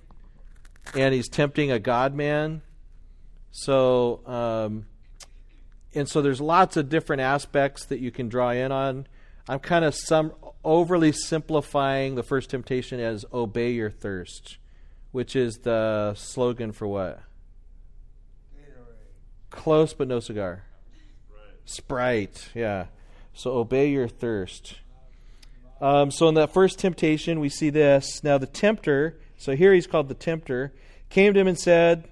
and 0.96 1.14
he's 1.14 1.30
tempting 1.30 1.72
a 1.72 1.80
God 1.80 2.16
man. 2.16 2.62
So, 3.52 4.26
um, 4.26 4.86
and 5.94 6.08
so 6.08 6.22
there's 6.22 6.40
lots 6.40 6.78
of 6.78 6.90
different 6.90 7.22
aspects 7.22 7.86
that 7.86 8.00
you 8.00 8.12
can 8.12 8.30
draw 8.30 8.52
in 8.52 8.72
on. 8.72 9.08
I'm 9.48 9.60
kind 9.60 9.84
of 9.84 9.94
some 9.96 10.34
overly 10.64 11.12
simplifying 11.12 12.16
the 12.16 12.24
first 12.24 12.50
temptation 12.50 13.00
as 13.00 13.26
obey 13.34 13.72
your 13.72 13.90
thirst, 13.90 14.58
which 15.12 15.36
is 15.36 15.58
the 15.60 16.14
slogan 16.16 16.72
for 16.72 16.88
what? 16.88 17.22
Close 19.50 19.94
but 19.94 20.08
no 20.08 20.22
cigar. 20.22 20.64
Sprite, 21.66 22.50
yeah. 22.54 22.86
So 23.34 23.52
obey 23.52 23.90
your 23.90 24.08
thirst. 24.08 24.76
Um, 25.80 26.12
so 26.12 26.28
in 26.28 26.36
that 26.36 26.54
first 26.54 26.80
temptation, 26.80 27.40
we 27.40 27.50
see 27.50 27.70
this. 27.70 28.24
Now 28.24 28.38
the 28.38 28.46
tempter, 28.46 29.20
so 29.38 29.56
here 29.56 29.74
he's 29.74 29.88
called 29.88 30.10
the 30.10 30.14
tempter, 30.14 30.74
came 31.10 31.34
to 31.34 31.40
him 31.40 31.48
and 31.48 31.60
said, 31.60 32.10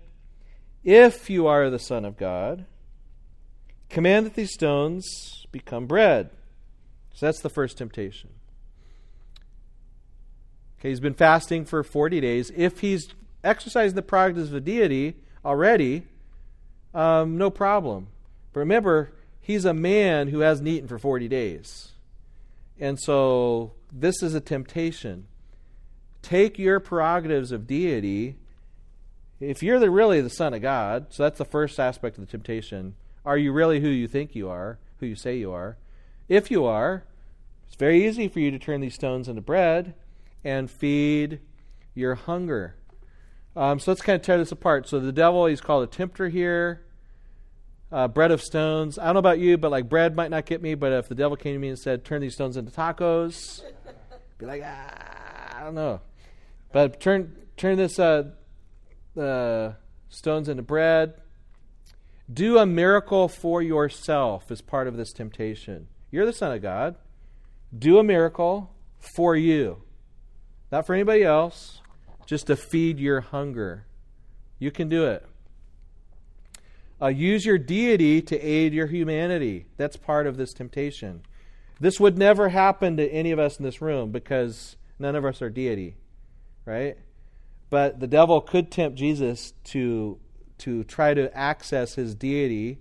If 0.83 1.29
you 1.29 1.47
are 1.47 1.69
the 1.69 1.79
Son 1.79 2.03
of 2.03 2.17
God, 2.17 2.65
command 3.89 4.25
that 4.25 4.33
these 4.33 4.53
stones 4.53 5.45
become 5.51 5.85
bread. 5.85 6.31
So 7.13 7.25
that's 7.25 7.41
the 7.41 7.49
first 7.49 7.77
temptation. 7.77 8.29
Okay, 10.79 10.89
he's 10.89 11.01
been 11.01 11.13
fasting 11.13 11.65
for 11.65 11.83
40 11.83 12.21
days. 12.21 12.51
If 12.55 12.79
he's 12.79 13.09
exercising 13.43 13.95
the 13.95 14.01
prerogatives 14.01 14.47
of 14.47 14.53
the 14.53 14.61
deity 14.61 15.15
already, 15.43 16.03
um, 16.93 17.37
no 17.37 17.49
problem. 17.49 18.07
But 18.53 18.61
remember, 18.61 19.11
he's 19.49 19.65
a 19.65 19.73
man 19.73 20.27
who 20.27 20.41
hasn't 20.41 20.67
eaten 20.67 20.87
for 20.87 20.99
40 20.99 21.27
days. 21.27 21.93
And 22.79 22.99
so 22.99 23.71
this 23.91 24.21
is 24.21 24.35
a 24.35 24.39
temptation. 24.39 25.25
take 26.21 26.59
your 26.59 26.79
prerogatives 26.79 27.51
of 27.51 27.65
deity. 27.65 28.35
If 29.39 29.63
you're 29.63 29.79
the, 29.79 29.89
really 29.89 30.21
the 30.21 30.29
Son 30.29 30.53
of 30.53 30.61
God, 30.61 31.07
so 31.09 31.23
that's 31.23 31.39
the 31.39 31.45
first 31.45 31.79
aspect 31.79 32.19
of 32.19 32.27
the 32.27 32.29
temptation. 32.29 32.93
Are 33.25 33.39
you 33.39 33.51
really 33.51 33.79
who 33.79 33.87
you 33.87 34.07
think 34.07 34.35
you 34.35 34.47
are, 34.49 34.77
who 34.99 35.07
you 35.07 35.15
say 35.15 35.37
you 35.37 35.51
are? 35.51 35.77
If 36.27 36.51
you 36.51 36.65
are, 36.65 37.05
it's 37.65 37.75
very 37.75 38.05
easy 38.05 38.27
for 38.27 38.39
you 38.39 38.51
to 38.51 38.59
turn 38.59 38.81
these 38.81 38.93
stones 38.93 39.27
into 39.27 39.41
bread 39.41 39.95
and 40.43 40.69
feed 40.69 41.39
your 41.95 42.13
hunger. 42.13 42.75
Um, 43.55 43.79
so 43.79 43.89
let's 43.89 44.03
kind 44.03 44.15
of 44.15 44.21
tear 44.21 44.37
this 44.37 44.51
apart. 44.51 44.87
So 44.87 44.99
the 44.99 45.11
devil, 45.11 45.47
he's 45.47 45.59
called 45.59 45.85
a 45.85 45.87
tempter 45.87 46.29
here. 46.29 46.83
Uh, 47.91 48.07
bread 48.07 48.31
of 48.31 48.41
stones. 48.41 48.99
I 48.99 49.05
don't 49.05 49.15
know 49.15 49.19
about 49.19 49.39
you, 49.39 49.57
but 49.57 49.71
like 49.71 49.89
bread 49.89 50.15
might 50.15 50.29
not 50.29 50.45
get 50.45 50.61
me. 50.61 50.75
But 50.75 50.91
if 50.91 51.07
the 51.07 51.15
devil 51.15 51.35
came 51.35 51.53
to 51.53 51.59
me 51.59 51.69
and 51.69 51.79
said, 51.79 52.05
"Turn 52.05 52.21
these 52.21 52.35
stones 52.35 52.55
into 52.55 52.71
tacos," 52.71 53.63
be 54.37 54.45
like, 54.45 54.61
ah, 54.63 55.59
I 55.59 55.63
don't 55.63 55.75
know. 55.75 56.01
But 56.71 56.99
turn 56.99 57.35
turn 57.57 57.77
this 57.77 57.97
uh, 57.97 58.31
uh, 59.19 59.73
stones 60.09 60.49
into 60.49 60.61
bread. 60.61 61.15
Do 62.31 62.59
a 62.59 62.65
miracle 62.65 63.27
for 63.27 63.61
yourself 63.61 64.51
as 64.51 64.61
part 64.61 64.87
of 64.87 64.95
this 64.95 65.11
temptation. 65.11 65.87
You're 66.11 66.27
the 66.27 66.33
Son 66.33 66.51
of 66.51 66.61
God. 66.61 66.95
Do 67.77 67.97
a 67.97 68.03
miracle 68.03 68.71
for 69.15 69.35
you, 69.35 69.83
not 70.71 70.85
for 70.85 70.93
anybody 70.93 71.23
else, 71.23 71.81
just 72.25 72.47
to 72.47 72.55
feed 72.55 72.99
your 72.99 73.21
hunger. 73.21 73.85
You 74.59 74.71
can 74.71 74.89
do 74.89 75.05
it. 75.05 75.25
Uh, 77.01 77.07
use 77.07 77.45
your 77.45 77.57
deity 77.57 78.21
to 78.21 78.39
aid 78.39 78.73
your 78.73 78.87
humanity. 78.87 79.65
That's 79.77 79.95
part 79.95 80.27
of 80.27 80.37
this 80.37 80.53
temptation. 80.53 81.21
This 81.79 81.99
would 81.99 82.17
never 82.17 82.49
happen 82.49 82.97
to 82.97 83.09
any 83.09 83.31
of 83.31 83.39
us 83.39 83.57
in 83.57 83.63
this 83.63 83.81
room 83.81 84.11
because 84.11 84.75
none 84.97 85.15
of 85.15 85.23
us 85.23 85.41
are 85.41 85.49
deity, 85.49 85.95
right? 86.65 86.97
But 87.69 87.99
the 87.99 88.07
devil 88.07 88.41
could 88.41 88.71
tempt 88.71 88.97
Jesus 88.97 89.53
to 89.65 90.19
to 90.59 90.83
try 90.83 91.13
to 91.13 91.35
access 91.35 91.95
his 91.95 92.13
deity 92.13 92.79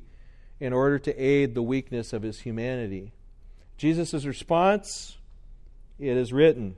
in 0.59 0.73
order 0.73 0.99
to 0.99 1.17
aid 1.17 1.55
the 1.55 1.63
weakness 1.63 2.13
of 2.13 2.23
his 2.23 2.41
humanity. 2.41 3.13
Jesus' 3.77 4.25
response, 4.25 5.17
it 5.99 6.17
is 6.17 6.33
written. 6.33 6.75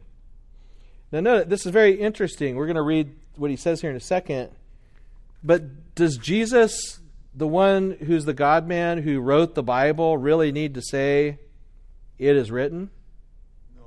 Now, 1.10 1.20
note, 1.20 1.48
this 1.48 1.64
is 1.64 1.72
very 1.72 1.98
interesting. 1.98 2.56
We're 2.56 2.66
going 2.66 2.76
to 2.76 2.82
read 2.82 3.16
what 3.36 3.50
he 3.50 3.56
says 3.56 3.80
here 3.80 3.90
in 3.90 3.96
a 3.96 4.00
second. 4.00 4.50
But 5.42 5.94
does 5.94 6.18
Jesus, 6.18 6.99
the 7.34 7.46
one 7.46 7.92
who's 8.06 8.24
the 8.24 8.34
God 8.34 8.66
man 8.66 9.02
who 9.02 9.20
wrote 9.20 9.54
the 9.54 9.62
Bible, 9.62 10.16
really 10.16 10.52
need 10.52 10.74
to 10.74 10.82
say, 10.82 11.38
it 12.18 12.36
is 12.36 12.50
written? 12.50 12.90
No. 13.76 13.82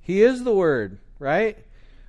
He 0.00 0.22
is 0.22 0.44
the 0.44 0.54
Word, 0.54 0.98
right? 1.18 1.58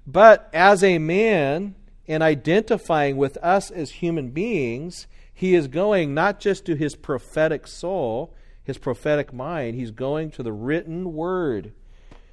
But 0.05 0.49
as 0.53 0.83
a 0.83 0.97
man 0.97 1.75
and 2.07 2.23
identifying 2.23 3.17
with 3.17 3.37
us 3.37 3.71
as 3.71 3.91
human 3.91 4.29
beings, 4.29 5.07
he 5.33 5.53
is 5.53 5.67
going 5.67 6.13
not 6.13 6.39
just 6.39 6.65
to 6.65 6.75
his 6.75 6.95
prophetic 6.95 7.67
soul, 7.67 8.33
his 8.63 8.77
prophetic 8.77 9.31
mind, 9.31 9.75
he's 9.75 9.91
going 9.91 10.31
to 10.31 10.43
the 10.43 10.51
written 10.51 11.13
Word. 11.13 11.73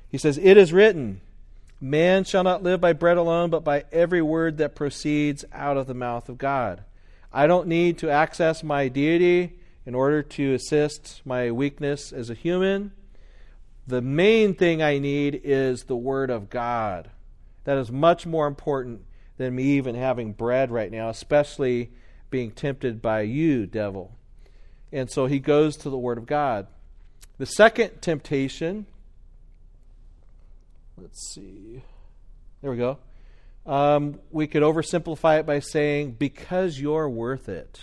He 0.09 0.19
says, 0.19 0.39
It 0.39 0.57
is 0.57 0.73
written, 0.73 1.21
Man 1.85 2.25
shall 2.25 2.45
not 2.45 2.63
live 2.63 2.81
by 2.81 2.95
bread 2.95 3.19
alone, 3.19 3.51
but 3.51 3.63
by 3.63 3.85
every 3.93 4.23
word 4.23 4.57
that 4.57 4.75
proceeds 4.75 5.45
out 5.53 5.77
of 5.77 5.87
the 5.87 5.93
mouth 5.93 6.31
of 6.31 6.39
God. 6.39 6.83
I 7.31 7.47
don't 7.47 7.69
need 7.69 7.99
to 7.99 8.09
access 8.09 8.65
my 8.65 8.89
deity 8.89 9.59
in 9.85 9.95
order 9.95 10.23
to 10.23 10.55
assist 10.55 11.21
my 11.27 11.51
weakness 11.51 12.11
as 12.11 12.31
a 12.31 12.35
human. 12.35 12.93
The 13.87 14.01
main 14.01 14.55
thing 14.55 14.83
I 14.83 14.97
need 14.97 15.43
is 15.45 15.83
the 15.83 15.95
Word 15.95 16.31
of 16.31 16.49
God. 16.49 17.11
That 17.65 17.77
is 17.77 17.93
much 17.93 18.25
more 18.25 18.47
important 18.47 19.03
than 19.37 19.55
me 19.55 19.65
even 19.65 19.95
having 19.95 20.33
bread 20.33 20.71
right 20.71 20.91
now, 20.91 21.11
especially 21.11 21.91
being 22.31 22.51
tempted 22.51 23.03
by 23.03 23.21
you, 23.21 23.67
devil. 23.67 24.17
And 24.91 25.11
so 25.11 25.27
he 25.27 25.39
goes 25.39 25.77
to 25.77 25.91
the 25.91 25.99
Word 25.99 26.17
of 26.17 26.25
God. 26.25 26.67
The 27.37 27.45
second 27.45 28.01
temptation, 28.01 28.87
let's 30.97 31.33
see, 31.35 31.83
there 32.63 32.71
we 32.71 32.77
go. 32.77 32.99
Um, 33.67 34.21
we 34.31 34.47
could 34.47 34.63
oversimplify 34.63 35.41
it 35.41 35.47
by 35.47 35.61
saying, 35.61 36.13
because 36.13 36.79
you're 36.79 37.09
worth 37.09 37.49
it. 37.49 37.81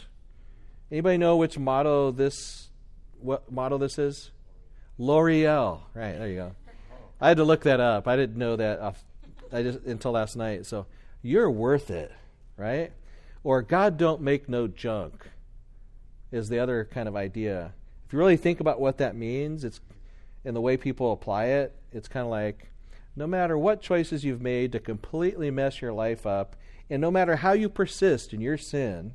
Anybody 0.91 1.17
know 1.17 1.37
which 1.37 1.57
motto 1.57 2.11
this 2.11 2.69
what 3.21 3.51
motto 3.51 3.77
this 3.77 3.97
is? 3.97 4.31
L'Oreal. 4.97 5.81
Right, 5.93 6.17
there 6.17 6.27
you 6.27 6.35
go. 6.35 6.55
I 7.19 7.29
had 7.29 7.37
to 7.37 7.43
look 7.43 7.63
that 7.63 7.79
up. 7.79 8.07
I 8.07 8.15
didn't 8.15 8.37
know 8.37 8.55
that 8.55 8.79
off, 8.79 9.03
I 9.51 9.63
just 9.63 9.79
until 9.85 10.11
last 10.11 10.35
night. 10.35 10.65
So 10.65 10.87
you're 11.21 11.49
worth 11.49 11.89
it, 11.91 12.11
right? 12.57 12.91
Or 13.43 13.61
God 13.61 13.97
don't 13.97 14.21
make 14.21 14.49
no 14.49 14.67
junk 14.67 15.27
is 16.31 16.49
the 16.49 16.59
other 16.59 16.87
kind 16.91 17.07
of 17.07 17.15
idea. 17.15 17.73
If 18.05 18.13
you 18.13 18.19
really 18.19 18.37
think 18.37 18.59
about 18.59 18.79
what 18.79 18.97
that 18.97 19.15
means, 19.15 19.63
it's 19.63 19.79
in 20.43 20.53
the 20.53 20.61
way 20.61 20.77
people 20.77 21.11
apply 21.11 21.45
it, 21.45 21.75
it's 21.91 22.07
kind 22.07 22.25
of 22.25 22.31
like 22.31 22.71
no 23.15 23.27
matter 23.27 23.57
what 23.57 23.81
choices 23.81 24.23
you've 24.23 24.41
made 24.41 24.71
to 24.71 24.79
completely 24.79 25.51
mess 25.51 25.81
your 25.81 25.93
life 25.93 26.25
up, 26.25 26.55
and 26.89 27.01
no 27.01 27.11
matter 27.11 27.37
how 27.37 27.53
you 27.53 27.69
persist 27.69 28.33
in 28.33 28.41
your 28.41 28.57
sin 28.57 29.13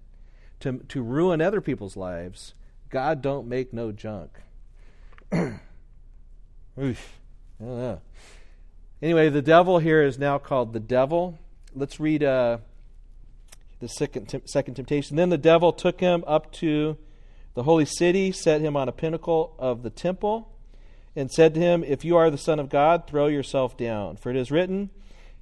to, 0.60 0.78
to 0.88 1.02
ruin 1.02 1.40
other 1.40 1.60
people's 1.60 1.96
lives, 1.96 2.54
God 2.90 3.22
don't 3.22 3.46
make 3.46 3.72
no 3.72 3.92
junk. 3.92 4.30
Oof. 6.82 7.18
Anyway, 9.02 9.28
the 9.28 9.42
devil 9.42 9.78
here 9.78 10.02
is 10.02 10.18
now 10.18 10.38
called 10.38 10.72
the 10.72 10.80
devil. 10.80 11.38
Let's 11.74 12.00
read 12.00 12.22
uh, 12.22 12.58
the 13.80 13.88
second, 13.88 14.42
second 14.46 14.74
temptation. 14.74 15.16
Then 15.16 15.30
the 15.30 15.38
devil 15.38 15.72
took 15.72 16.00
him 16.00 16.24
up 16.26 16.52
to 16.54 16.96
the 17.54 17.62
holy 17.62 17.84
city, 17.86 18.32
set 18.32 18.60
him 18.60 18.76
on 18.76 18.88
a 18.88 18.92
pinnacle 18.92 19.54
of 19.58 19.82
the 19.82 19.90
temple 19.90 20.55
and 21.16 21.32
said 21.32 21.54
to 21.54 21.60
him, 21.60 21.82
If 21.82 22.04
you 22.04 22.16
are 22.16 22.30
the 22.30 22.38
Son 22.38 22.60
of 22.60 22.68
God, 22.68 23.06
throw 23.06 23.26
yourself 23.26 23.76
down. 23.76 24.16
For 24.16 24.30
it 24.30 24.36
is 24.36 24.50
written, 24.50 24.90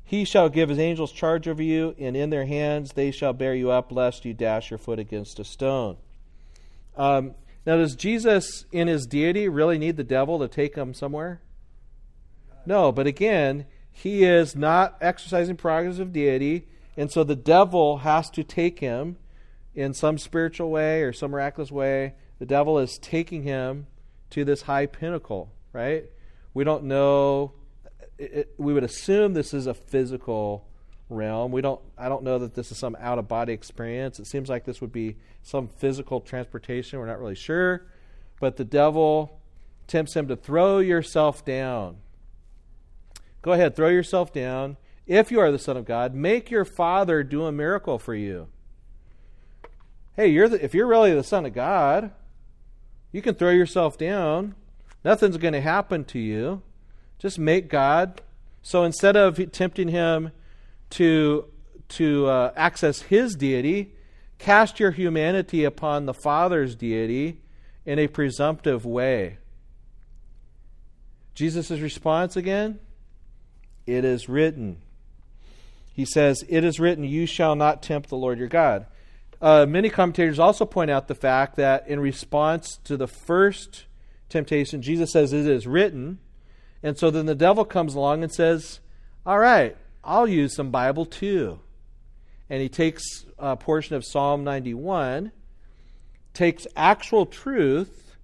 He 0.04 0.24
shall 0.24 0.48
give 0.48 0.68
his 0.68 0.78
angels 0.78 1.10
charge 1.12 1.48
over 1.48 1.62
you, 1.62 1.96
and 1.98 2.16
in 2.16 2.30
their 2.30 2.46
hands 2.46 2.92
they 2.92 3.10
shall 3.10 3.32
bear 3.32 3.54
you 3.54 3.72
up, 3.72 3.90
lest 3.90 4.24
you 4.24 4.32
dash 4.32 4.70
your 4.70 4.78
foot 4.78 5.00
against 5.00 5.40
a 5.40 5.44
stone. 5.44 5.96
Um, 6.96 7.34
now, 7.66 7.76
does 7.76 7.96
Jesus, 7.96 8.66
in 8.70 8.86
his 8.86 9.04
deity, 9.06 9.48
really 9.48 9.78
need 9.78 9.96
the 9.96 10.04
devil 10.04 10.38
to 10.38 10.48
take 10.48 10.76
him 10.76 10.94
somewhere? 10.94 11.40
No, 12.64 12.92
but 12.92 13.06
again, 13.06 13.66
he 13.90 14.24
is 14.24 14.54
not 14.54 14.96
exercising 15.00 15.56
prerogatives 15.56 15.98
of 15.98 16.12
deity, 16.12 16.66
and 16.96 17.10
so 17.10 17.24
the 17.24 17.34
devil 17.34 17.98
has 17.98 18.30
to 18.30 18.44
take 18.44 18.78
him 18.78 19.16
in 19.74 19.92
some 19.92 20.18
spiritual 20.18 20.70
way 20.70 21.02
or 21.02 21.12
some 21.12 21.32
miraculous 21.32 21.72
way. 21.72 22.14
The 22.38 22.46
devil 22.46 22.78
is 22.78 22.98
taking 22.98 23.42
him 23.42 23.86
to 24.30 24.44
this 24.44 24.62
high 24.62 24.86
pinnacle 24.86 25.50
right? 25.74 26.04
We 26.54 26.64
don't 26.64 26.84
know. 26.84 27.52
It, 28.16 28.32
it, 28.32 28.54
we 28.56 28.72
would 28.72 28.84
assume 28.84 29.34
this 29.34 29.52
is 29.52 29.66
a 29.66 29.74
physical 29.74 30.66
realm. 31.10 31.52
We 31.52 31.60
don't. 31.60 31.80
I 31.98 32.08
don't 32.08 32.22
know 32.22 32.38
that 32.38 32.54
this 32.54 32.72
is 32.72 32.78
some 32.78 32.96
out 32.98 33.18
of 33.18 33.28
body 33.28 33.52
experience. 33.52 34.18
It 34.18 34.26
seems 34.26 34.48
like 34.48 34.64
this 34.64 34.80
would 34.80 34.92
be 34.92 35.16
some 35.42 35.68
physical 35.68 36.20
transportation. 36.20 36.98
We're 36.98 37.06
not 37.06 37.20
really 37.20 37.34
sure, 37.34 37.86
but 38.40 38.56
the 38.56 38.64
devil 38.64 39.40
tempts 39.86 40.14
him 40.14 40.28
to 40.28 40.36
throw 40.36 40.78
yourself 40.78 41.44
down. 41.44 41.98
Go 43.42 43.52
ahead, 43.52 43.76
throw 43.76 43.88
yourself 43.88 44.32
down. 44.32 44.78
If 45.06 45.30
you 45.30 45.38
are 45.40 45.52
the 45.52 45.58
Son 45.58 45.76
of 45.76 45.84
God, 45.84 46.14
make 46.14 46.50
your 46.50 46.64
Father 46.64 47.22
do 47.22 47.44
a 47.44 47.52
miracle 47.52 47.98
for 47.98 48.14
you. 48.14 48.48
Hey, 50.16 50.28
you're 50.28 50.48
the, 50.48 50.64
if 50.64 50.74
you're 50.74 50.86
really 50.86 51.12
the 51.12 51.22
Son 51.22 51.44
of 51.44 51.52
God, 51.52 52.12
you 53.12 53.20
can 53.20 53.34
throw 53.34 53.50
yourself 53.50 53.98
down. 53.98 54.54
Nothing's 55.04 55.36
going 55.36 55.54
to 55.54 55.60
happen 55.60 56.04
to 56.06 56.18
you. 56.18 56.62
Just 57.18 57.38
make 57.38 57.68
God. 57.68 58.22
So 58.62 58.84
instead 58.84 59.16
of 59.16 59.52
tempting 59.52 59.88
him 59.88 60.32
to, 60.90 61.46
to 61.90 62.26
uh, 62.26 62.52
access 62.56 63.02
his 63.02 63.36
deity, 63.36 63.92
cast 64.38 64.80
your 64.80 64.90
humanity 64.90 65.64
upon 65.64 66.06
the 66.06 66.14
Father's 66.14 66.74
deity 66.74 67.38
in 67.84 67.98
a 67.98 68.08
presumptive 68.08 68.86
way. 68.86 69.38
Jesus' 71.34 71.70
response 71.70 72.36
again? 72.36 72.78
It 73.86 74.04
is 74.04 74.28
written. 74.28 74.78
He 75.92 76.04
says, 76.06 76.44
It 76.48 76.64
is 76.64 76.80
written, 76.80 77.04
You 77.04 77.26
shall 77.26 77.54
not 77.54 77.82
tempt 77.82 78.08
the 78.08 78.16
Lord 78.16 78.38
your 78.38 78.48
God. 78.48 78.86
Uh, 79.42 79.66
many 79.66 79.90
commentators 79.90 80.38
also 80.38 80.64
point 80.64 80.90
out 80.90 81.08
the 81.08 81.14
fact 81.14 81.56
that 81.56 81.86
in 81.86 82.00
response 82.00 82.78
to 82.84 82.96
the 82.96 83.08
first 83.08 83.84
temptation. 84.28 84.82
Jesus 84.82 85.12
says, 85.12 85.32
It 85.32 85.46
is 85.46 85.66
written. 85.66 86.18
And 86.82 86.98
so 86.98 87.10
then 87.10 87.26
the 87.26 87.34
devil 87.34 87.64
comes 87.64 87.94
along 87.94 88.22
and 88.22 88.32
says, 88.32 88.80
All 89.24 89.38
right, 89.38 89.76
I'll 90.02 90.28
use 90.28 90.54
some 90.54 90.70
Bible 90.70 91.06
too. 91.06 91.60
And 92.50 92.60
he 92.60 92.68
takes 92.68 93.24
a 93.38 93.56
portion 93.56 93.96
of 93.96 94.04
Psalm 94.04 94.44
91, 94.44 95.32
takes 96.34 96.66
actual 96.76 97.24
truth, 97.24 98.16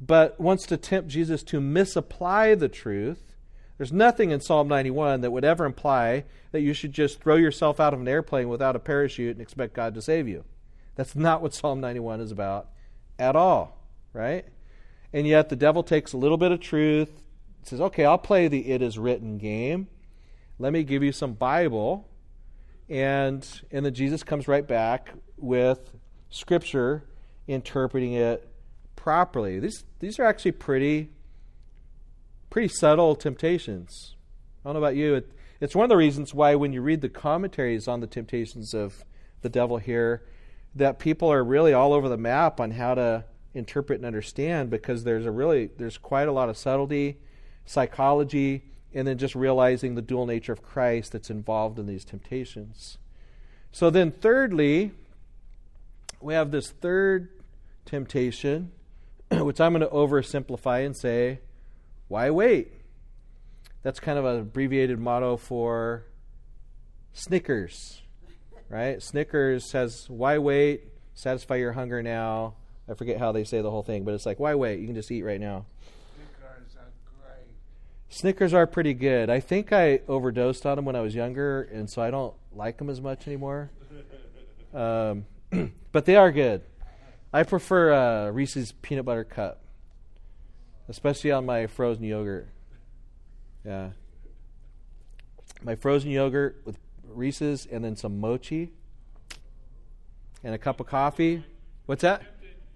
but 0.00 0.40
wants 0.40 0.66
to 0.66 0.76
tempt 0.76 1.10
Jesus 1.10 1.42
to 1.44 1.60
misapply 1.60 2.54
the 2.54 2.68
truth. 2.68 3.34
There's 3.76 3.92
nothing 3.92 4.30
in 4.30 4.40
Psalm 4.40 4.68
91 4.68 5.20
that 5.20 5.30
would 5.30 5.44
ever 5.44 5.64
imply 5.64 6.24
that 6.50 6.62
you 6.62 6.72
should 6.72 6.92
just 6.92 7.20
throw 7.20 7.36
yourself 7.36 7.78
out 7.78 7.94
of 7.94 8.00
an 8.00 8.08
airplane 8.08 8.48
without 8.48 8.74
a 8.74 8.80
parachute 8.80 9.32
and 9.32 9.40
expect 9.40 9.74
God 9.74 9.94
to 9.94 10.02
save 10.02 10.26
you. 10.26 10.44
That's 10.96 11.14
not 11.14 11.42
what 11.42 11.54
Psalm 11.54 11.80
91 11.80 12.20
is 12.20 12.32
about 12.32 12.68
at 13.18 13.36
all, 13.36 13.78
right? 14.12 14.44
And 15.12 15.26
yet 15.26 15.48
the 15.48 15.56
devil 15.56 15.82
takes 15.82 16.12
a 16.12 16.16
little 16.16 16.36
bit 16.36 16.52
of 16.52 16.60
truth, 16.60 17.22
says, 17.62 17.80
okay, 17.80 18.04
I'll 18.04 18.18
play 18.18 18.48
the 18.48 18.70
it 18.70 18.82
is 18.82 18.98
written 18.98 19.38
game. 19.38 19.88
Let 20.58 20.72
me 20.72 20.82
give 20.84 21.02
you 21.02 21.12
some 21.12 21.34
Bible. 21.34 22.08
And, 22.88 23.46
and 23.70 23.84
then 23.84 23.94
Jesus 23.94 24.22
comes 24.22 24.48
right 24.48 24.66
back 24.66 25.12
with 25.36 25.92
Scripture 26.30 27.04
interpreting 27.46 28.12
it 28.14 28.48
properly. 28.96 29.58
These, 29.60 29.84
these 30.00 30.18
are 30.18 30.24
actually 30.24 30.52
pretty, 30.52 31.10
pretty 32.50 32.68
subtle 32.68 33.14
temptations. 33.14 34.16
I 34.64 34.68
don't 34.68 34.74
know 34.74 34.84
about 34.84 34.96
you. 34.96 35.14
It, 35.14 35.32
it's 35.60 35.74
one 35.74 35.84
of 35.84 35.88
the 35.88 35.96
reasons 35.96 36.34
why 36.34 36.54
when 36.54 36.72
you 36.72 36.82
read 36.82 37.00
the 37.00 37.08
commentaries 37.08 37.88
on 37.88 38.00
the 38.00 38.06
temptations 38.06 38.74
of 38.74 39.04
the 39.42 39.48
devil 39.48 39.78
here, 39.78 40.24
that 40.74 40.98
people 40.98 41.32
are 41.32 41.42
really 41.42 41.72
all 41.72 41.92
over 41.92 42.08
the 42.08 42.16
map 42.18 42.60
on 42.60 42.72
how 42.72 42.94
to 42.94 43.24
interpret 43.54 43.98
and 43.98 44.06
understand 44.06 44.70
because 44.70 45.04
there's 45.04 45.26
a 45.26 45.30
really 45.30 45.70
there's 45.78 45.98
quite 45.98 46.28
a 46.28 46.32
lot 46.32 46.48
of 46.48 46.56
subtlety, 46.56 47.18
psychology, 47.64 48.64
and 48.94 49.06
then 49.06 49.18
just 49.18 49.34
realizing 49.34 49.94
the 49.94 50.02
dual 50.02 50.26
nature 50.26 50.52
of 50.52 50.62
Christ 50.62 51.12
that's 51.12 51.30
involved 51.30 51.78
in 51.78 51.86
these 51.86 52.04
temptations. 52.04 52.98
So 53.72 53.90
then 53.90 54.10
thirdly, 54.10 54.92
we 56.20 56.34
have 56.34 56.50
this 56.50 56.70
third 56.70 57.28
temptation, 57.84 58.72
which 59.30 59.60
I'm 59.60 59.72
going 59.72 59.80
to 59.80 59.94
oversimplify 59.94 60.84
and 60.84 60.96
say, 60.96 61.40
why 62.08 62.30
wait? 62.30 62.72
That's 63.82 64.00
kind 64.00 64.18
of 64.18 64.24
an 64.24 64.40
abbreviated 64.40 64.98
motto 64.98 65.36
for 65.36 66.04
Snickers, 67.12 68.02
right? 68.68 69.02
Snickers 69.02 69.64
says, 69.64 70.06
why 70.08 70.38
wait? 70.38 70.84
Satisfy 71.14 71.56
your 71.56 71.72
hunger 71.72 72.02
now. 72.02 72.54
I 72.90 72.94
forget 72.94 73.18
how 73.18 73.32
they 73.32 73.44
say 73.44 73.60
the 73.60 73.70
whole 73.70 73.82
thing, 73.82 74.04
but 74.04 74.14
it's 74.14 74.24
like, 74.24 74.40
why 74.40 74.54
wait? 74.54 74.80
You 74.80 74.86
can 74.86 74.94
just 74.94 75.10
eat 75.10 75.22
right 75.22 75.40
now. 75.40 75.66
Snickers 76.14 76.76
are 76.76 76.90
great. 77.20 77.46
Snickers 78.08 78.54
are 78.54 78.66
pretty 78.66 78.94
good. 78.94 79.28
I 79.28 79.40
think 79.40 79.72
I 79.72 80.00
overdosed 80.08 80.64
on 80.64 80.76
them 80.76 80.84
when 80.84 80.96
I 80.96 81.02
was 81.02 81.14
younger, 81.14 81.62
and 81.62 81.90
so 81.90 82.00
I 82.00 82.10
don't 82.10 82.34
like 82.52 82.78
them 82.78 82.88
as 82.88 83.00
much 83.00 83.26
anymore. 83.26 83.70
Um, 84.74 85.26
but 85.92 86.06
they 86.06 86.16
are 86.16 86.32
good. 86.32 86.62
I 87.32 87.42
prefer 87.42 87.92
uh, 87.92 88.30
Reese's 88.30 88.72
peanut 88.72 89.04
butter 89.04 89.24
cup, 89.24 89.60
especially 90.88 91.30
on 91.30 91.44
my 91.44 91.66
frozen 91.66 92.04
yogurt. 92.04 92.48
Yeah, 93.66 93.90
my 95.62 95.74
frozen 95.74 96.10
yogurt 96.10 96.62
with 96.64 96.78
Reese's, 97.06 97.66
and 97.70 97.84
then 97.84 97.96
some 97.96 98.18
mochi, 98.18 98.72
and 100.42 100.54
a 100.54 100.58
cup 100.58 100.80
of 100.80 100.86
coffee. 100.86 101.44
What's 101.84 102.02
that? 102.02 102.22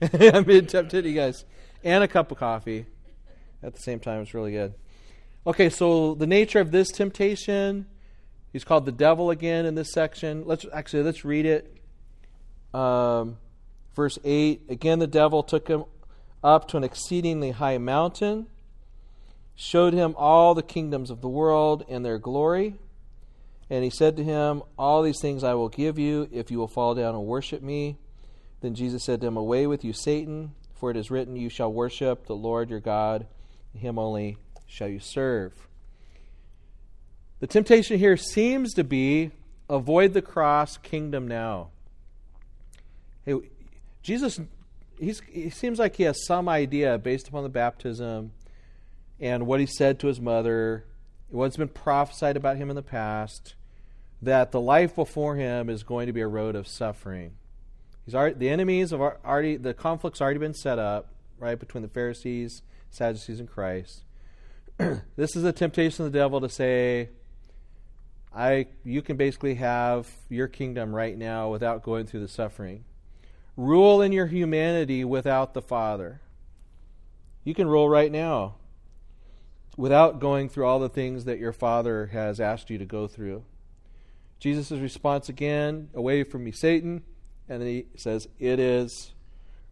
I'm 0.12 0.44
being 0.44 0.66
tempted, 0.66 1.04
you 1.04 1.14
guys, 1.14 1.44
and 1.84 2.02
a 2.02 2.08
cup 2.08 2.32
of 2.32 2.38
coffee 2.38 2.86
at 3.62 3.74
the 3.74 3.80
same 3.80 4.00
time. 4.00 4.22
It's 4.22 4.34
really 4.34 4.50
good. 4.50 4.74
Okay, 5.46 5.70
so 5.70 6.14
the 6.14 6.26
nature 6.26 6.58
of 6.58 6.72
this 6.72 6.88
temptation, 6.88 7.86
he's 8.52 8.64
called 8.64 8.84
the 8.84 8.92
devil 8.92 9.30
again 9.30 9.64
in 9.64 9.76
this 9.76 9.92
section. 9.92 10.44
Let's 10.44 10.66
actually 10.72 11.04
let's 11.04 11.24
read 11.24 11.46
it. 11.46 11.76
Um, 12.74 13.36
verse 13.94 14.18
eight. 14.24 14.62
Again, 14.68 14.98
the 14.98 15.06
devil 15.06 15.44
took 15.44 15.68
him 15.68 15.84
up 16.42 16.66
to 16.68 16.76
an 16.76 16.84
exceedingly 16.84 17.52
high 17.52 17.78
mountain, 17.78 18.48
showed 19.54 19.92
him 19.92 20.14
all 20.16 20.54
the 20.54 20.62
kingdoms 20.62 21.10
of 21.10 21.20
the 21.20 21.28
world 21.28 21.84
and 21.88 22.04
their 22.04 22.18
glory, 22.18 22.74
and 23.70 23.84
he 23.84 23.90
said 23.90 24.16
to 24.16 24.24
him, 24.24 24.62
"All 24.76 25.02
these 25.02 25.20
things 25.20 25.44
I 25.44 25.54
will 25.54 25.68
give 25.68 25.96
you 25.96 26.28
if 26.32 26.50
you 26.50 26.58
will 26.58 26.66
fall 26.66 26.96
down 26.96 27.14
and 27.14 27.24
worship 27.24 27.62
me." 27.62 27.98
Then 28.62 28.74
Jesus 28.76 29.04
said 29.04 29.20
to 29.20 29.26
him, 29.26 29.36
Away 29.36 29.66
with 29.66 29.84
you, 29.84 29.92
Satan, 29.92 30.52
for 30.74 30.90
it 30.90 30.96
is 30.96 31.10
written, 31.10 31.36
You 31.36 31.48
shall 31.48 31.72
worship 31.72 32.26
the 32.26 32.36
Lord 32.36 32.70
your 32.70 32.80
God, 32.80 33.26
him 33.76 33.98
only 33.98 34.38
shall 34.66 34.88
you 34.88 35.00
serve. 35.00 35.52
The 37.40 37.48
temptation 37.48 37.98
here 37.98 38.16
seems 38.16 38.72
to 38.74 38.84
be 38.84 39.32
avoid 39.68 40.12
the 40.12 40.22
cross, 40.22 40.76
kingdom 40.76 41.26
now. 41.26 41.70
Hey, 43.26 43.34
Jesus, 44.02 44.38
he 44.98 45.50
seems 45.50 45.80
like 45.80 45.96
he 45.96 46.04
has 46.04 46.24
some 46.24 46.48
idea 46.48 46.98
based 46.98 47.26
upon 47.26 47.42
the 47.42 47.48
baptism 47.48 48.30
and 49.18 49.46
what 49.46 49.58
he 49.58 49.66
said 49.66 49.98
to 50.00 50.06
his 50.06 50.20
mother, 50.20 50.84
what's 51.30 51.56
been 51.56 51.68
prophesied 51.68 52.36
about 52.36 52.58
him 52.58 52.70
in 52.70 52.76
the 52.76 52.82
past, 52.82 53.54
that 54.20 54.52
the 54.52 54.60
life 54.60 54.94
before 54.94 55.34
him 55.34 55.68
is 55.68 55.82
going 55.82 56.06
to 56.06 56.12
be 56.12 56.20
a 56.20 56.28
road 56.28 56.54
of 56.54 56.68
suffering. 56.68 57.32
He's 58.04 58.14
already, 58.14 58.34
the 58.34 58.48
enemies 58.48 58.90
have 58.90 59.00
already 59.00 59.56
the 59.56 59.74
conflict's 59.74 60.20
already 60.20 60.38
been 60.38 60.54
set 60.54 60.78
up 60.78 61.12
right 61.38 61.58
between 61.58 61.82
the 61.82 61.88
Pharisees, 61.88 62.62
Sadducees, 62.90 63.38
and 63.38 63.48
Christ. 63.48 64.02
this 65.16 65.36
is 65.36 65.44
a 65.44 65.52
temptation 65.52 66.04
of 66.04 66.12
the 66.12 66.18
devil 66.18 66.40
to 66.40 66.48
say, 66.48 67.10
"I 68.34 68.66
you 68.84 69.02
can 69.02 69.16
basically 69.16 69.54
have 69.54 70.08
your 70.28 70.48
kingdom 70.48 70.94
right 70.94 71.16
now 71.16 71.50
without 71.50 71.82
going 71.82 72.06
through 72.06 72.20
the 72.20 72.28
suffering. 72.28 72.84
Rule 73.56 74.02
in 74.02 74.12
your 74.12 74.26
humanity 74.26 75.04
without 75.04 75.54
the 75.54 75.62
Father. 75.62 76.20
You 77.44 77.54
can 77.54 77.68
rule 77.68 77.88
right 77.88 78.10
now 78.10 78.56
without 79.76 80.20
going 80.20 80.48
through 80.48 80.66
all 80.66 80.78
the 80.78 80.88
things 80.88 81.24
that 81.24 81.38
your 81.38 81.52
Father 81.52 82.06
has 82.06 82.40
asked 82.40 82.68
you 82.68 82.78
to 82.78 82.84
go 82.84 83.06
through." 83.06 83.44
Jesus' 84.40 84.72
response 84.72 85.28
again, 85.28 85.88
"Away 85.94 86.24
from 86.24 86.42
me, 86.42 86.50
Satan." 86.50 87.04
And 87.52 87.60
then 87.60 87.68
he 87.68 87.84
says, 87.96 88.28
It 88.38 88.58
is 88.58 89.12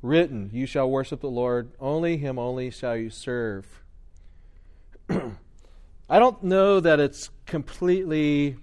written, 0.02 0.50
You 0.52 0.66
shall 0.66 0.90
worship 0.90 1.22
the 1.22 1.30
Lord, 1.30 1.72
only 1.80 2.18
him 2.18 2.38
only 2.38 2.70
shall 2.70 2.94
you 2.94 3.08
serve. 3.08 3.66
I 5.08 6.18
don't 6.18 6.42
know 6.44 6.78
that 6.78 7.00
it's 7.00 7.30
completely, 7.46 8.58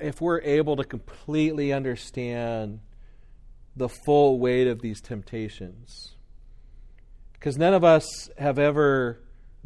if 0.00 0.18
we're 0.18 0.40
able 0.40 0.76
to 0.76 0.84
completely 0.84 1.74
understand 1.74 2.80
the 3.76 3.90
full 3.90 4.38
weight 4.38 4.66
of 4.66 4.80
these 4.80 5.02
temptations. 5.02 6.14
Because 7.34 7.58
none 7.58 7.74
of 7.74 7.84
us 7.84 8.30
have 8.38 8.58
ever 8.58 9.20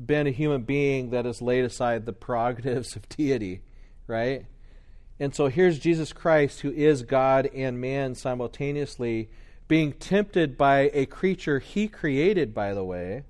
been 0.05 0.27
a 0.27 0.33
human 0.33 0.63
being 0.63 1.11
that 1.11 1.25
has 1.25 1.41
laid 1.41 1.65
aside 1.65 2.05
the 2.05 2.13
prerogatives 2.13 2.97
of 2.97 3.09
deity, 3.09 3.63
right? 4.09 4.47
And 5.21 5.35
so 5.35 5.47
here's 5.47 5.79
Jesus 5.79 6.13
Christ, 6.13 6.61
who 6.61 6.73
is 6.73 7.03
God 7.03 7.49
and 7.55 7.81
man 7.81 8.15
simultaneously, 8.15 9.31
being 9.69 9.93
tempted 9.93 10.59
by 10.59 10.91
a 10.93 11.07
creature 11.07 11.61
he 11.61 11.89
created, 11.89 12.53
by 12.53 12.75
the 12.75 12.85
way, 12.85 13.23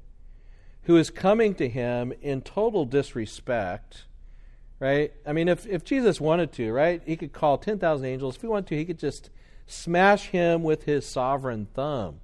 who 0.84 0.96
is 0.96 1.10
coming 1.10 1.54
to 1.56 1.68
him 1.68 2.12
in 2.22 2.40
total 2.40 2.84
disrespect. 2.84 4.04
Right? 4.80 5.12
I 5.26 5.32
mean, 5.32 5.48
if, 5.48 5.66
if 5.66 5.84
Jesus 5.84 6.20
wanted 6.20 6.52
to, 6.54 6.72
right, 6.72 7.02
he 7.06 7.16
could 7.16 7.32
call 7.32 7.58
10,000 7.58 8.04
angels. 8.04 8.36
If 8.36 8.42
he 8.42 8.48
wanted 8.48 8.66
to, 8.68 8.76
he 8.76 8.84
could 8.84 8.98
just 8.98 9.30
smash 9.66 10.28
him 10.28 10.62
with 10.62 10.84
his 10.84 11.06
sovereign 11.06 11.68
thumb. 11.74 12.20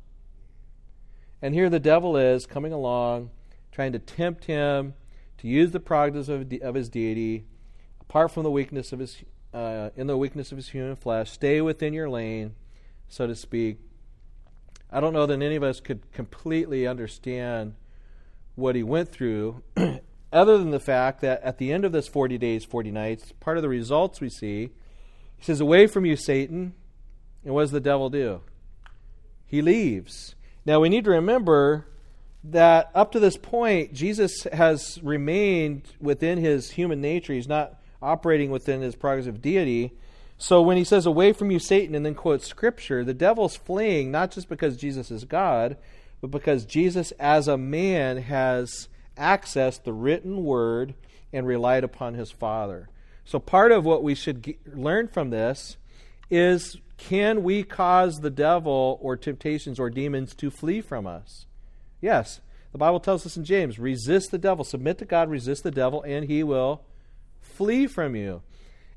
And 1.40 1.54
here 1.54 1.70
the 1.70 1.80
devil 1.80 2.16
is 2.16 2.46
coming 2.46 2.72
along, 2.72 3.30
trying 3.72 3.92
to 3.92 3.98
tempt 3.98 4.44
him 4.46 4.94
to 5.38 5.48
use 5.48 5.70
the 5.70 5.80
prerogatives 5.80 6.28
of, 6.28 6.52
of 6.60 6.74
his 6.74 6.88
deity, 6.88 7.46
apart 8.00 8.30
from 8.30 8.42
the 8.42 8.50
weakness 8.50 8.92
of 8.92 8.98
his 8.98 9.22
uh, 9.52 9.90
in 9.96 10.06
the 10.06 10.16
weakness 10.16 10.52
of 10.52 10.56
his 10.56 10.68
human 10.68 10.96
flesh, 10.96 11.30
stay 11.30 11.60
within 11.60 11.92
your 11.92 12.08
lane, 12.08 12.54
so 13.08 13.26
to 13.26 13.34
speak. 13.34 13.78
I 14.90 15.00
don't 15.00 15.12
know 15.12 15.26
that 15.26 15.40
any 15.40 15.56
of 15.56 15.62
us 15.62 15.80
could 15.80 16.10
completely 16.12 16.86
understand 16.86 17.74
what 18.56 18.74
he 18.74 18.82
went 18.82 19.08
through, 19.08 19.62
other 20.32 20.58
than 20.58 20.70
the 20.70 20.80
fact 20.80 21.20
that 21.20 21.42
at 21.42 21.58
the 21.58 21.72
end 21.72 21.84
of 21.84 21.92
this 21.92 22.08
40 22.08 22.38
days, 22.38 22.64
40 22.64 22.90
nights, 22.90 23.32
part 23.40 23.56
of 23.56 23.62
the 23.62 23.68
results 23.68 24.20
we 24.20 24.28
see, 24.28 24.70
he 25.36 25.44
says, 25.44 25.60
Away 25.60 25.86
from 25.86 26.04
you, 26.04 26.16
Satan. 26.16 26.74
And 27.44 27.54
what 27.54 27.62
does 27.62 27.70
the 27.70 27.80
devil 27.80 28.10
do? 28.10 28.42
He 29.46 29.62
leaves. 29.62 30.34
Now, 30.66 30.80
we 30.80 30.90
need 30.90 31.04
to 31.04 31.10
remember 31.10 31.86
that 32.44 32.90
up 32.94 33.12
to 33.12 33.20
this 33.20 33.36
point, 33.36 33.92
Jesus 33.92 34.44
has 34.52 34.98
remained 35.02 35.82
within 36.00 36.38
his 36.38 36.72
human 36.72 37.00
nature. 37.00 37.32
He's 37.32 37.48
not 37.48 37.79
operating 38.02 38.50
within 38.50 38.80
his 38.80 38.96
prerogative 38.96 39.36
of 39.36 39.42
deity. 39.42 39.92
So 40.38 40.62
when 40.62 40.76
he 40.76 40.84
says, 40.84 41.06
Away 41.06 41.32
from 41.32 41.50
you, 41.50 41.58
Satan, 41.58 41.94
and 41.94 42.04
then 42.04 42.14
quotes 42.14 42.46
scripture, 42.46 43.04
the 43.04 43.14
devil's 43.14 43.56
fleeing 43.56 44.10
not 44.10 44.30
just 44.30 44.48
because 44.48 44.76
Jesus 44.76 45.10
is 45.10 45.24
God, 45.24 45.76
but 46.20 46.30
because 46.30 46.64
Jesus, 46.64 47.12
as 47.12 47.48
a 47.48 47.56
man, 47.58 48.18
has 48.18 48.88
accessed 49.16 49.84
the 49.84 49.92
written 49.92 50.44
word 50.44 50.94
and 51.32 51.46
relied 51.46 51.84
upon 51.84 52.14
his 52.14 52.30
Father. 52.30 52.88
So 53.24 53.38
part 53.38 53.72
of 53.72 53.84
what 53.84 54.02
we 54.02 54.14
should 54.14 54.42
get, 54.42 54.76
learn 54.76 55.08
from 55.08 55.30
this 55.30 55.76
is 56.30 56.76
can 56.96 57.42
we 57.42 57.62
cause 57.62 58.20
the 58.20 58.30
devil 58.30 58.98
or 59.00 59.16
temptations 59.16 59.78
or 59.80 59.88
demons 59.88 60.34
to 60.34 60.50
flee 60.50 60.80
from 60.80 61.06
us? 61.06 61.46
Yes. 62.00 62.40
The 62.72 62.78
Bible 62.78 63.00
tells 63.00 63.26
us 63.26 63.36
in 63.36 63.44
James 63.44 63.78
resist 63.78 64.30
the 64.30 64.38
devil, 64.38 64.64
submit 64.64 64.98
to 64.98 65.04
God, 65.04 65.28
resist 65.28 65.64
the 65.64 65.70
devil, 65.70 66.02
and 66.02 66.26
he 66.26 66.42
will 66.42 66.82
flee 67.60 67.86
from 67.86 68.16
you. 68.16 68.40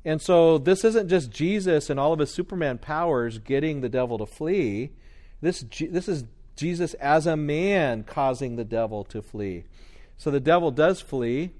And 0.05 0.22
so 0.22 0.57
this 0.57 0.86
isn't 0.86 1.09
just 1.09 1.30
Jesus 1.30 1.89
and 1.89 1.99
all 1.99 2.14
of 2.14 2.20
his 2.20 2.32
Superman 2.32 2.78
powers 2.78 3.38
getting 3.38 3.82
the 3.82 3.89
devil 3.89 4.18
to 4.20 4.26
flee. 4.26 4.91
This, 5.41 5.66
this 5.82 6.07
is 6.07 6.24
Jesus 6.55 6.93
as 6.93 7.28
a 7.28 7.36
man 7.36 8.05
causing 8.05 8.55
the 8.55 8.64
devil 8.64 9.03
to 9.03 9.22
flee. 9.22 9.66
So 10.16 10.32
the 10.32 10.39
devil 10.39 10.72
does 10.72 11.01
flee. 11.01 11.51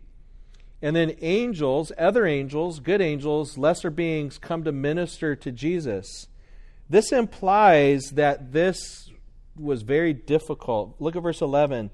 And 0.82 0.96
then 0.96 1.18
angels, 1.20 1.92
other 1.98 2.26
angels, 2.26 2.80
good 2.80 3.02
angels, 3.02 3.58
lesser 3.58 3.90
beings 3.90 4.38
come 4.38 4.64
to 4.64 4.72
minister 4.72 5.36
to 5.36 5.52
Jesus. 5.52 6.28
This 6.90 7.12
implies 7.12 8.12
that 8.12 8.54
this 8.54 9.12
was 9.58 9.82
very 9.82 10.14
difficult. 10.14 10.96
Look 11.00 11.18
at 11.18 11.24
verse 11.24 11.42
11. 11.42 11.90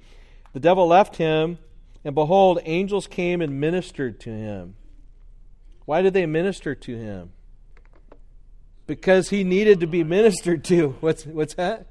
The 0.54 0.60
devil 0.60 0.86
left 0.86 1.16
him, 1.16 1.58
and 2.06 2.14
behold, 2.14 2.60
angels 2.66 3.08
came 3.08 3.42
and 3.42 3.60
ministered 3.60 4.20
to 4.20 4.30
him. 4.30 4.76
Why 5.90 6.04
did 6.04 6.14
they 6.14 6.28
minister 6.28 6.76
to 6.76 6.96
him? 6.96 7.32
Because 8.86 9.30
he 9.30 9.44
needed 9.44 9.80
to 9.80 9.88
be 9.88 10.04
ministered 10.04 10.64
to. 10.66 10.90
What's 11.00 11.26
what's 11.26 11.56
that? 11.56 11.88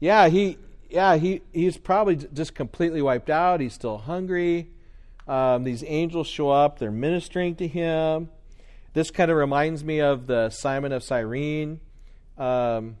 Yeah, 0.00 0.26
he 0.26 0.58
yeah 0.90 1.14
he 1.14 1.42
he's 1.52 1.76
probably 1.76 2.16
just 2.16 2.56
completely 2.56 3.00
wiped 3.00 3.30
out. 3.30 3.60
He's 3.60 3.74
still 3.74 3.98
hungry. 3.98 4.70
Um, 5.28 5.62
these 5.62 5.84
angels 5.86 6.26
show 6.26 6.50
up. 6.50 6.80
They're 6.80 6.90
ministering 6.90 7.54
to 7.54 7.68
him. 7.68 8.30
This 8.92 9.12
kind 9.12 9.30
of 9.30 9.36
reminds 9.36 9.84
me 9.84 10.00
of 10.00 10.26
the 10.26 10.50
Simon 10.50 10.90
of 10.90 11.04
Cyrene 11.04 11.78
um, 12.36 12.96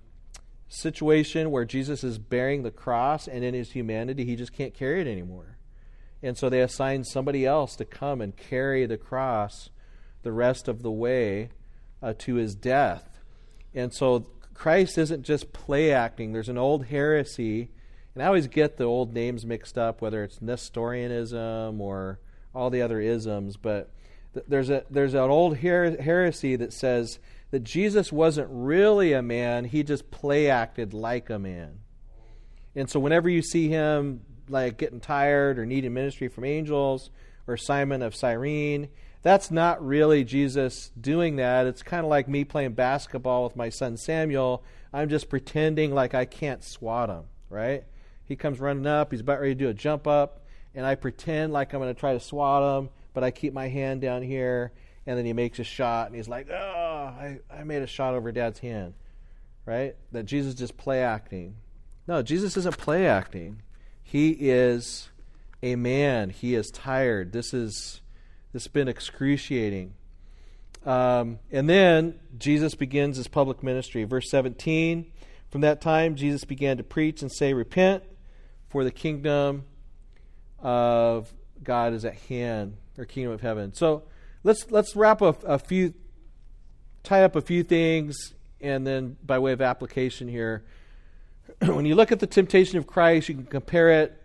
situation 0.68 1.50
where 1.50 1.64
Jesus 1.64 2.04
is 2.04 2.16
bearing 2.18 2.62
the 2.62 2.70
cross, 2.70 3.26
and 3.26 3.42
in 3.42 3.54
his 3.54 3.72
humanity, 3.72 4.24
he 4.24 4.36
just 4.36 4.52
can't 4.52 4.72
carry 4.72 5.00
it 5.00 5.08
anymore. 5.08 5.52
And 6.22 6.38
so 6.38 6.48
they 6.48 6.60
assign 6.60 7.04
somebody 7.04 7.44
else 7.44 7.74
to 7.76 7.84
come 7.84 8.20
and 8.20 8.36
carry 8.36 8.86
the 8.86 8.96
cross 8.96 9.70
the 10.22 10.32
rest 10.32 10.68
of 10.68 10.82
the 10.82 10.90
way 10.90 11.50
uh, 12.02 12.14
to 12.18 12.36
his 12.36 12.54
death. 12.54 13.18
And 13.74 13.92
so 13.92 14.26
Christ 14.54 14.98
isn't 14.98 15.22
just 15.24 15.52
play 15.52 15.92
acting. 15.92 16.32
There's 16.32 16.48
an 16.48 16.58
old 16.58 16.86
heresy, 16.86 17.70
and 18.14 18.22
I 18.22 18.26
always 18.26 18.46
get 18.46 18.76
the 18.76 18.84
old 18.84 19.12
names 19.12 19.44
mixed 19.44 19.76
up, 19.76 20.00
whether 20.00 20.22
it's 20.22 20.40
Nestorianism 20.40 21.80
or 21.80 22.20
all 22.54 22.70
the 22.70 22.82
other 22.82 23.00
isms, 23.00 23.56
but 23.56 23.90
th- 24.34 24.46
there's 24.46 24.70
a 24.70 24.84
there's 24.90 25.14
an 25.14 25.20
old 25.20 25.58
her- 25.58 26.00
heresy 26.00 26.56
that 26.56 26.72
says 26.72 27.18
that 27.50 27.64
Jesus 27.64 28.12
wasn't 28.12 28.48
really 28.50 29.12
a 29.12 29.22
man; 29.22 29.64
he 29.64 29.82
just 29.82 30.10
play 30.10 30.50
acted 30.50 30.92
like 30.92 31.30
a 31.30 31.38
man. 31.38 31.80
And 32.74 32.90
so, 32.90 33.00
whenever 33.00 33.28
you 33.28 33.42
see 33.42 33.68
him 33.68 34.20
like 34.52 34.78
getting 34.78 35.00
tired 35.00 35.58
or 35.58 35.66
needing 35.66 35.94
ministry 35.94 36.28
from 36.28 36.44
angels 36.44 37.10
or 37.46 37.56
Simon 37.56 38.02
of 38.02 38.14
Cyrene, 38.14 38.88
that's 39.22 39.50
not 39.50 39.84
really 39.84 40.24
Jesus 40.24 40.90
doing 41.00 41.36
that. 41.36 41.66
It's 41.66 41.82
kind 41.82 42.04
of 42.04 42.10
like 42.10 42.28
me 42.28 42.44
playing 42.44 42.72
basketball 42.72 43.44
with 43.44 43.56
my 43.56 43.68
son 43.68 43.96
Samuel. 43.96 44.62
I'm 44.92 45.08
just 45.08 45.28
pretending 45.28 45.94
like 45.94 46.14
I 46.14 46.24
can't 46.24 46.62
swat 46.62 47.08
him, 47.08 47.24
right? 47.48 47.84
He 48.24 48.36
comes 48.36 48.60
running 48.60 48.86
up, 48.86 49.10
he's 49.10 49.20
about 49.20 49.40
ready 49.40 49.54
to 49.54 49.58
do 49.58 49.68
a 49.68 49.74
jump 49.74 50.06
up, 50.06 50.44
and 50.74 50.84
I 50.84 50.94
pretend 50.94 51.52
like 51.52 51.72
I'm 51.72 51.80
going 51.80 51.94
to 51.94 51.98
try 51.98 52.12
to 52.14 52.20
swat 52.20 52.78
him, 52.78 52.90
but 53.14 53.24
I 53.24 53.30
keep 53.30 53.52
my 53.52 53.68
hand 53.68 54.00
down 54.00 54.22
here, 54.22 54.72
and 55.06 55.18
then 55.18 55.24
he 55.24 55.32
makes 55.32 55.58
a 55.58 55.64
shot, 55.64 56.06
and 56.06 56.16
he's 56.16 56.28
like, 56.28 56.48
oh, 56.50 56.54
I, 56.54 57.38
I 57.50 57.64
made 57.64 57.82
a 57.82 57.86
shot 57.86 58.14
over 58.14 58.32
dad's 58.32 58.58
hand, 58.58 58.94
right? 59.66 59.96
That 60.12 60.24
Jesus 60.24 60.54
is 60.54 60.58
just 60.58 60.76
play 60.76 61.02
acting. 61.02 61.56
No, 62.06 62.22
Jesus 62.22 62.56
isn't 62.56 62.78
play 62.78 63.06
acting. 63.06 63.62
He 64.12 64.32
is 64.32 65.08
a 65.62 65.74
man. 65.74 66.28
He 66.28 66.54
is 66.54 66.70
tired. 66.70 67.32
This 67.32 67.54
is 67.54 68.02
this 68.52 68.64
has 68.64 68.70
been 68.70 68.86
excruciating. 68.86 69.94
Um, 70.84 71.38
and 71.50 71.66
then 71.66 72.20
Jesus 72.36 72.74
begins 72.74 73.16
his 73.16 73.26
public 73.26 73.62
ministry. 73.62 74.04
Verse 74.04 74.28
17 74.28 75.10
From 75.48 75.62
that 75.62 75.80
time, 75.80 76.16
Jesus 76.16 76.44
began 76.44 76.76
to 76.76 76.82
preach 76.82 77.22
and 77.22 77.32
say, 77.32 77.54
Repent, 77.54 78.02
for 78.68 78.84
the 78.84 78.90
kingdom 78.90 79.64
of 80.58 81.32
God 81.64 81.94
is 81.94 82.04
at 82.04 82.16
hand, 82.16 82.76
or 82.98 83.06
kingdom 83.06 83.32
of 83.32 83.40
heaven. 83.40 83.72
So 83.72 84.02
let's, 84.44 84.70
let's 84.70 84.94
wrap 84.94 85.22
a, 85.22 85.34
a 85.46 85.58
few, 85.58 85.94
tie 87.02 87.24
up 87.24 87.34
a 87.34 87.40
few 87.40 87.62
things, 87.62 88.34
and 88.60 88.86
then 88.86 89.16
by 89.24 89.38
way 89.38 89.52
of 89.52 89.62
application 89.62 90.28
here. 90.28 90.64
when 91.60 91.86
you 91.86 91.94
look 91.94 92.12
at 92.12 92.20
the 92.20 92.26
temptation 92.26 92.78
of 92.78 92.86
Christ, 92.86 93.28
you 93.28 93.34
can 93.34 93.46
compare 93.46 94.02
it 94.02 94.22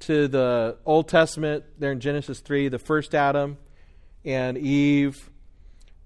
to 0.00 0.28
the 0.28 0.76
Old 0.86 1.08
Testament 1.08 1.64
there 1.78 1.92
in 1.92 2.00
Genesis 2.00 2.40
3, 2.40 2.68
the 2.68 2.78
first 2.78 3.14
Adam 3.14 3.58
and 4.24 4.56
Eve. 4.56 5.30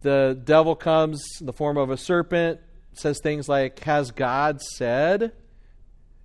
The 0.00 0.38
devil 0.42 0.74
comes 0.74 1.24
in 1.40 1.46
the 1.46 1.52
form 1.52 1.76
of 1.76 1.90
a 1.90 1.96
serpent, 1.96 2.60
says 2.92 3.20
things 3.22 3.48
like, 3.48 3.80
Has 3.80 4.10
God 4.10 4.60
said? 4.60 5.32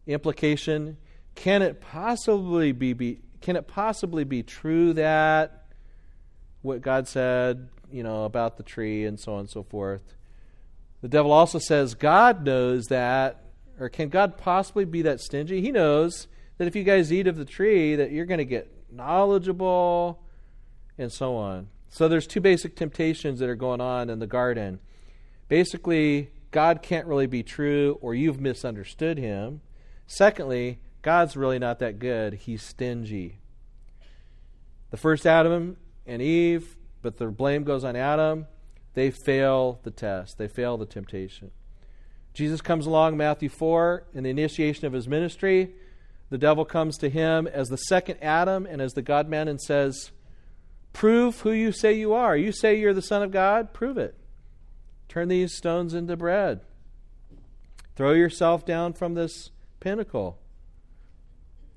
Implication, 0.05 0.97
can 1.35 1.61
it 1.61 1.81
possibly 1.81 2.71
be, 2.71 2.93
be 2.93 3.19
can 3.41 3.55
it 3.55 3.67
possibly 3.67 4.23
be 4.23 4.41
true 4.43 4.93
that 4.93 5.65
what 6.61 6.81
God 6.81 7.07
said, 7.07 7.69
you 7.91 8.03
know, 8.03 8.23
about 8.23 8.57
the 8.57 8.63
tree 8.63 9.05
and 9.05 9.19
so 9.19 9.33
on 9.33 9.41
and 9.41 9.49
so 9.49 9.63
forth? 9.63 10.15
The 11.01 11.07
devil 11.07 11.31
also 11.31 11.59
says, 11.59 11.93
God 11.93 12.43
knows 12.43 12.85
that, 12.85 13.43
or 13.79 13.89
can 13.89 14.09
God 14.09 14.37
possibly 14.37 14.85
be 14.85 15.01
that 15.03 15.19
stingy? 15.19 15.61
He 15.61 15.71
knows 15.71 16.27
that 16.57 16.67
if 16.67 16.75
you 16.75 16.83
guys 16.83 17.13
eat 17.13 17.27
of 17.27 17.35
the 17.35 17.45
tree, 17.45 17.95
that 17.95 18.11
you're 18.11 18.25
going 18.25 18.39
to 18.39 18.45
get 18.45 18.71
knowledgeable 18.91 20.21
and 20.97 21.11
so 21.11 21.35
on. 21.35 21.67
So 21.89 22.07
there's 22.07 22.27
two 22.27 22.41
basic 22.41 22.75
temptations 22.75 23.39
that 23.39 23.49
are 23.49 23.55
going 23.55 23.81
on 23.81 24.09
in 24.09 24.19
the 24.19 24.27
garden. 24.27 24.79
Basically, 25.47 26.31
God 26.51 26.81
can't 26.81 27.07
really 27.07 27.27
be 27.27 27.43
true 27.43 27.97
or 28.01 28.13
you've 28.13 28.41
misunderstood 28.41 29.17
him. 29.17 29.61
Secondly, 30.07 30.79
God's 31.01 31.37
really 31.37 31.59
not 31.59 31.79
that 31.79 31.99
good. 31.99 32.33
He's 32.33 32.63
stingy. 32.63 33.39
The 34.89 34.97
first 34.97 35.25
Adam 35.25 35.77
and 36.05 36.21
Eve, 36.21 36.77
but 37.01 37.17
the 37.17 37.27
blame 37.27 37.63
goes 37.63 37.83
on 37.83 37.95
Adam. 37.95 38.47
They 38.93 39.11
fail 39.11 39.79
the 39.83 39.91
test. 39.91 40.37
They 40.37 40.47
fail 40.47 40.77
the 40.77 40.85
temptation. 40.85 41.51
Jesus 42.37 42.61
comes 42.61 42.85
along, 42.85 43.17
Matthew 43.17 43.49
4, 43.49 44.03
in 44.13 44.23
the 44.23 44.29
initiation 44.29 44.85
of 44.85 44.93
his 44.93 45.07
ministry. 45.07 45.71
The 46.29 46.37
devil 46.37 46.65
comes 46.65 46.95
to 46.99 47.09
him 47.09 47.47
as 47.47 47.69
the 47.69 47.77
second 47.77 48.19
Adam 48.21 48.67
and 48.67 48.79
as 48.79 48.93
the 48.93 49.01
God 49.01 49.27
man 49.27 49.47
and 49.47 49.59
says, 49.59 50.11
Prove 50.93 51.39
who 51.39 51.51
you 51.51 51.71
say 51.71 51.93
you 51.93 52.13
are. 52.13 52.37
You 52.37 52.51
say 52.51 52.79
you're 52.79 52.93
the 52.93 53.01
Son 53.01 53.23
of 53.23 53.31
God? 53.31 53.73
Prove 53.73 53.97
it. 53.97 54.13
Turn 55.09 55.29
these 55.29 55.57
stones 55.57 55.95
into 55.95 56.15
bread. 56.15 56.59
Throw 57.95 58.11
yourself 58.11 58.63
down 58.67 58.93
from 58.93 59.15
this 59.15 59.49
pinnacle. 59.79 60.37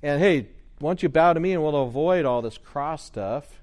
And 0.03 0.21
hey, 0.21 0.49
once 0.79 1.03
you 1.03 1.09
bow 1.09 1.33
to 1.33 1.41
me 1.41 1.55
and 1.55 1.63
we'll 1.63 1.85
avoid 1.85 2.27
all 2.27 2.43
this 2.43 2.59
cross 2.59 3.03
stuff, 3.03 3.63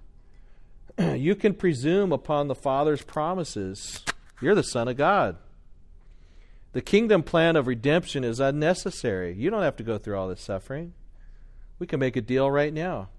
you 0.97 1.35
can 1.35 1.53
presume 1.53 2.11
upon 2.11 2.47
the 2.47 2.55
Father's 2.55 3.03
promises. 3.03 4.03
You're 4.41 4.55
the 4.55 4.63
Son 4.63 4.87
of 4.87 4.97
God. 4.97 5.37
The 6.77 6.83
kingdom 6.83 7.23
plan 7.23 7.55
of 7.55 7.65
redemption 7.65 8.23
is 8.23 8.39
unnecessary. 8.39 9.33
You 9.33 9.49
don't 9.49 9.63
have 9.63 9.77
to 9.77 9.83
go 9.83 9.97
through 9.97 10.15
all 10.15 10.27
this 10.27 10.43
suffering. 10.43 10.93
We 11.79 11.87
can 11.87 11.99
make 11.99 12.15
a 12.15 12.21
deal 12.21 12.51
right 12.51 12.71
now. 12.71 13.09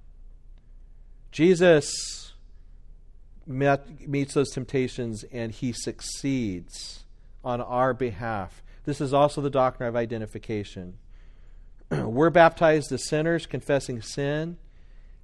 Jesus 1.33 2.35
met, 3.45 4.07
meets 4.07 4.35
those 4.35 4.51
temptations 4.51 5.25
and 5.33 5.51
he 5.51 5.73
succeeds 5.73 7.03
on 7.43 7.61
our 7.61 7.93
behalf. 7.95 8.63
This 8.85 9.01
is 9.01 9.13
also 9.13 9.41
the 9.41 9.51
doctrine 9.51 9.89
of 9.89 9.97
identification. 9.97 10.97
We're 11.91 12.31
baptized 12.31 12.93
as 12.93 13.09
sinners, 13.09 13.45
confessing 13.45 14.03
sin. 14.03 14.57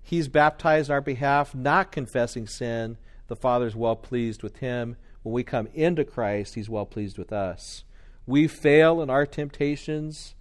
He's 0.02 0.26
baptized 0.26 0.90
on 0.90 0.94
our 0.94 1.00
behalf, 1.00 1.54
not 1.54 1.92
confessing 1.92 2.48
sin. 2.48 2.96
The 3.28 3.36
Father's 3.36 3.76
well 3.76 3.94
pleased 3.94 4.42
with 4.42 4.56
him. 4.56 4.96
When 5.22 5.32
we 5.32 5.44
come 5.44 5.68
into 5.72 6.04
Christ, 6.04 6.56
He's 6.56 6.68
well 6.68 6.84
pleased 6.84 7.16
with 7.16 7.32
us. 7.32 7.84
We 8.26 8.48
fail 8.48 9.02
in 9.02 9.10
our 9.10 9.26
temptations 9.26 10.34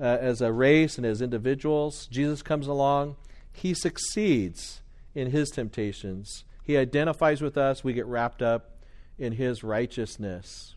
uh, 0.00 0.04
as 0.20 0.40
a 0.40 0.52
race 0.52 0.96
and 0.96 1.06
as 1.06 1.22
individuals. 1.22 2.06
Jesus 2.10 2.42
comes 2.42 2.66
along, 2.66 3.16
He 3.52 3.74
succeeds 3.74 4.82
in 5.14 5.30
His 5.30 5.50
temptations. 5.50 6.44
He 6.62 6.76
identifies 6.76 7.40
with 7.40 7.56
us. 7.56 7.84
We 7.84 7.92
get 7.92 8.06
wrapped 8.06 8.42
up 8.42 8.78
in 9.18 9.32
His 9.32 9.62
righteousness. 9.62 10.74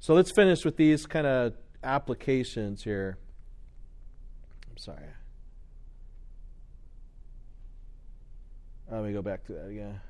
So 0.00 0.14
let's 0.14 0.32
finish 0.32 0.64
with 0.64 0.76
these 0.76 1.06
kind 1.06 1.26
of 1.26 1.54
applications 1.82 2.82
here. 2.82 3.18
I'm 4.70 4.76
sorry. 4.78 5.04
Let 8.90 9.04
me 9.04 9.12
go 9.12 9.22
back 9.22 9.44
to 9.46 9.52
that 9.52 9.68
again. 9.68 10.00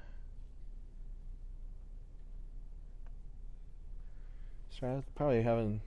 Sorry, 4.81 5.03
probably 5.15 5.43
having 5.43 5.83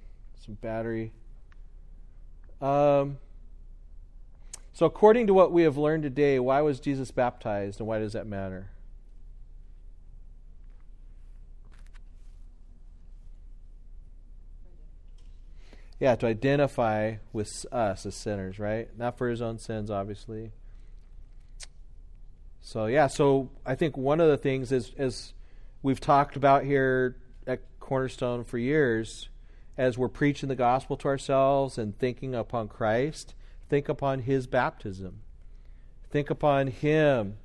some 0.45 0.53
battery. 0.55 1.11
Um, 2.61 3.17
so, 4.71 4.85
according 4.85 5.27
to 5.27 5.33
what 5.33 5.51
we 5.51 5.63
have 5.63 5.77
learned 5.77 6.03
today, 6.03 6.39
why 6.39 6.61
was 6.61 6.79
Jesus 6.79 7.09
baptized 7.09 7.79
and 7.79 7.87
why 7.87 7.97
does 7.97 8.13
that 8.13 8.27
matter? 8.27 8.69
Yeah, 15.99 16.15
to 16.15 16.27
identify 16.27 17.15
with 17.31 17.65
us 17.71 18.05
as 18.05 18.13
sinners, 18.13 18.59
right? 18.59 18.89
Not 18.97 19.17
for 19.17 19.29
his 19.29 19.41
own 19.41 19.57
sins, 19.57 19.89
obviously. 19.89 20.51
So, 22.61 22.85
yeah, 22.85 23.07
so 23.07 23.49
I 23.65 23.75
think 23.75 23.97
one 23.97 24.19
of 24.19 24.29
the 24.29 24.37
things 24.37 24.71
is, 24.71 24.91
as 24.97 25.33
we've 25.81 25.99
talked 25.99 26.35
about 26.35 26.63
here 26.63 27.15
Cornerstone 27.83 28.45
for 28.45 28.57
years, 28.57 29.27
as 29.77 29.97
we're 29.97 30.07
preaching 30.07 30.47
the 30.47 30.55
gospel 30.55 30.95
to 30.95 31.09
ourselves 31.09 31.77
and 31.77 31.99
thinking 31.99 32.33
upon 32.33 32.69
Christ, 32.69 33.35
think 33.67 33.89
upon 33.89 34.19
his 34.19 34.47
baptism. 34.47 35.19
Think 36.09 36.29
upon 36.29 36.67
him 36.67 37.35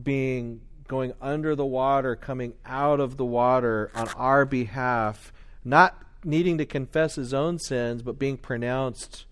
being 0.00 0.60
going 0.86 1.14
under 1.20 1.56
the 1.56 1.66
water, 1.66 2.14
coming 2.14 2.54
out 2.64 3.00
of 3.00 3.16
the 3.16 3.24
water 3.24 3.90
on 3.92 4.06
our 4.16 4.44
behalf, 4.44 5.32
not 5.64 6.00
needing 6.22 6.56
to 6.58 6.64
confess 6.64 7.16
his 7.16 7.34
own 7.34 7.58
sins, 7.58 8.02
but 8.02 8.20
being 8.20 8.36
pronounced 8.36 9.24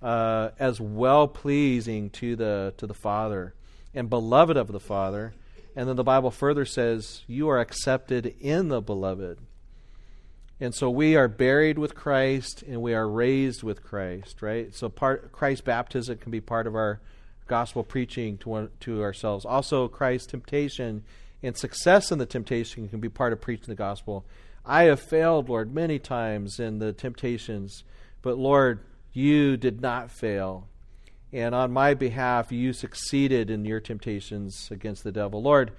uh, 0.00 0.50
as 0.60 0.80
well 0.80 1.26
pleasing 1.26 2.10
to 2.10 2.36
the 2.36 2.74
to 2.76 2.86
the 2.86 2.94
Father 2.94 3.54
and 3.92 4.08
beloved 4.08 4.56
of 4.56 4.68
the 4.68 4.78
Father. 4.78 5.34
And 5.74 5.88
then 5.88 5.96
the 5.96 6.04
Bible 6.04 6.30
further 6.30 6.64
says, 6.64 7.24
"You 7.26 7.48
are 7.48 7.58
accepted 7.58 8.36
in 8.40 8.68
the 8.68 8.80
beloved." 8.80 9.40
And 10.60 10.74
so 10.74 10.90
we 10.90 11.14
are 11.14 11.28
buried 11.28 11.78
with 11.78 11.94
Christ 11.94 12.64
and 12.66 12.82
we 12.82 12.92
are 12.92 13.08
raised 13.08 13.62
with 13.62 13.84
Christ, 13.84 14.42
right? 14.42 14.74
So 14.74 14.88
part 14.88 15.30
Christ's 15.30 15.60
baptism 15.62 16.18
can 16.18 16.32
be 16.32 16.40
part 16.40 16.66
of 16.66 16.74
our 16.74 17.00
gospel 17.46 17.84
preaching 17.84 18.38
to 18.38 18.48
one, 18.48 18.70
to 18.80 19.02
ourselves. 19.02 19.44
Also 19.44 19.86
Christ's 19.86 20.26
temptation 20.26 21.04
and 21.42 21.56
success 21.56 22.10
in 22.10 22.18
the 22.18 22.26
temptation 22.26 22.88
can 22.88 22.98
be 22.98 23.08
part 23.08 23.32
of 23.32 23.40
preaching 23.40 23.68
the 23.68 23.76
gospel. 23.76 24.24
I 24.66 24.84
have 24.84 25.00
failed, 25.00 25.48
Lord, 25.48 25.72
many 25.72 25.98
times 26.00 26.58
in 26.58 26.80
the 26.80 26.92
temptations, 26.92 27.84
but 28.20 28.36
Lord, 28.36 28.80
you 29.12 29.56
did 29.56 29.80
not 29.80 30.10
fail. 30.10 30.66
And 31.32 31.54
on 31.54 31.72
my 31.72 31.94
behalf, 31.94 32.50
you 32.50 32.72
succeeded 32.72 33.48
in 33.48 33.64
your 33.64 33.80
temptations 33.80 34.68
against 34.70 35.04
the 35.04 35.12
devil. 35.12 35.40
Lord, 35.40 35.72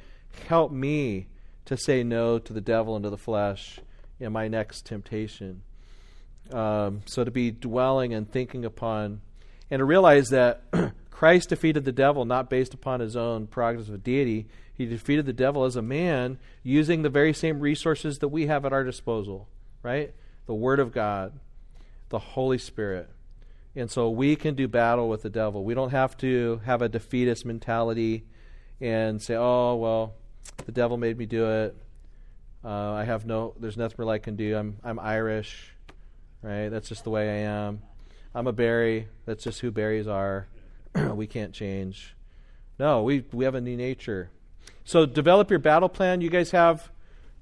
help 0.48 0.72
me 0.72 1.28
to 1.66 1.76
say 1.76 2.04
no 2.04 2.40
to 2.40 2.54
the 2.54 2.62
devil 2.62 2.96
and 2.96 3.04
to 3.04 3.10
the 3.10 3.18
flesh 3.18 3.80
in 4.20 4.34
my 4.34 4.48
next 4.48 4.86
temptation. 4.86 5.62
Um, 6.52 7.02
so 7.06 7.24
to 7.24 7.32
be 7.32 7.52
dwelling 7.52 8.14
and 8.14 8.30
thinking 8.30 8.66
upon, 8.66 9.22
and 9.70 9.80
to 9.80 9.86
realize 9.86 10.30
that 10.30 10.64
Christ 11.12 11.50
defeated 11.50 11.86
the 11.86 11.92
devil 11.92 12.26
not 12.26 12.50
based 12.50 12.74
upon 12.74 13.02
his 13.02 13.16
own 13.16 13.48
prerogatives 13.48 13.90
of 13.90 14.04
deity. 14.04 14.48
He 14.74 14.86
defeated 14.86 15.26
the 15.26 15.34
devil 15.34 15.66
as 15.66 15.76
a 15.76 15.82
man 15.82 16.40
using 16.64 17.02
the 17.02 17.10
very 17.10 17.34
same 17.34 17.60
resources 17.60 18.20
that 18.20 18.30
we 18.30 18.48
have 18.48 18.66
at 18.66 18.74
our 18.74 18.84
disposal, 18.84 19.48
right? 19.84 20.14
The 20.46 20.54
Word 20.54 20.80
of 20.80 20.92
God, 20.92 21.34
the 22.10 22.20
Holy 22.20 22.58
Spirit. 22.58 23.10
And 23.76 23.92
so 23.92 24.10
we 24.10 24.36
can 24.36 24.56
do 24.56 24.68
battle 24.68 25.10
with 25.10 25.22
the 25.22 25.30
devil. 25.30 25.64
We 25.64 25.74
don't 25.74 25.92
have 25.92 26.18
to 26.18 26.62
have 26.66 26.82
a 26.82 26.90
defeatist 26.90 27.46
mentality 27.46 28.24
and 28.82 29.22
say, 29.22 29.36
oh, 29.36 29.76
well, 29.76 30.16
the 30.66 30.72
devil 30.72 30.98
made 30.98 31.18
me 31.18 31.26
do 31.26 31.50
it. 31.50 31.76
Uh, 32.64 32.92
I 32.94 33.06
have 33.06 33.26
no. 33.26 33.54
There's 33.60 33.78
nothing 33.78 33.96
really 34.00 34.16
I 34.16 34.20
can 34.20 34.36
do. 34.36 34.58
I'm 34.58 34.78
I'm 34.84 35.00
Irish, 35.00 35.74
right? 36.42 36.70
That's 36.70 36.90
just 36.90 37.04
the 37.04 37.10
way 37.10 37.30
I 37.30 37.50
am. 37.50 37.82
I'm 38.36 38.48
a 38.48 38.52
Barry. 38.52 39.08
That's 39.26 39.44
just 39.44 39.62
who 39.62 39.72
berries 39.72 40.08
are. 40.08 40.48
we 41.14 41.26
can't 41.26 41.54
change. 41.54 42.16
No, 42.78 43.04
we 43.04 43.24
we 43.32 43.46
have 43.46 43.56
a 43.56 43.62
new 43.62 43.78
nature. 43.78 44.30
So 44.84 45.06
develop 45.06 45.50
your 45.50 45.60
battle 45.60 45.90
plan. 45.90 46.22
You 46.22 46.30
guys 46.30 46.52
have 46.52 46.92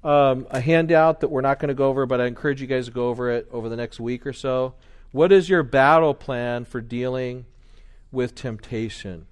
um, 0.04 0.46
a 0.50 0.60
handout 0.60 1.20
that 1.20 1.28
we're 1.28 1.40
not 1.40 1.58
going 1.58 1.68
to 1.68 1.74
go 1.74 1.88
over, 1.88 2.06
but 2.06 2.20
I 2.20 2.26
encourage 2.26 2.60
you 2.60 2.66
guys 2.66 2.86
to 2.86 2.92
go 2.92 3.08
over 3.08 3.30
it 3.30 3.48
over 3.50 3.68
the 3.68 3.76
next 3.76 3.98
week 3.98 4.26
or 4.26 4.32
so. 4.32 4.74
What 5.10 5.32
is 5.32 5.48
your 5.48 5.62
battle 5.62 6.14
plan 6.14 6.64
for 6.64 6.80
dealing 6.80 7.46
with 8.12 8.34
temptation? 8.34 9.26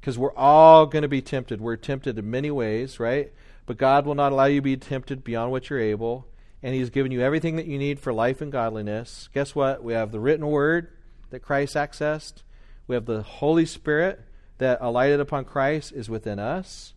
Because 0.00 0.16
we're 0.16 0.34
all 0.34 0.86
going 0.86 1.02
to 1.02 1.08
be 1.08 1.20
tempted. 1.20 1.60
We're 1.60 1.76
tempted 1.76 2.18
in 2.18 2.30
many 2.30 2.50
ways, 2.50 2.98
right? 2.98 3.32
But 3.70 3.78
God 3.78 4.04
will 4.04 4.16
not 4.16 4.32
allow 4.32 4.46
you 4.46 4.58
to 4.58 4.62
be 4.62 4.76
tempted 4.76 5.22
beyond 5.22 5.52
what 5.52 5.70
you're 5.70 5.78
able. 5.78 6.26
And 6.60 6.74
He's 6.74 6.90
given 6.90 7.12
you 7.12 7.20
everything 7.20 7.54
that 7.54 7.66
you 7.66 7.78
need 7.78 8.00
for 8.00 8.12
life 8.12 8.40
and 8.40 8.50
godliness. 8.50 9.28
Guess 9.32 9.54
what? 9.54 9.84
We 9.84 9.92
have 9.92 10.10
the 10.10 10.18
written 10.18 10.44
word 10.48 10.88
that 11.30 11.38
Christ 11.38 11.76
accessed, 11.76 12.42
we 12.88 12.96
have 12.96 13.06
the 13.06 13.22
Holy 13.22 13.64
Spirit 13.64 14.22
that 14.58 14.78
alighted 14.80 15.20
upon 15.20 15.44
Christ 15.44 15.92
is 15.92 16.10
within 16.10 16.40
us. 16.40 16.94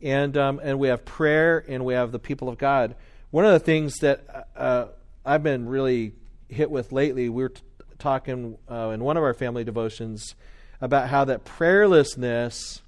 And, 0.00 0.36
um, 0.36 0.60
and 0.62 0.78
we 0.78 0.86
have 0.86 1.04
prayer 1.04 1.64
and 1.66 1.84
we 1.84 1.94
have 1.94 2.12
the 2.12 2.20
people 2.20 2.48
of 2.48 2.58
God. 2.58 2.94
One 3.32 3.44
of 3.44 3.50
the 3.50 3.58
things 3.58 3.96
that 3.96 4.46
uh, 4.54 4.86
I've 5.26 5.42
been 5.42 5.68
really 5.68 6.12
hit 6.48 6.70
with 6.70 6.92
lately, 6.92 7.28
we 7.28 7.42
were 7.42 7.48
t- 7.48 7.60
talking 7.98 8.56
uh, 8.70 8.90
in 8.90 9.02
one 9.02 9.16
of 9.16 9.24
our 9.24 9.34
family 9.34 9.64
devotions 9.64 10.36
about 10.80 11.08
how 11.08 11.24
that 11.24 11.44
prayerlessness 11.44 12.82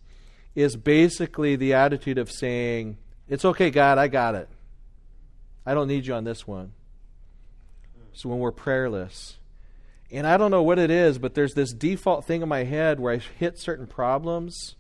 is 0.55 0.77
basically 0.77 1.57
the 1.57 1.75
attitude 1.75 2.19
of 2.19 2.31
saying, 2.31 2.99
it's 3.29 3.45
okay, 3.45 3.71
God, 3.71 3.99
I 3.99 4.09
got 4.09 4.35
it. 4.35 4.49
I 5.65 5.75
don't 5.75 5.89
need 5.89 6.07
you 6.07 6.15
on 6.15 6.25
this 6.25 6.47
one. 6.47 6.73
So 8.13 8.29
when 8.29 8.39
we're 8.39 8.53
prayerless, 8.53 9.37
and 10.11 10.27
I 10.27 10.37
don't 10.37 10.51
know 10.51 10.63
what 10.63 10.79
it 10.79 10.91
is, 10.91 11.19
but 11.19 11.35
there's 11.35 11.55
this 11.55 11.73
default 11.73 12.25
thing 12.25 12.43
in 12.43 12.49
my 12.49 12.65
head 12.65 13.01
where 13.01 13.13
I 13.13 13.19
hit 13.19 13.59
certain 13.59 13.87
problems 13.87 14.77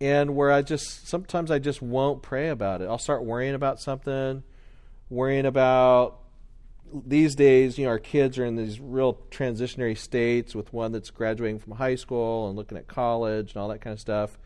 and 0.00 0.34
where 0.34 0.50
I 0.50 0.62
just 0.62 1.06
sometimes 1.06 1.50
I 1.50 1.58
just 1.58 1.80
won't 1.80 2.22
pray 2.22 2.48
about 2.48 2.82
it. 2.82 2.88
I'll 2.88 2.98
start 2.98 3.24
worrying 3.24 3.54
about 3.54 3.80
something, 3.80 4.42
worrying 5.08 5.46
about 5.46 6.20
these 6.92 7.34
days, 7.34 7.78
you 7.78 7.84
know, 7.84 7.90
our 7.90 7.98
kids 7.98 8.38
are 8.38 8.44
in 8.44 8.56
these 8.56 8.80
real 8.80 9.14
transitionary 9.30 9.96
states 9.96 10.54
with 10.54 10.72
one 10.72 10.92
that's 10.92 11.10
graduating 11.10 11.60
from 11.60 11.74
high 11.74 11.94
school 11.94 12.48
and 12.48 12.56
looking 12.56 12.76
at 12.76 12.88
college 12.88 13.52
and 13.52 13.62
all 13.62 13.68
that 13.68 13.80
kind 13.80 13.94
of 13.94 14.00
stuff. 14.00 14.38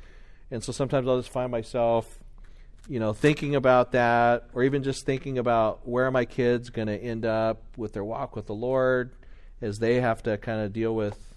And 0.50 0.62
so 0.62 0.72
sometimes 0.72 1.08
I'll 1.08 1.18
just 1.18 1.32
find 1.32 1.50
myself 1.50 2.18
you 2.88 3.00
know, 3.00 3.12
thinking 3.12 3.54
about 3.54 3.92
that, 3.92 4.48
or 4.52 4.62
even 4.62 4.82
just 4.82 5.06
thinking 5.06 5.38
about 5.38 5.88
where 5.88 6.06
are 6.06 6.10
my 6.10 6.24
kids 6.24 6.70
going 6.70 6.88
to 6.88 6.96
end 6.96 7.24
up 7.24 7.62
with 7.76 7.94
their 7.94 8.04
walk 8.04 8.36
with 8.36 8.46
the 8.46 8.54
Lord 8.54 9.12
as 9.62 9.78
they 9.78 10.00
have 10.00 10.22
to 10.24 10.36
kind 10.36 10.60
of 10.60 10.72
deal 10.72 10.94
with 10.94 11.34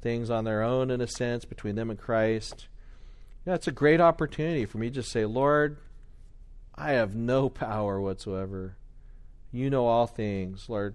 things 0.00 0.30
on 0.30 0.44
their 0.44 0.62
own, 0.62 0.90
in 0.90 1.00
a 1.00 1.06
sense, 1.06 1.44
between 1.44 1.74
them 1.74 1.90
and 1.90 1.98
Christ. 1.98 2.68
You 3.44 3.50
know, 3.50 3.54
it's 3.54 3.68
a 3.68 3.72
great 3.72 4.00
opportunity 4.00 4.64
for 4.64 4.78
me 4.78 4.88
to 4.88 4.94
just 4.94 5.10
say, 5.10 5.26
Lord, 5.26 5.76
I 6.74 6.92
have 6.92 7.14
no 7.14 7.48
power 7.50 8.00
whatsoever. 8.00 8.76
You 9.52 9.68
know 9.68 9.86
all 9.86 10.06
things. 10.06 10.68
Lord, 10.68 10.94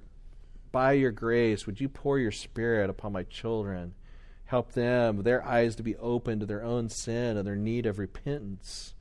by 0.72 0.94
your 0.94 1.12
grace, 1.12 1.68
would 1.68 1.80
you 1.80 1.89
pour 1.89 2.18
your 2.18 2.32
spirit 2.32 2.89
upon 2.89 3.14
my 3.14 3.24
children? 3.24 3.94
Help 4.46 4.74
them, 4.74 5.22
their 5.22 5.46
eyes 5.46 5.76
to 5.76 5.84
be 5.84 5.96
open 5.98 6.39
to 6.39 6.46
their 6.46 6.64
own 6.64 6.89
sin 6.89 7.38
and 7.38 7.48
their 7.48 7.56
need 7.56 7.86
of 7.86 8.00
repentance 8.00 8.94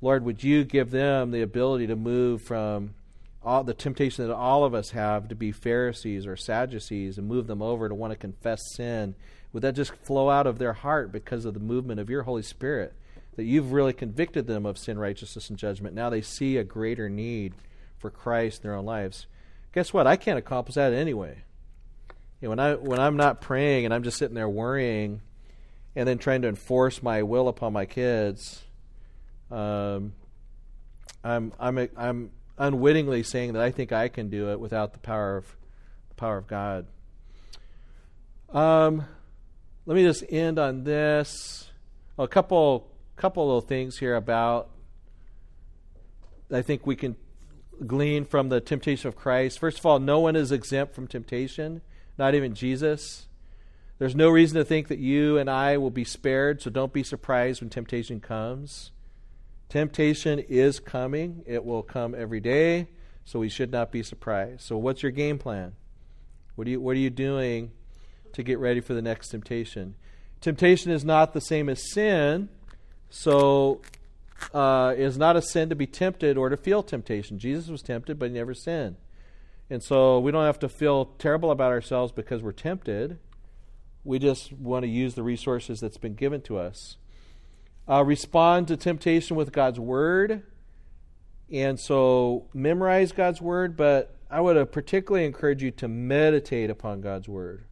Lord, 0.00 0.24
would 0.24 0.44
you 0.44 0.64
give 0.64 0.90
them 0.90 1.30
the 1.30 1.42
ability 1.42 1.88
to 1.88 1.96
move 1.96 2.42
from 2.42 2.94
all 3.42 3.64
the 3.64 3.74
temptation 3.74 4.26
that 4.26 4.34
all 4.34 4.64
of 4.64 4.74
us 4.74 4.90
have 4.90 5.28
to 5.28 5.34
be 5.34 5.52
Pharisees 5.52 6.26
or 6.26 6.36
Sadducees 6.36 7.18
and 7.18 7.26
move 7.26 7.46
them 7.46 7.62
over 7.62 7.88
to 7.88 7.94
want 7.94 8.12
to 8.12 8.18
confess 8.18 8.60
sin? 8.74 9.14
Would 9.52 9.62
that 9.62 9.74
just 9.74 9.94
flow 9.94 10.30
out 10.30 10.46
of 10.46 10.58
their 10.58 10.72
heart 10.72 11.10
because 11.10 11.44
of 11.44 11.54
the 11.54 11.60
movement 11.60 12.00
of 12.00 12.10
your 12.10 12.22
Holy 12.22 12.42
Spirit? 12.42 12.94
That 13.36 13.44
you've 13.44 13.72
really 13.72 13.92
convicted 13.92 14.46
them 14.46 14.66
of 14.66 14.78
sin, 14.78 14.98
righteousness, 14.98 15.48
and 15.48 15.58
judgment. 15.58 15.94
Now 15.94 16.10
they 16.10 16.22
see 16.22 16.56
a 16.56 16.64
greater 16.64 17.08
need 17.08 17.54
for 17.96 18.10
Christ 18.10 18.62
in 18.62 18.68
their 18.68 18.76
own 18.76 18.84
lives. 18.84 19.26
Guess 19.72 19.92
what? 19.92 20.06
I 20.06 20.16
can't 20.16 20.38
accomplish 20.38 20.74
that 20.74 20.92
anyway. 20.92 21.42
You 22.40 22.46
know, 22.46 22.50
when 22.50 22.60
I 22.60 22.74
when 22.74 23.00
I'm 23.00 23.16
not 23.16 23.40
praying 23.40 23.84
and 23.84 23.92
I'm 23.92 24.02
just 24.02 24.18
sitting 24.18 24.34
there 24.34 24.48
worrying 24.48 25.22
and 25.96 26.08
then 26.08 26.18
trying 26.18 26.42
to 26.42 26.48
enforce 26.48 27.02
my 27.02 27.22
will 27.22 27.48
upon 27.48 27.72
my 27.72 27.86
kids, 27.86 28.64
um, 29.50 30.12
I'm 31.24 31.52
I'm 31.58 31.88
I'm 31.96 32.30
unwittingly 32.58 33.22
saying 33.22 33.54
that 33.54 33.62
I 33.62 33.70
think 33.70 33.92
I 33.92 34.08
can 34.08 34.28
do 34.28 34.50
it 34.50 34.60
without 34.60 34.92
the 34.92 34.98
power 34.98 35.36
of 35.36 35.56
the 36.08 36.14
power 36.14 36.36
of 36.36 36.46
God. 36.46 36.86
Um, 38.50 39.04
let 39.86 39.94
me 39.94 40.02
just 40.02 40.24
end 40.28 40.58
on 40.58 40.84
this. 40.84 41.70
A 42.18 42.28
couple 42.28 42.90
couple 43.16 43.46
little 43.46 43.60
things 43.60 43.98
here 43.98 44.14
about 44.14 44.70
I 46.52 46.62
think 46.62 46.86
we 46.86 46.96
can 46.96 47.16
glean 47.86 48.24
from 48.24 48.48
the 48.48 48.60
temptation 48.60 49.08
of 49.08 49.16
Christ. 49.16 49.58
First 49.58 49.78
of 49.78 49.86
all, 49.86 49.98
no 49.98 50.20
one 50.20 50.36
is 50.36 50.50
exempt 50.50 50.94
from 50.94 51.06
temptation, 51.06 51.82
not 52.16 52.34
even 52.34 52.54
Jesus. 52.54 53.26
There's 53.98 54.14
no 54.16 54.28
reason 54.28 54.56
to 54.56 54.64
think 54.64 54.88
that 54.88 54.98
you 54.98 55.38
and 55.38 55.50
I 55.50 55.76
will 55.76 55.90
be 55.90 56.04
spared, 56.04 56.62
so 56.62 56.70
don't 56.70 56.92
be 56.92 57.02
surprised 57.02 57.60
when 57.60 57.70
temptation 57.70 58.20
comes. 58.20 58.92
Temptation 59.68 60.38
is 60.38 60.80
coming, 60.80 61.42
it 61.46 61.62
will 61.62 61.82
come 61.82 62.14
every 62.14 62.40
day, 62.40 62.88
so 63.26 63.38
we 63.38 63.50
should 63.50 63.70
not 63.70 63.92
be 63.92 64.02
surprised. 64.02 64.62
So, 64.62 64.78
what's 64.78 65.02
your 65.02 65.12
game 65.12 65.38
plan? 65.38 65.74
What 66.54 66.66
are 66.66 66.70
you 66.70 66.80
What 66.80 66.96
are 66.96 67.00
you 67.00 67.10
doing 67.10 67.72
to 68.32 68.42
get 68.42 68.58
ready 68.58 68.80
for 68.80 68.94
the 68.94 69.02
next 69.02 69.28
temptation? 69.28 69.94
Temptation 70.40 70.90
is 70.90 71.04
not 71.04 71.34
the 71.34 71.40
same 71.40 71.68
as 71.68 71.92
sin, 71.92 72.48
so 73.10 73.82
uh, 74.54 74.94
it 74.96 75.02
is 75.02 75.18
not 75.18 75.36
a 75.36 75.42
sin 75.42 75.68
to 75.68 75.74
be 75.74 75.86
tempted 75.86 76.38
or 76.38 76.48
to 76.48 76.56
feel 76.56 76.82
temptation. 76.82 77.38
Jesus 77.38 77.68
was 77.68 77.82
tempted, 77.82 78.18
but 78.18 78.30
he 78.30 78.34
never 78.34 78.54
sinned, 78.54 78.96
and 79.68 79.82
so 79.82 80.18
we 80.18 80.32
don't 80.32 80.46
have 80.46 80.60
to 80.60 80.68
feel 80.70 81.06
terrible 81.18 81.50
about 81.50 81.72
ourselves 81.72 82.10
because 82.10 82.42
we're 82.42 82.52
tempted. 82.52 83.18
We 84.02 84.18
just 84.18 84.54
want 84.54 84.84
to 84.84 84.88
use 84.88 85.14
the 85.14 85.22
resources 85.22 85.80
that's 85.80 85.98
been 85.98 86.14
given 86.14 86.40
to 86.42 86.56
us. 86.56 86.96
Uh, 87.88 88.04
respond 88.04 88.68
to 88.68 88.76
temptation 88.76 89.36
with 89.36 89.52
God's 89.52 89.80
word. 89.80 90.42
And 91.50 91.80
so 91.80 92.46
memorize 92.52 93.12
God's 93.12 93.40
word, 93.40 93.76
but 93.76 94.14
I 94.30 94.40
would 94.40 94.70
particularly 94.70 95.24
encourage 95.24 95.62
you 95.62 95.70
to 95.72 95.88
meditate 95.88 96.68
upon 96.68 97.00
God's 97.00 97.28
word. 97.28 97.64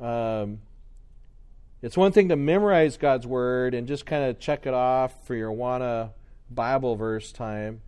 Um, 0.00 0.58
it's 1.80 1.96
one 1.96 2.12
thing 2.12 2.28
to 2.30 2.36
memorize 2.36 2.96
God's 2.96 3.26
word 3.26 3.74
and 3.74 3.86
just 3.86 4.06
kind 4.06 4.24
of 4.24 4.40
check 4.40 4.66
it 4.66 4.74
off 4.74 5.24
for 5.26 5.36
your 5.36 5.52
wanna 5.52 6.10
Bible 6.50 6.96
verse 6.96 7.32
time, 7.32 7.80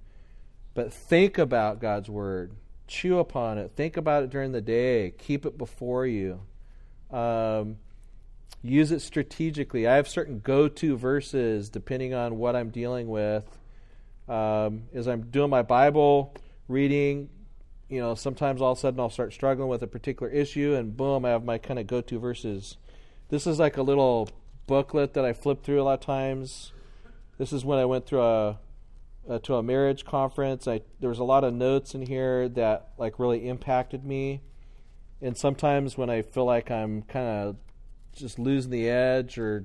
but 0.74 0.92
think 0.92 1.38
about 1.38 1.80
God's 1.80 2.08
word. 2.08 2.52
Chew 2.86 3.18
upon 3.18 3.58
it. 3.58 3.72
Think 3.76 3.96
about 3.96 4.24
it 4.24 4.30
during 4.30 4.52
the 4.52 4.60
day. 4.60 5.14
Keep 5.18 5.46
it 5.46 5.56
before 5.56 6.06
you. 6.06 6.40
Um, 7.10 7.76
use 8.62 8.90
it 8.90 9.00
strategically. 9.00 9.86
I 9.86 9.96
have 9.96 10.08
certain 10.08 10.40
go 10.40 10.68
to 10.68 10.96
verses 10.96 11.68
depending 11.68 12.14
on 12.14 12.38
what 12.38 12.56
I'm 12.56 12.70
dealing 12.70 13.08
with. 13.08 13.44
Um, 14.26 14.84
as 14.94 15.06
I'm 15.06 15.30
doing 15.30 15.50
my 15.50 15.62
Bible 15.62 16.34
reading, 16.66 17.28
you 17.88 18.00
know, 18.00 18.14
sometimes 18.14 18.62
all 18.62 18.72
of 18.72 18.78
a 18.78 18.80
sudden 18.80 18.98
I'll 19.00 19.10
start 19.10 19.34
struggling 19.34 19.68
with 19.68 19.82
a 19.82 19.86
particular 19.86 20.32
issue, 20.32 20.74
and 20.74 20.96
boom, 20.96 21.24
I 21.24 21.30
have 21.30 21.44
my 21.44 21.58
kind 21.58 21.78
of 21.78 21.86
go 21.86 22.00
to 22.00 22.18
verses. 22.18 22.78
This 23.28 23.46
is 23.46 23.58
like 23.58 23.76
a 23.76 23.82
little 23.82 24.30
booklet 24.66 25.12
that 25.14 25.24
I 25.24 25.32
flip 25.34 25.62
through 25.62 25.82
a 25.82 25.84
lot 25.84 26.00
of 26.00 26.00
times. 26.00 26.72
This 27.36 27.52
is 27.52 27.64
when 27.64 27.78
I 27.78 27.84
went 27.84 28.06
through 28.06 28.22
a, 28.22 28.58
a 29.28 29.38
to 29.40 29.56
a 29.56 29.62
marriage 29.62 30.04
conference. 30.04 30.66
I 30.66 30.80
there 31.00 31.10
was 31.10 31.18
a 31.18 31.24
lot 31.24 31.44
of 31.44 31.52
notes 31.52 31.94
in 31.94 32.06
here 32.06 32.48
that 32.50 32.92
like 32.96 33.18
really 33.18 33.46
impacted 33.48 34.04
me. 34.04 34.40
And 35.20 35.36
sometimes 35.36 35.98
when 35.98 36.10
I 36.10 36.22
feel 36.22 36.44
like 36.44 36.70
I'm 36.70 37.02
kind 37.02 37.26
of 37.26 37.56
just 38.14 38.38
losing 38.38 38.70
the 38.70 38.88
edge 38.88 39.38
or 39.38 39.64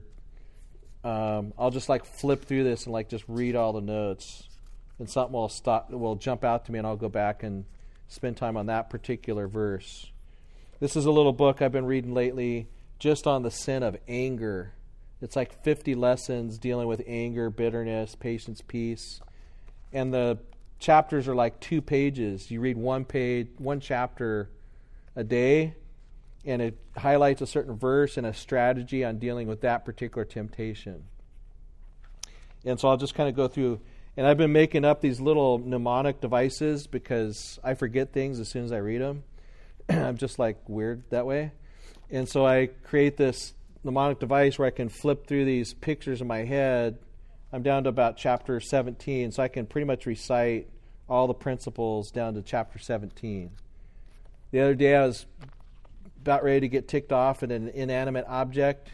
um, 1.03 1.53
I'll 1.57 1.71
just 1.71 1.89
like 1.89 2.05
flip 2.05 2.45
through 2.45 2.63
this 2.63 2.85
and 2.85 2.93
like 2.93 3.09
just 3.09 3.23
read 3.27 3.55
all 3.55 3.73
the 3.73 3.81
notes 3.81 4.47
and 4.97 5.09
something 5.09 5.33
will 5.33 5.49
stop 5.49 5.89
will 5.91 6.15
jump 6.15 6.43
out 6.43 6.65
to 6.65 6.71
me 6.71 6.79
and 6.79 6.87
I'll 6.87 6.97
go 6.97 7.09
back 7.09 7.43
and 7.43 7.65
spend 8.07 8.37
time 8.37 8.57
on 8.57 8.65
that 8.65 8.89
particular 8.89 9.47
verse. 9.47 10.11
This 10.79 10.95
is 10.95 11.05
a 11.05 11.11
little 11.11 11.33
book 11.33 11.61
I've 11.61 11.71
been 11.71 11.85
reading 11.85 12.13
lately 12.13 12.67
just 12.99 13.27
on 13.27 13.43
the 13.43 13.51
sin 13.51 13.83
of 13.83 13.97
anger. 14.07 14.73
It's 15.21 15.35
like 15.35 15.63
50 15.63 15.95
lessons 15.95 16.57
dealing 16.57 16.87
with 16.87 17.01
anger, 17.07 17.49
bitterness, 17.49 18.15
patience, 18.15 18.61
peace. 18.65 19.21
And 19.93 20.13
the 20.13 20.39
chapters 20.79 21.27
are 21.27 21.35
like 21.35 21.59
2 21.59 21.81
pages. 21.81 22.49
You 22.49 22.61
read 22.61 22.77
one 22.77 23.05
page, 23.05 23.47
one 23.57 23.79
chapter 23.79 24.49
a 25.15 25.23
day 25.23 25.75
and 26.45 26.61
it 26.61 26.77
highlights 26.97 27.41
a 27.41 27.47
certain 27.47 27.77
verse 27.77 28.17
and 28.17 28.25
a 28.25 28.33
strategy 28.33 29.03
on 29.03 29.19
dealing 29.19 29.47
with 29.47 29.61
that 29.61 29.85
particular 29.85 30.25
temptation. 30.25 31.03
And 32.65 32.79
so 32.79 32.89
I'll 32.89 32.97
just 32.97 33.15
kind 33.15 33.29
of 33.29 33.35
go 33.35 33.47
through 33.47 33.79
and 34.17 34.27
I've 34.27 34.37
been 34.37 34.51
making 34.51 34.83
up 34.83 34.99
these 34.99 35.21
little 35.21 35.59
mnemonic 35.59 36.19
devices 36.19 36.87
because 36.87 37.57
I 37.63 37.73
forget 37.73 38.11
things 38.11 38.39
as 38.39 38.49
soon 38.49 38.65
as 38.65 38.71
I 38.73 38.77
read 38.79 38.99
them. 38.99 39.23
I'm 39.89 40.17
just 40.17 40.37
like 40.37 40.57
weird 40.67 41.03
that 41.09 41.25
way. 41.25 41.51
And 42.09 42.27
so 42.27 42.45
I 42.45 42.67
create 42.83 43.15
this 43.15 43.53
mnemonic 43.83 44.19
device 44.19 44.59
where 44.59 44.67
I 44.67 44.71
can 44.71 44.89
flip 44.89 45.25
through 45.25 45.45
these 45.45 45.73
pictures 45.73 46.19
in 46.19 46.27
my 46.27 46.39
head. 46.39 46.97
I'm 47.53 47.63
down 47.63 47.83
to 47.83 47.89
about 47.89 48.17
chapter 48.17 48.59
17, 48.59 49.31
so 49.31 49.41
I 49.41 49.47
can 49.47 49.65
pretty 49.65 49.85
much 49.85 50.05
recite 50.05 50.67
all 51.07 51.27
the 51.27 51.33
principles 51.33 52.11
down 52.11 52.33
to 52.33 52.41
chapter 52.41 52.77
17. 52.77 53.51
The 54.51 54.59
other 54.59 54.75
day 54.75 54.95
I 54.95 55.05
was 55.05 55.25
about 56.21 56.43
ready 56.43 56.61
to 56.61 56.67
get 56.67 56.87
ticked 56.87 57.11
off 57.11 57.43
at 57.43 57.51
an 57.51 57.69
inanimate 57.69 58.25
object, 58.27 58.89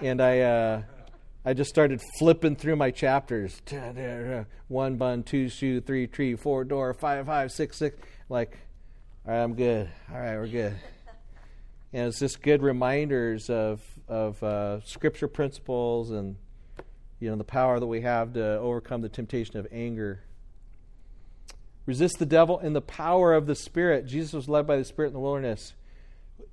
and 0.00 0.20
I 0.20 0.40
uh, 0.40 0.82
I 1.44 1.54
just 1.54 1.70
started 1.70 2.00
flipping 2.18 2.56
through 2.56 2.76
my 2.76 2.90
chapters. 2.90 3.60
One 4.68 4.96
bun, 4.96 5.22
two 5.24 5.48
shoe, 5.48 5.80
three 5.80 6.06
tree, 6.06 6.36
four 6.36 6.64
door, 6.64 6.94
five 6.94 7.26
five, 7.26 7.52
six 7.52 7.76
six. 7.76 7.98
Like, 8.28 8.58
all 9.26 9.32
right, 9.32 9.42
I'm 9.42 9.54
good. 9.54 9.90
All 10.10 10.20
right, 10.20 10.36
we're 10.36 10.48
good. 10.48 10.74
And 11.92 12.08
it's 12.08 12.18
just 12.18 12.40
good 12.40 12.62
reminders 12.62 13.50
of 13.50 13.82
of 14.08 14.42
uh, 14.42 14.80
scripture 14.84 15.28
principles 15.28 16.10
and 16.10 16.36
you 17.20 17.30
know 17.30 17.36
the 17.36 17.44
power 17.44 17.78
that 17.78 17.86
we 17.86 18.00
have 18.00 18.32
to 18.34 18.58
overcome 18.58 19.02
the 19.02 19.08
temptation 19.08 19.58
of 19.58 19.66
anger. 19.70 20.24
Resist 21.84 22.18
the 22.18 22.26
devil 22.26 22.60
in 22.60 22.72
the 22.72 22.80
power 22.80 23.34
of 23.34 23.46
the 23.46 23.56
Spirit. 23.56 24.06
Jesus 24.06 24.32
was 24.32 24.48
led 24.48 24.66
by 24.66 24.76
the 24.76 24.84
Spirit 24.84 25.08
in 25.08 25.14
the 25.14 25.20
wilderness 25.20 25.74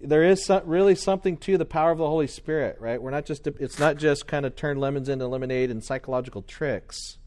there 0.02 0.24
is 0.24 0.46
some, 0.46 0.62
really 0.66 0.96
something 0.96 1.38
to 1.38 1.58
the 1.58 1.66
power 1.66 1.92
of 1.92 1.98
the 1.98 2.08
Holy 2.08 2.28
Spirit, 2.28 2.78
right? 2.80 3.02
We're 3.02 3.12
not 3.12 3.26
just 3.26 3.46
it's 3.48 3.80
not 3.80 3.98
just 3.98 4.28
kind 4.28 4.46
of 4.46 4.56
turn 4.56 4.78
lemons 4.78 5.10
into 5.10 5.28
lemonade 5.28 5.72
and 5.72 5.84
psychological 5.84 6.42
tricks. 6.42 7.18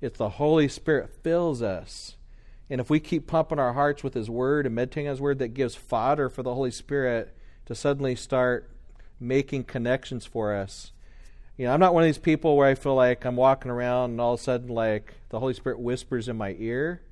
It's 0.00 0.18
the 0.18 0.28
Holy 0.28 0.68
Spirit 0.68 1.10
fills 1.22 1.62
us. 1.62 2.16
And 2.70 2.80
if 2.80 2.88
we 2.88 3.00
keep 3.00 3.26
pumping 3.26 3.58
our 3.58 3.72
hearts 3.72 4.02
with 4.02 4.14
his 4.14 4.30
word 4.30 4.66
and 4.66 4.74
meditating 4.74 5.08
on 5.08 5.12
his 5.12 5.20
word 5.20 5.38
that 5.38 5.48
gives 5.48 5.74
fodder 5.74 6.28
for 6.28 6.42
the 6.42 6.54
Holy 6.54 6.70
Spirit 6.70 7.36
to 7.66 7.74
suddenly 7.74 8.14
start 8.14 8.70
making 9.20 9.64
connections 9.64 10.24
for 10.26 10.54
us. 10.54 10.92
You 11.56 11.66
know, 11.66 11.72
I'm 11.72 11.80
not 11.80 11.94
one 11.94 12.02
of 12.02 12.08
these 12.08 12.18
people 12.18 12.56
where 12.56 12.68
I 12.68 12.74
feel 12.74 12.94
like 12.94 13.24
I'm 13.24 13.36
walking 13.36 13.70
around 13.70 14.10
and 14.10 14.20
all 14.20 14.34
of 14.34 14.40
a 14.40 14.42
sudden 14.42 14.68
like 14.68 15.14
the 15.28 15.38
Holy 15.38 15.54
Spirit 15.54 15.78
whispers 15.78 16.28
in 16.28 16.36
my 16.36 16.56
ear. 16.58 17.02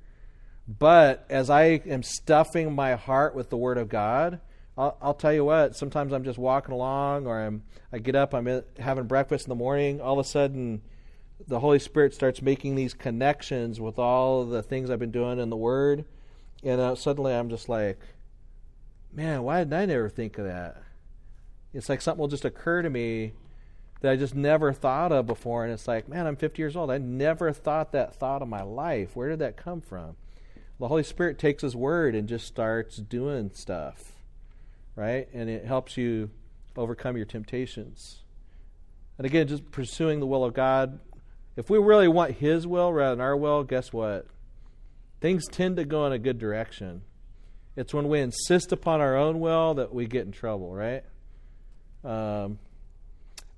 But 0.67 1.25
as 1.29 1.49
I 1.49 1.63
am 1.63 2.03
stuffing 2.03 2.73
my 2.73 2.95
heart 2.95 3.35
with 3.35 3.49
the 3.49 3.57
word 3.57 3.77
of 3.77 3.89
God, 3.89 4.39
I'll, 4.77 4.97
I'll, 5.01 5.13
tell 5.13 5.33
you 5.33 5.45
what. 5.45 5.75
Sometimes 5.75 6.13
I'm 6.13 6.23
just 6.23 6.39
walking 6.39 6.73
along, 6.73 7.27
or 7.27 7.39
I'm 7.39 7.63
I 7.91 7.99
get 7.99 8.15
up, 8.15 8.33
I'm 8.33 8.63
having 8.79 9.05
breakfast 9.05 9.45
in 9.45 9.49
the 9.49 9.55
morning. 9.55 10.01
All 10.01 10.19
of 10.19 10.25
a 10.25 10.27
sudden, 10.27 10.81
the 11.47 11.59
Holy 11.59 11.79
Spirit 11.79 12.13
starts 12.13 12.41
making 12.41 12.75
these 12.75 12.93
connections 12.93 13.79
with 13.79 13.99
all 13.99 14.45
the 14.45 14.63
things 14.63 14.89
I've 14.89 14.99
been 14.99 15.11
doing 15.11 15.39
in 15.39 15.49
the 15.49 15.57
Word, 15.57 16.05
and 16.63 16.81
uh, 16.81 16.95
suddenly 16.95 17.33
I'm 17.33 17.49
just 17.49 17.69
like, 17.69 17.99
man, 19.13 19.43
why 19.43 19.59
didn't 19.59 19.73
I 19.73 19.85
never 19.85 20.09
think 20.09 20.39
of 20.39 20.45
that? 20.45 20.81
It's 21.71 21.89
like 21.89 22.01
something 22.01 22.19
will 22.19 22.27
just 22.27 22.45
occur 22.45 22.81
to 22.81 22.89
me 22.89 23.33
that 24.01 24.11
I 24.11 24.15
just 24.15 24.35
never 24.35 24.73
thought 24.73 25.11
of 25.11 25.27
before, 25.27 25.63
and 25.63 25.73
it's 25.73 25.87
like, 25.87 26.09
man, 26.09 26.25
I'm 26.25 26.35
50 26.35 26.59
years 26.59 26.75
old. 26.75 26.89
I 26.89 26.97
never 26.97 27.51
thought 27.51 27.91
that 27.91 28.15
thought 28.15 28.41
of 28.41 28.47
my 28.47 28.63
life. 28.63 29.15
Where 29.15 29.29
did 29.29 29.39
that 29.39 29.55
come 29.55 29.81
from? 29.81 30.15
The 30.79 30.87
Holy 30.87 31.03
Spirit 31.03 31.37
takes 31.37 31.61
His 31.61 31.75
Word 31.75 32.15
and 32.15 32.27
just 32.27 32.47
starts 32.47 32.97
doing 32.97 33.51
stuff 33.53 34.12
right? 34.95 35.27
And 35.33 35.49
it 35.49 35.65
helps 35.65 35.97
you 35.97 36.29
overcome 36.75 37.17
your 37.17 37.25
temptations. 37.25 38.23
And 39.17 39.25
again, 39.25 39.47
just 39.47 39.71
pursuing 39.71 40.19
the 40.19 40.25
will 40.25 40.43
of 40.43 40.53
God. 40.53 40.99
If 41.55 41.69
we 41.69 41.77
really 41.77 42.07
want 42.07 42.31
His 42.31 42.65
will 42.65 42.91
rather 42.91 43.15
than 43.15 43.21
our 43.21 43.37
will, 43.37 43.63
guess 43.63 43.93
what? 43.93 44.27
Things 45.21 45.47
tend 45.47 45.77
to 45.77 45.85
go 45.85 46.05
in 46.05 46.13
a 46.13 46.19
good 46.19 46.39
direction. 46.39 47.03
It's 47.75 47.93
when 47.93 48.07
we 48.07 48.19
insist 48.19 48.71
upon 48.71 49.01
our 49.01 49.15
own 49.15 49.39
will 49.39 49.75
that 49.75 49.93
we 49.93 50.05
get 50.05 50.25
in 50.25 50.31
trouble, 50.31 50.73
right? 50.73 51.03
Um, 52.03 52.59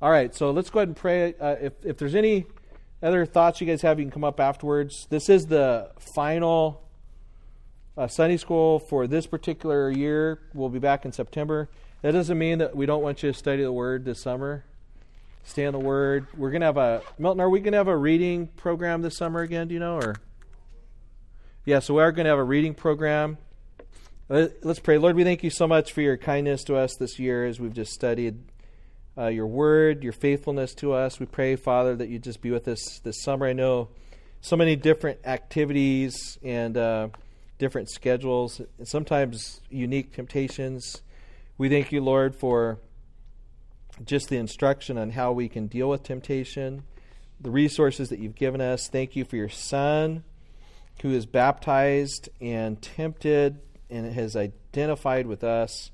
all 0.02 0.12
right, 0.12 0.34
so 0.36 0.52
let's 0.52 0.70
go 0.70 0.80
ahead 0.80 0.90
and 0.90 0.98
pray. 0.98 1.34
Uh, 1.40 1.56
if, 1.62 1.74
if 1.84 1.98
there's 1.98 2.16
any 2.16 2.46
other 3.02 3.26
thoughts 3.26 3.60
you 3.60 3.68
guys 3.68 3.82
have, 3.82 4.00
you 4.00 4.06
can 4.06 4.12
come 4.12 4.24
up 4.24 4.40
afterwards. 4.40 5.08
This 5.10 5.30
is 5.30 5.46
the 5.46 5.92
final 6.16 6.85
uh, 7.98 8.08
Sunday 8.08 8.38
school 8.38 8.80
for 8.80 9.08
this 9.08 9.26
particular 9.26 9.90
year. 9.90 10.40
We'll 10.54 10.70
be 10.70 10.80
back 10.80 11.06
in 11.06 11.12
September. 11.12 11.70
That 12.02 12.12
doesn't 12.12 12.38
mean 12.38 12.60
that 12.60 12.76
we 12.76 12.86
don't 12.86 13.02
want 13.02 13.24
you 13.24 13.32
to 13.32 13.38
study 13.38 13.64
the 13.64 13.72
Word 13.72 14.06
this 14.06 14.22
summer. 14.22 14.64
Stay 15.44 15.66
on 15.66 15.74
the 15.74 15.80
Word. 15.80 16.28
We're 16.38 16.52
gonna 16.52 16.66
have 16.66 16.78
a 16.78 17.02
Milton. 17.18 17.42
Are 17.42 17.50
we 17.50 17.60
gonna 17.60 17.78
have 17.78 17.88
a 17.88 17.98
reading 17.98 18.48
program 18.48 19.02
this 19.02 19.18
summer 19.18 19.42
again? 19.42 19.68
Do 19.68 19.74
you 19.74 19.80
know? 19.80 19.96
Or 19.96 20.16
yeah, 21.66 21.80
so 21.80 21.96
we 21.96 22.02
are 22.02 22.12
gonna 22.12 22.30
have 22.30 22.38
a 22.38 22.44
reading 22.44 22.74
program. 22.74 23.38
Let's 24.28 24.80
pray. 24.80 24.98
Lord, 24.98 25.16
we 25.16 25.24
thank 25.24 25.44
you 25.44 25.52
so 25.52 25.68
much 25.68 25.94
for 25.94 26.02
your 26.02 26.18
kindness 26.18 26.64
to 26.66 26.76
us 26.76 26.96
this 26.96 27.20
year 27.20 27.46
as 27.46 27.60
we've 27.60 27.74
just 27.74 27.92
studied 27.92 28.40
uh, 29.18 29.28
your 29.28 29.48
Word, 29.48 30.04
your 30.04 30.14
faithfulness 30.14 30.74
to 30.76 30.94
us. 30.94 31.20
We 31.20 31.28
pray, 31.28 31.56
Father, 31.56 31.96
that 31.96 32.10
you 32.10 32.20
just 32.20 32.42
be 32.42 32.52
with 32.52 32.68
us 32.68 33.00
this 33.04 33.22
summer. 33.22 33.46
I 33.46 33.54
know 33.54 33.90
so 34.42 34.58
many 34.58 34.76
different 34.76 35.20
activities 35.26 36.38
and. 36.44 36.76
Uh, 36.76 37.08
different 37.58 37.90
schedules, 37.90 38.62
and 38.78 38.88
sometimes 38.88 39.62
unique 39.70 40.14
temptations. 40.14 41.02
We 41.58 41.70
thank 41.70 41.92
you, 41.92 42.02
Lord, 42.02 42.36
for 42.36 42.80
just 44.04 44.30
the 44.30 44.38
instruction 44.38 44.98
on 44.98 45.12
how 45.12 45.32
we 45.32 45.48
can 45.48 45.68
deal 45.68 45.90
with 45.90 46.04
temptation, 46.04 46.84
the 47.40 47.52
resources 47.52 48.10
that 48.10 48.20
you've 48.20 48.36
given 48.36 48.60
us. 48.62 48.88
Thank 48.88 49.16
you 49.16 49.24
for 49.24 49.36
your 49.38 49.50
son 49.50 50.24
who 51.02 51.12
is 51.12 51.26
baptized 51.26 52.30
and 52.42 52.82
tempted 52.82 53.60
and 53.90 54.14
has 54.14 54.36
identified 54.36 55.28
with 55.28 55.44
us 55.44 55.92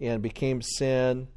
and 0.00 0.22
became 0.22 0.62
sin 0.62 1.28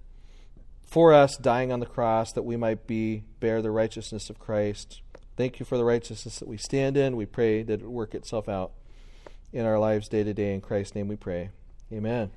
for 0.86 1.14
us 1.14 1.38
dying 1.38 1.72
on 1.72 1.80
the 1.80 1.86
cross 1.86 2.34
that 2.34 2.43
we 2.43 2.57
might 2.57 2.88
be 2.88 3.24
bear 3.39 3.62
the 3.62 3.72
righteousness 3.72 4.30
of 4.30 4.39
Christ. 4.39 5.01
Thank 5.38 5.60
you 5.60 5.66
for 5.66 5.78
the 5.78 5.86
righteousness 5.86 6.39
that 6.39 6.47
we 6.47 6.57
stand 6.57 6.97
in. 6.97 7.16
We 7.16 7.26
pray 7.26 7.64
that 7.64 7.82
it 7.82 7.88
work 7.88 8.14
itself 8.16 8.49
out 8.49 8.72
in 9.51 9.65
our 9.65 9.79
lives 9.79 10.07
day 10.07 10.23
to 10.23 10.33
day. 10.33 10.53
In 10.53 10.61
Christ's 10.61 10.95
name 10.95 11.07
we 11.07 11.15
pray. 11.15 11.49
Amen. 11.91 12.31